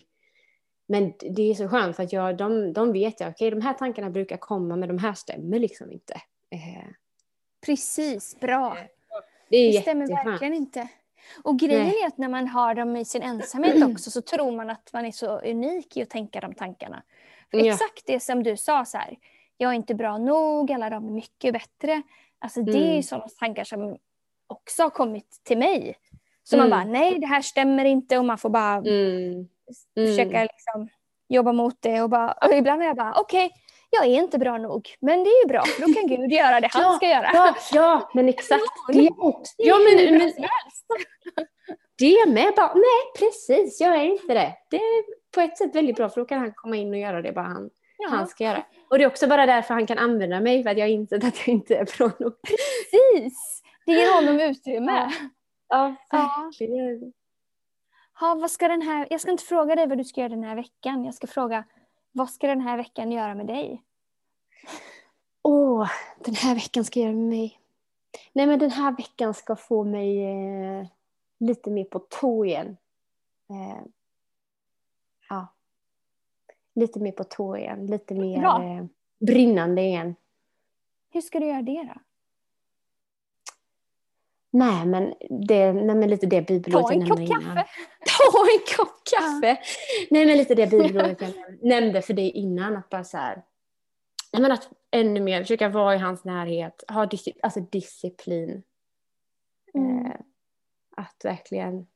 Men 0.88 1.14
det 1.20 1.42
är 1.42 1.54
så 1.54 1.68
skönt 1.70 1.96
för 1.96 2.04
att 2.04 2.14
jag, 2.14 2.38
de, 2.38 2.74
de 2.74 2.94
vet 2.94 3.20
jag, 3.20 3.30
okej 3.30 3.52
de 3.52 3.62
här 3.62 3.74
tankarna 3.74 4.10
brukar 4.10 4.38
komma 4.38 4.76
men 4.76 4.88
de 4.90 4.98
här 4.98 5.14
stämmer 5.14 5.60
liksom 5.60 5.92
inte. 5.92 6.14
Eh, 6.50 6.86
Precis, 7.66 8.40
bra. 8.40 8.78
det 9.50 9.58
är 9.58 9.74
Det 9.74 9.82
stämmer 9.82 10.08
verkligen 10.26 10.54
inte. 10.54 10.88
Och 11.44 11.60
grejen 11.60 11.84
Nej. 11.88 12.02
är 12.04 12.08
att 12.08 12.18
när 12.18 12.30
man 12.30 12.48
har 12.48 12.76
dem 12.76 12.96
i 12.96 13.06
sin 13.06 13.22
ensamhet 13.22 13.84
också 13.90 14.12
så 14.12 14.22
tror 14.22 14.52
man 14.52 14.70
att 14.70 14.90
man 14.94 15.06
är 15.06 15.12
så 15.12 15.40
unik 15.40 15.98
i 15.98 16.02
att 16.02 16.10
tänka 16.10 16.40
de 16.40 16.54
tankarna. 16.54 17.04
För 17.52 17.58
Ja. 17.58 17.74
Exakt 17.74 18.04
det 18.06 18.20
som 18.20 18.44
du 18.44 18.58
sa 18.58 18.86
så 18.86 18.98
här, 18.98 19.18
jag 19.58 19.72
är 19.72 19.76
inte 19.76 19.96
bra 19.96 20.18
nog, 20.18 20.72
alla 20.72 20.90
de 20.90 21.08
är 21.08 21.12
mycket 21.12 21.54
bättre. 21.54 22.02
Alltså 22.40 22.62
det 22.62 22.72
är 22.72 22.78
ju 22.86 22.90
Mm. 22.90 23.04
sådana 23.04 23.28
tankar 23.40 23.64
som 23.64 23.98
också 24.48 24.84
har 24.84 24.90
kommit 24.90 25.42
till 25.44 25.58
mig. 25.58 25.96
Så 26.44 26.58
man 26.58 26.68
Mm. 26.68 26.80
bara, 26.80 26.92
nej 27.00 27.20
det 27.20 27.28
här 27.28 27.42
stämmer 27.42 27.86
inte 27.86 28.18
och 28.18 28.26
man 28.26 28.38
får 28.38 28.50
bara 28.50 28.76
Mm. 28.76 29.24
Mm. 29.28 29.48
försöka 29.96 30.42
liksom 30.42 30.90
jobba 31.30 31.52
mot 31.52 31.76
det 31.82 32.02
och 32.02 32.10
bara, 32.10 32.32
och 32.32 32.54
ibland 32.54 32.82
är 32.82 32.86
jag 32.86 32.96
bara, 32.96 33.14
okej, 33.20 33.52
jag 33.90 34.06
är 34.06 34.10
inte 34.10 34.38
bra 34.40 34.58
nog, 34.58 34.90
men 35.00 35.24
det 35.24 35.30
är 35.30 35.44
ju 35.44 35.48
bra, 35.48 35.64
för 35.66 35.82
då 35.88 35.94
kan 35.94 36.08
Gud 36.08 36.32
göra 36.32 36.60
det 36.60 36.68
han 36.72 36.82
Ja, 36.84 36.94
ska 36.98 37.08
göra. 37.10 37.30
Ja, 37.34 37.56
ja, 37.74 38.10
men 38.14 38.30
exakt. 38.30 38.62
Det 38.94 39.00
är 39.08 39.26
också, 39.26 39.54
ja, 39.58 39.76
men, 39.80 40.18
men 40.18 40.32
det 42.00 42.26
med 42.28 42.54
bara, 42.56 42.74
nej 42.74 43.04
precis, 43.20 43.82
jag 43.82 43.96
är 43.96 44.04
inte 44.04 44.34
det. 44.34 44.54
Det 44.70 44.76
är 44.78 45.04
på 45.36 45.42
ett 45.42 45.58
sätt 45.58 45.76
väldigt 45.76 45.96
bra 45.96 46.10
för 46.10 46.22
då 46.22 46.26
kan 46.28 46.40
han 46.40 46.52
komma 46.56 46.76
in 46.76 46.90
och 46.90 46.98
göra 47.00 47.22
det 47.22 47.32
bara 47.32 47.46
han, 47.46 47.70
Ja. 47.98 48.10
han 48.10 48.28
ska 48.28 48.44
göra. 48.44 48.64
Och 48.90 48.98
det 48.98 49.04
är 49.04 49.08
också 49.08 49.28
bara 49.28 49.46
därför 49.46 49.74
han 49.74 49.88
kan 49.88 49.98
använda 49.98 50.40
mig 50.40 50.64
för 50.64 50.70
att 50.70 50.78
jag 50.78 50.86
har 50.86 50.92
insett 50.92 51.24
att 51.24 51.38
jag 51.38 51.48
inte 51.48 51.76
är 51.76 51.98
bra 51.98 52.12
nog. 52.20 52.34
Precis! 52.42 53.57
Det 53.88 53.94
ger 53.94 54.16
honom 54.16 54.40
utrymme. 54.50 55.12
Ja, 55.68 55.96
Ja. 56.12 56.44
verkligen. 56.46 57.14
Ha, 58.20 58.36
vad 58.36 58.52
ska 58.52 58.68
den 58.68 58.82
här, 58.82 59.08
jag 59.10 59.22
ska 59.22 59.32
inte 59.32 59.44
fråga 59.44 59.76
dig 59.76 59.88
vad 59.88 59.98
du 59.98 60.04
ska 60.04 60.22
göra 60.22 60.30
den 60.30 60.44
här 60.44 60.56
veckan. 60.56 61.06
Jag 61.06 61.14
ska 61.14 61.28
fråga 61.28 61.64
vad 62.12 62.30
ska 62.30 62.48
den 62.48 62.62
här 62.62 62.78
veckan 62.78 63.12
göra 63.12 63.36
med 63.36 63.46
dig? 63.48 63.84
Åh, 65.42 65.90
den 66.26 66.36
här 66.36 66.56
veckan 66.56 66.84
ska 66.86 67.00
göra 67.00 67.12
med 67.14 67.26
mig. 67.30 67.60
Nej 68.34 68.48
men 68.48 68.60
den 68.60 68.72
här 68.72 68.92
veckan 68.98 69.34
ska 69.34 69.56
få 69.56 69.84
mig 69.84 70.24
eh, 70.26 70.88
lite 71.40 71.70
mer 71.70 71.84
på 71.84 72.00
tå 72.00 72.46
igen. 72.46 72.78
Eh, 73.50 73.84
ja. 75.30 75.48
Lite 76.76 77.00
mer 77.00 77.12
på 77.12 77.24
tå 77.24 77.58
igen. 77.58 77.86
Lite 77.88 78.14
mer 78.16 78.44
eh, 78.44 78.86
brinnande 79.20 79.82
igen. 79.82 80.16
Hur 81.12 81.22
ska 81.22 81.40
du 81.40 81.46
göra 81.46 81.62
det 81.62 81.90
då? 81.94 82.00
Nej 84.52 84.86
men, 84.86 85.14
det, 85.48 85.74
nej, 85.74 85.96
men 85.96 86.10
lite 86.10 86.26
det 86.26 86.42
bibelordet 86.48 86.90
jag 86.98 87.00
nämnde 87.08 87.24
innan. 87.24 87.56
Ta 88.06 88.40
en 88.54 88.76
kopp 88.78 88.96
kaffe! 89.12 89.60
Nej 90.10 90.26
men 90.26 90.38
lite 90.38 90.56
det 90.56 90.68
bibelordet 90.72 91.22
jag 91.22 91.32
nämnde 91.62 92.02
för 92.02 92.14
dig 92.14 92.30
innan. 92.32 92.78
Att 92.78 92.90
bara 92.90 93.04
så 93.04 93.18
här, 93.18 93.44
nej, 94.34 94.42
men 94.42 94.52
att 94.52 94.70
ännu 94.92 95.20
mer 95.20 95.42
försöka 95.44 95.70
vara 95.70 95.96
i 95.96 95.98
hans 95.98 96.24
närhet. 96.24 96.84
Ha 96.88 97.06
disci- 97.06 97.40
alltså 97.44 97.60
disciplin. 97.60 98.64
Mm. 99.74 100.06
Eh, 100.06 100.12
att 100.98 101.22
verkligen 101.24 101.88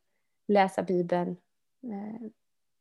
läsa 0.47 0.83
Bibeln. 0.83 1.37
Eh, 1.83 2.27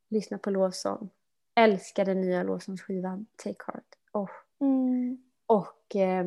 lyssna 0.09 0.38
på 0.38 0.50
lovsång. 0.50 1.11
Älska 1.54 2.04
den 2.04 2.20
nya 2.20 2.42
lovsångsskivan 2.42 3.26
Take 3.37 3.64
Heart. 3.66 3.85
Och, 4.12 4.30
Mm. 4.61 5.18
och 5.46 5.96
eh, 5.96 6.26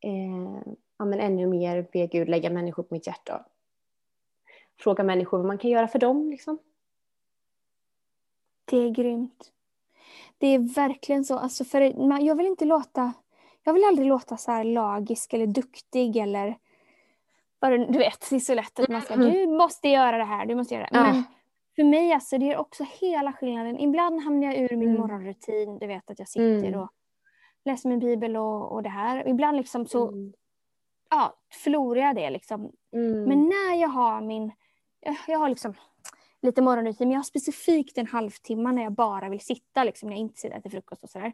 eh, 0.00 0.62
ja, 0.98 1.04
men 1.04 1.20
ännu 1.20 1.46
mer 1.46 1.88
be 1.92 2.06
Gud 2.06 2.28
lägga 2.28 2.50
människor 2.50 2.82
på 2.82 2.94
mitt 2.94 3.06
hjärta. 3.06 3.44
Fråga 4.80 5.04
människor 5.04 5.38
vad 5.38 5.46
man 5.46 5.58
kan 5.58 5.70
göra 5.70 5.88
för 5.88 5.98
dem. 5.98 6.30
Liksom. 6.30 6.58
Det 8.64 8.76
är 8.76 8.90
grymt. 8.90 9.52
Det 10.38 10.46
är 10.46 10.74
verkligen 10.74 11.24
så. 11.24 11.38
Alltså 11.38 11.64
för 11.64 12.06
man, 12.08 12.24
jag 12.24 12.34
vill 12.34 12.46
inte 12.46 12.64
låta... 12.64 13.12
Jag 13.62 13.72
vill 13.74 13.84
aldrig 13.84 14.08
låta 14.08 14.36
så 14.36 14.50
här 14.52 14.64
lagisk 14.64 15.32
eller 15.32 15.46
duktig 15.46 16.16
eller... 16.16 16.58
Du 17.60 17.98
vet, 17.98 18.30
det 18.30 18.36
är 18.36 18.40
så 18.40 18.54
lätt 18.54 18.80
att 18.80 18.88
man 18.88 19.02
ska... 19.02 19.14
Mm. 19.14 19.32
Du 19.32 19.46
måste 19.46 19.88
göra 19.88 20.18
det 20.18 20.24
här, 20.24 20.46
du 20.46 20.54
måste 20.54 20.74
göra 20.74 20.84
det. 20.84 20.96
Ja. 20.98 21.12
Men 21.12 21.22
för 21.76 21.84
mig 21.84 22.12
alltså, 22.12 22.38
det 22.38 22.50
är 22.50 22.56
också 22.56 22.84
hela 23.00 23.32
skillnaden. 23.32 23.78
Ibland 23.80 24.22
hamnar 24.22 24.46
jag 24.46 24.56
ur 24.56 24.76
min 24.76 24.88
Mm. 24.88 25.00
morgonrutin. 25.00 25.78
Du 25.78 25.86
vet 25.86 26.10
att 26.10 26.18
jag 26.18 26.28
sitter 26.28 26.68
Mm. 26.68 26.80
och 26.80 26.88
läser 27.64 27.88
min 27.88 27.98
bibel 27.98 28.36
och, 28.36 28.72
och 28.72 28.82
det 28.82 28.88
här. 28.88 29.28
Ibland 29.28 29.56
liksom 29.56 29.86
så 29.86 30.08
Mm. 30.08 30.32
Ja, 31.10 31.36
förlorar 31.64 32.00
jag 32.00 32.16
det. 32.16 32.30
Liksom. 32.30 32.72
Mm. 32.92 33.22
Men 33.24 33.48
när 33.48 33.74
jag 33.80 33.88
har 33.88 34.20
min... 34.20 34.52
jag- 35.00 35.16
Jag 35.26 35.38
har 35.38 35.48
liksom 35.48 35.74
lite 36.42 36.62
morgonrutin, 36.62 37.08
men 37.08 37.12
jag 37.12 37.18
har 37.18 37.24
specifikt 37.24 37.98
en 37.98 38.06
halvtimme 38.06 38.72
när 38.72 38.82
jag 38.82 38.92
bara 38.92 39.28
vill 39.28 39.40
sitta, 39.40 39.84
liksom, 39.84 40.08
när 40.08 40.16
jag 40.16 40.20
inte 40.20 40.40
sitter 40.40 40.60
till 40.60 40.70
frukost 40.70 41.02
och 41.04 41.10
sådär. 41.10 41.32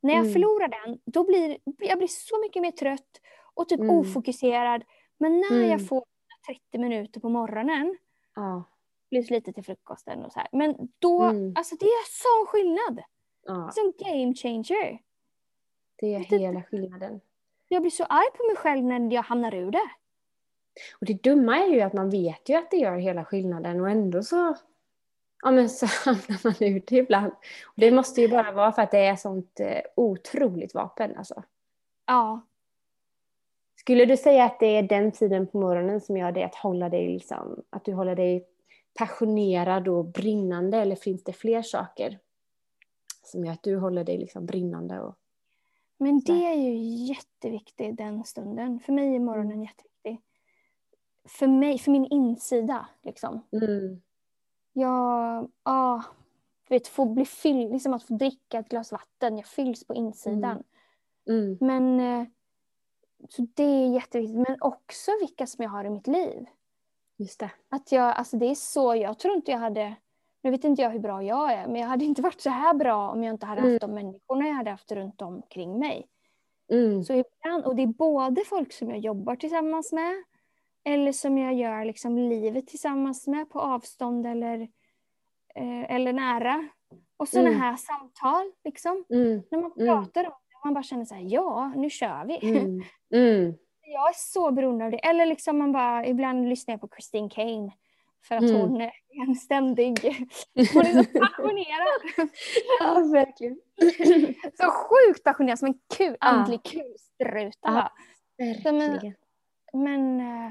När 0.00 0.12
jag 0.14 0.20
Mm. 0.20 0.32
förlorar 0.32 0.68
den, 0.68 0.98
då 1.04 1.24
blir 1.24 1.58
jag 1.78 1.98
blir 1.98 2.08
så 2.08 2.40
mycket 2.40 2.62
mer 2.62 2.70
trött 2.70 3.20
och 3.54 3.68
typ 3.68 3.80
Mm. 3.80 3.96
ofokuserad. 3.96 4.84
Men 5.18 5.40
när 5.40 5.52
Mm. 5.56 5.70
jag 5.70 5.88
får 5.88 6.04
30 6.46 6.78
minuter 6.78 7.20
på 7.20 7.28
morgonen, 7.28 7.98
ja. 8.34 8.64
plus 9.10 9.30
lite 9.30 9.52
till 9.52 9.64
frukosten 9.64 10.24
och 10.24 10.32
så 10.32 10.38
här. 10.38 10.48
Men 10.52 10.76
då, 10.98 11.22
Mm. 11.22 11.52
alltså 11.56 11.76
det 11.76 11.84
är 11.86 12.04
sån 12.06 12.46
skillnad. 12.46 13.02
ja, 13.46 13.70
Som 13.74 13.92
game 13.98 14.34
changer. 14.34 14.98
det 15.96 16.14
är 16.14 16.18
hela 16.18 16.62
skillnaden. 16.62 17.20
Jag 17.68 17.82
blir 17.82 17.90
så 17.90 18.04
arg 18.04 18.30
på 18.36 18.46
mig 18.46 18.56
själv 18.56 18.84
när 18.84 19.14
jag 19.14 19.22
hamnar 19.22 19.54
ur 19.54 19.70
det. 19.70 19.90
Och 21.00 21.06
det 21.06 21.22
dumma 21.22 21.58
är 21.58 21.66
ju 21.66 21.80
att 21.80 21.92
man 21.92 22.10
vet 22.10 22.48
ju 22.48 22.54
att 22.54 22.70
det 22.70 22.76
gör 22.76 22.96
hela 22.96 23.24
skillnaden 23.24 23.80
och 23.80 23.90
ändå 23.90 24.22
så, 24.22 24.56
ja, 25.42 25.50
men 25.50 25.68
så 25.68 25.86
hamnar 26.04 26.44
man 26.44 26.74
ut 26.74 26.86
det 26.86 26.96
ibland. 26.96 27.32
Och 27.66 27.74
det 27.76 27.90
måste 27.90 28.20
ju 28.20 28.28
bara 28.28 28.52
vara 28.52 28.72
för 28.72 28.82
att 28.82 28.90
det 28.90 28.98
är 28.98 29.16
sånt 29.16 29.60
eh, 29.60 29.80
otroligt 29.96 30.74
vapen. 30.74 31.16
Alltså. 31.16 31.42
Ja, 32.06 32.40
Skulle 33.76 34.04
du 34.04 34.16
säga 34.16 34.44
att 34.44 34.60
det 34.60 34.66
är 34.66 34.82
den 34.82 35.12
tiden 35.12 35.46
på 35.46 35.58
morgonen 35.60 36.00
som 36.00 36.16
gör 36.16 36.32
det 36.32 36.44
att 36.44 36.54
hålla 36.54 36.88
dig 36.88 37.08
liksom, 37.08 37.62
att 37.70 37.84
du 37.84 37.92
håller 37.92 38.16
dig 38.16 38.46
passionerad 38.98 39.88
och 39.88 40.04
brinnande 40.04 40.78
eller 40.78 40.96
finns 40.96 41.24
det 41.24 41.32
fler 41.32 41.62
saker 41.62 42.18
som 43.22 43.44
gör 43.44 43.52
att 43.52 43.62
du 43.62 43.76
håller 43.76 44.04
dig 44.04 44.18
liksom 44.18 44.46
brinnande? 44.46 45.00
Och... 45.00 45.14
Men 45.98 46.20
det 46.20 46.46
är 46.46 46.54
ju 46.54 46.76
jätteviktigt 47.06 47.96
den 47.96 48.24
stunden. 48.24 48.80
För 48.80 48.92
mig 48.92 49.14
är 49.16 49.20
morgonen 49.20 49.52
Mm. 49.52 49.62
jätteviktig. 49.62 50.20
För 51.24 51.46
mig, 51.46 51.78
för 51.78 51.90
min 51.90 52.04
insida 52.06 52.88
liksom. 53.02 53.40
Mm. 53.52 54.02
Jag, 54.72 55.50
ah, 55.62 56.02
du 56.68 56.74
vet, 56.74 56.88
få 56.88 57.04
bli 57.04 57.24
fylld, 57.24 57.72
liksom 57.72 57.94
att 57.94 58.02
få 58.02 58.14
dricka 58.14 58.58
ett 58.58 58.68
glas 58.68 58.92
vatten. 58.92 59.36
Jag 59.36 59.46
fylls 59.46 59.86
på 59.86 59.94
insidan. 59.94 60.62
Mm. 61.28 61.58
Men 61.60 62.00
eh, 62.00 62.26
så 63.28 63.46
det 63.54 63.62
är 63.62 63.94
jätteviktigt. 63.94 64.36
Men 64.48 64.56
också 64.60 65.10
vilka 65.20 65.46
som 65.46 65.62
jag 65.62 65.70
har 65.70 65.84
i 65.84 65.90
mitt 65.90 66.06
liv. 66.06 66.46
Just 67.16 67.40
det. 67.40 67.50
Att 67.68 67.92
jag, 67.92 68.14
alltså 68.16 68.36
det 68.36 68.46
är 68.46 68.54
så, 68.54 68.94
jag 68.94 69.18
tror 69.18 69.34
inte 69.34 69.50
jag 69.50 69.58
hade, 69.58 69.96
nu 70.48 70.52
vet 70.52 70.64
inte 70.64 70.82
jag 70.82 70.90
hur 70.90 70.98
bra 70.98 71.22
jag 71.22 71.52
är, 71.52 71.66
men 71.66 71.80
jag 71.80 71.88
hade 71.88 72.04
inte 72.04 72.22
varit 72.22 72.40
så 72.40 72.50
här 72.50 72.74
bra 72.74 73.10
om 73.10 73.24
jag 73.24 73.34
inte 73.34 73.46
hade 73.46 73.60
haft 73.60 73.80
de 73.80 73.90
människorna 73.94 74.46
jag 74.46 74.54
hade 74.54 74.70
haft 74.70 74.92
runt 74.92 75.22
omkring 75.22 75.78
mig. 75.78 76.06
Mm. 76.72 77.04
Så 77.04 77.12
ibland, 77.12 77.64
och 77.64 77.76
det 77.76 77.82
är 77.82 77.86
både 77.86 78.44
folk 78.44 78.72
som 78.72 78.90
jag 78.90 78.98
jobbar 78.98 79.36
tillsammans 79.36 79.92
med 79.92 80.14
eller 80.84 81.12
som 81.12 81.38
jag 81.38 81.54
gör 81.54 81.84
liksom 81.84 82.18
livet 82.18 82.66
tillsammans 82.66 83.26
med 83.26 83.50
på 83.50 83.60
avstånd 83.60 84.26
eller, 84.26 84.60
eh, 85.54 85.94
eller 85.94 86.12
nära. 86.12 86.68
Och 87.16 87.28
sådana 87.28 87.48
Mm. 87.48 87.60
här 87.60 87.76
samtal, 87.76 88.52
liksom. 88.64 89.04
Mm. 89.10 89.42
När 89.50 89.58
man 89.58 89.72
Mm. 89.76 89.86
pratar 89.88 90.24
om 90.24 90.30
det, 90.30 90.58
man 90.64 90.74
bara 90.74 90.82
känner 90.82 91.04
så 91.04 91.14
här, 91.14 91.24
ja, 91.26 91.72
nu 91.76 91.90
kör 91.90 92.24
vi. 92.24 92.50
Mm. 92.50 92.82
Mm. 93.14 93.54
Jag 93.80 94.08
är 94.08 94.14
så 94.16 94.50
beroende 94.50 94.84
av 94.84 94.90
det. 94.90 94.98
Eller 94.98 95.26
liksom 95.26 95.58
man 95.58 95.72
bara, 95.72 96.06
ibland 96.06 96.48
lyssnar 96.48 96.72
jag 96.72 96.80
på 96.80 96.88
Christine 96.88 97.28
Kane. 97.30 97.72
För 98.22 98.34
att 98.36 98.42
Mm. 98.42 98.56
hon 98.60 98.80
är 98.80 98.92
en 99.28 99.34
ständig, 99.34 99.98
hon 100.54 100.86
är 100.86 101.02
så 101.02 101.18
passionerad. 101.20 102.30
Ja, 102.80 102.94
verkligen. 103.12 103.60
så 104.60 104.70
sjukt 104.70 105.24
passionerad, 105.24 105.58
som 105.58 105.68
en 105.68 105.80
kul, 105.96 106.16
Ja. 106.20 106.26
andlig 106.26 106.62
kulspruta. 106.62 107.58
Ja. 107.62 107.70
bara. 107.72 107.92
Verkligen. 108.72 109.14
Men 109.72 110.20
eh, 110.20 110.50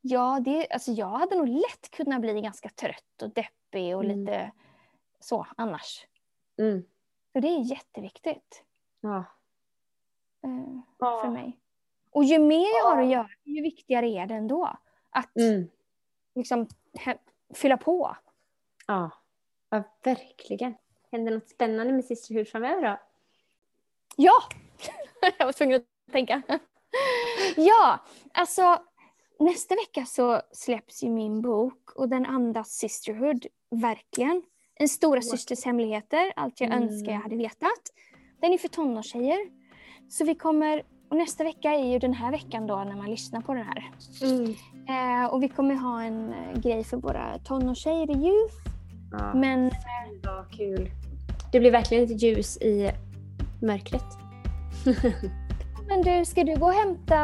ja, 0.00 0.40
det, 0.44 0.66
alltså 0.70 0.92
jag 0.92 1.06
hade 1.08 1.36
nog 1.36 1.48
lätt 1.48 1.90
kunnat 1.90 2.20
bli 2.20 2.40
ganska 2.40 2.68
trött 2.68 3.22
och 3.22 3.30
deppig 3.30 3.96
och 3.96 4.04
Mm. 4.04 4.18
lite 4.20 4.52
så 5.20 5.46
annars. 5.56 6.06
Mm. 6.58 6.84
Så 7.32 7.40
det 7.40 7.48
är 7.48 7.70
jätteviktigt 7.70 8.64
Ja. 9.00 9.16
eh, 10.44 10.80
Ja. 10.98 11.20
för 11.24 11.30
mig. 11.30 11.58
Och 12.10 12.24
ju 12.24 12.38
mer 12.38 12.78
jag 12.78 12.84
har 12.90 13.02
att 13.02 13.08
göra, 13.10 13.28
ju 13.44 13.62
viktigare 13.62 14.06
är 14.08 14.26
det 14.26 14.34
ändå. 14.34 14.78
att 15.10 15.36
Mm. 15.36 15.68
Liksom 16.38 16.66
fylla 17.54 17.76
på. 17.76 18.16
Ja. 18.86 19.10
ja, 19.70 19.82
verkligen. 20.02 20.74
Händer 21.12 21.32
något 21.32 21.48
spännande 21.48 21.92
med 21.92 22.04
Sisterhood 22.04 22.48
framöver 22.48 22.82
då? 22.82 22.98
Ja! 24.16 24.32
Jag 25.38 25.46
var 25.46 25.52
tvungen 25.52 25.76
att 25.76 26.12
tänka. 26.12 26.42
ja, 27.56 27.98
alltså 28.32 28.82
nästa 29.38 29.74
vecka 29.74 30.06
så 30.06 30.42
släpps 30.52 31.02
ju 31.02 31.10
min 31.10 31.42
bok 31.42 31.90
och 31.94 32.08
den 32.08 32.26
andas 32.26 32.68
Sisterhood, 32.70 33.46
verkligen. 33.70 34.42
En 34.74 34.88
stora 34.88 35.22
systers 35.22 35.64
hemligheter, 35.64 36.32
allt 36.36 36.60
jag 36.60 36.70
Mm. 36.70 36.82
önskar 36.82 37.12
jag 37.12 37.20
hade 37.20 37.36
vetat. 37.36 37.92
Den 38.40 38.52
är 38.52 38.58
för 38.58 38.68
tonårstjejer. 38.68 39.38
Så 40.10 40.24
vi 40.24 40.34
kommer, 40.34 40.82
och 41.10 41.16
nästa 41.16 41.44
vecka 41.44 41.70
är 41.70 41.92
ju 41.92 41.98
den 41.98 42.14
här 42.14 42.30
veckan 42.30 42.66
då 42.66 42.76
när 42.76 42.96
man 42.96 43.10
lyssnar 43.10 43.40
på 43.40 43.54
den 43.54 43.64
här. 43.64 43.90
Mm. 44.22 44.54
Eh, 44.88 45.30
och 45.30 45.42
vi 45.42 45.48
kommer 45.48 45.74
ha 45.74 46.02
en 46.02 46.32
eh, 46.32 46.60
grej 46.60 46.84
för 46.84 46.96
våra 46.96 47.38
tonårstjejer 47.38 48.10
i 48.10 48.14
youth. 48.14 48.54
Ja, 49.12 49.34
Men 49.34 49.70
vad 50.24 50.50
kul. 50.50 50.90
Det 51.52 51.60
blir 51.60 51.70
verkligen 51.70 52.04
lite 52.06 52.26
ljus 52.26 52.56
i 52.56 52.90
mörkret. 53.62 54.04
Men 55.88 56.02
du, 56.02 56.24
ska 56.24 56.44
du 56.44 56.56
gå 56.56 56.66
och 56.66 56.72
hämta 56.72 57.16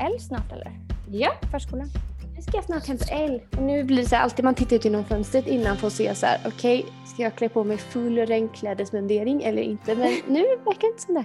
Elle 0.00 0.18
snart 0.18 0.52
eller? 0.52 0.72
Ja, 1.10 1.32
Förskolan? 1.50 1.88
nu 2.36 2.42
ska 2.42 2.56
jag 2.56 2.64
snart 2.64 2.86
hämta 2.86 3.14
El. 3.14 3.40
Och 3.56 3.62
nu 3.62 3.84
blir 3.84 3.96
det 3.96 4.08
så 4.08 4.16
här, 4.16 4.22
alltid 4.22 4.44
man 4.44 4.54
tittar 4.54 4.76
ut 4.76 4.84
genom 4.84 5.04
fönstret 5.04 5.46
innan 5.46 5.76
för 5.76 5.86
att 5.86 5.92
se 5.92 6.14
så 6.14 6.26
här, 6.26 6.40
okej, 6.46 6.86
ska 7.06 7.22
jag 7.22 7.34
klä 7.34 7.48
på 7.48 7.64
mig 7.64 7.78
full 7.78 8.18
regnklädesmundering 8.18 9.42
eller 9.42 9.62
inte? 9.62 9.94
Men 9.94 10.12
nu 10.28 10.42
verkar 10.42 10.80
det 10.80 10.86
inte 10.86 11.02
som 11.02 11.14
det. 11.14 11.24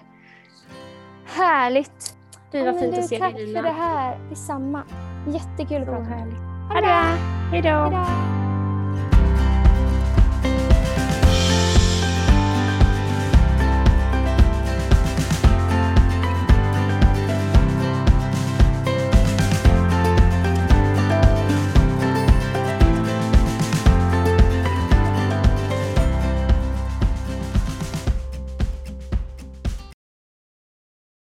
Härligt! 1.28 2.16
Du, 2.52 2.58
Ja, 2.58 2.66
vad 2.72 2.80
fint 2.80 2.96
du, 2.96 3.02
att 3.02 3.08
se 3.08 3.20
Tack 3.20 3.34
dig 3.34 3.54
för 3.56 3.64
det 3.64 3.70
här. 3.70 4.18
Detsamma. 4.30 4.84
Jättekul 5.28 5.82
att 5.82 5.88
prata 5.88 6.00
med 6.10 6.28
dig. 6.28 6.38
Hej 6.74 6.82
då! 6.82 7.68
Hejdå! 7.72 8.37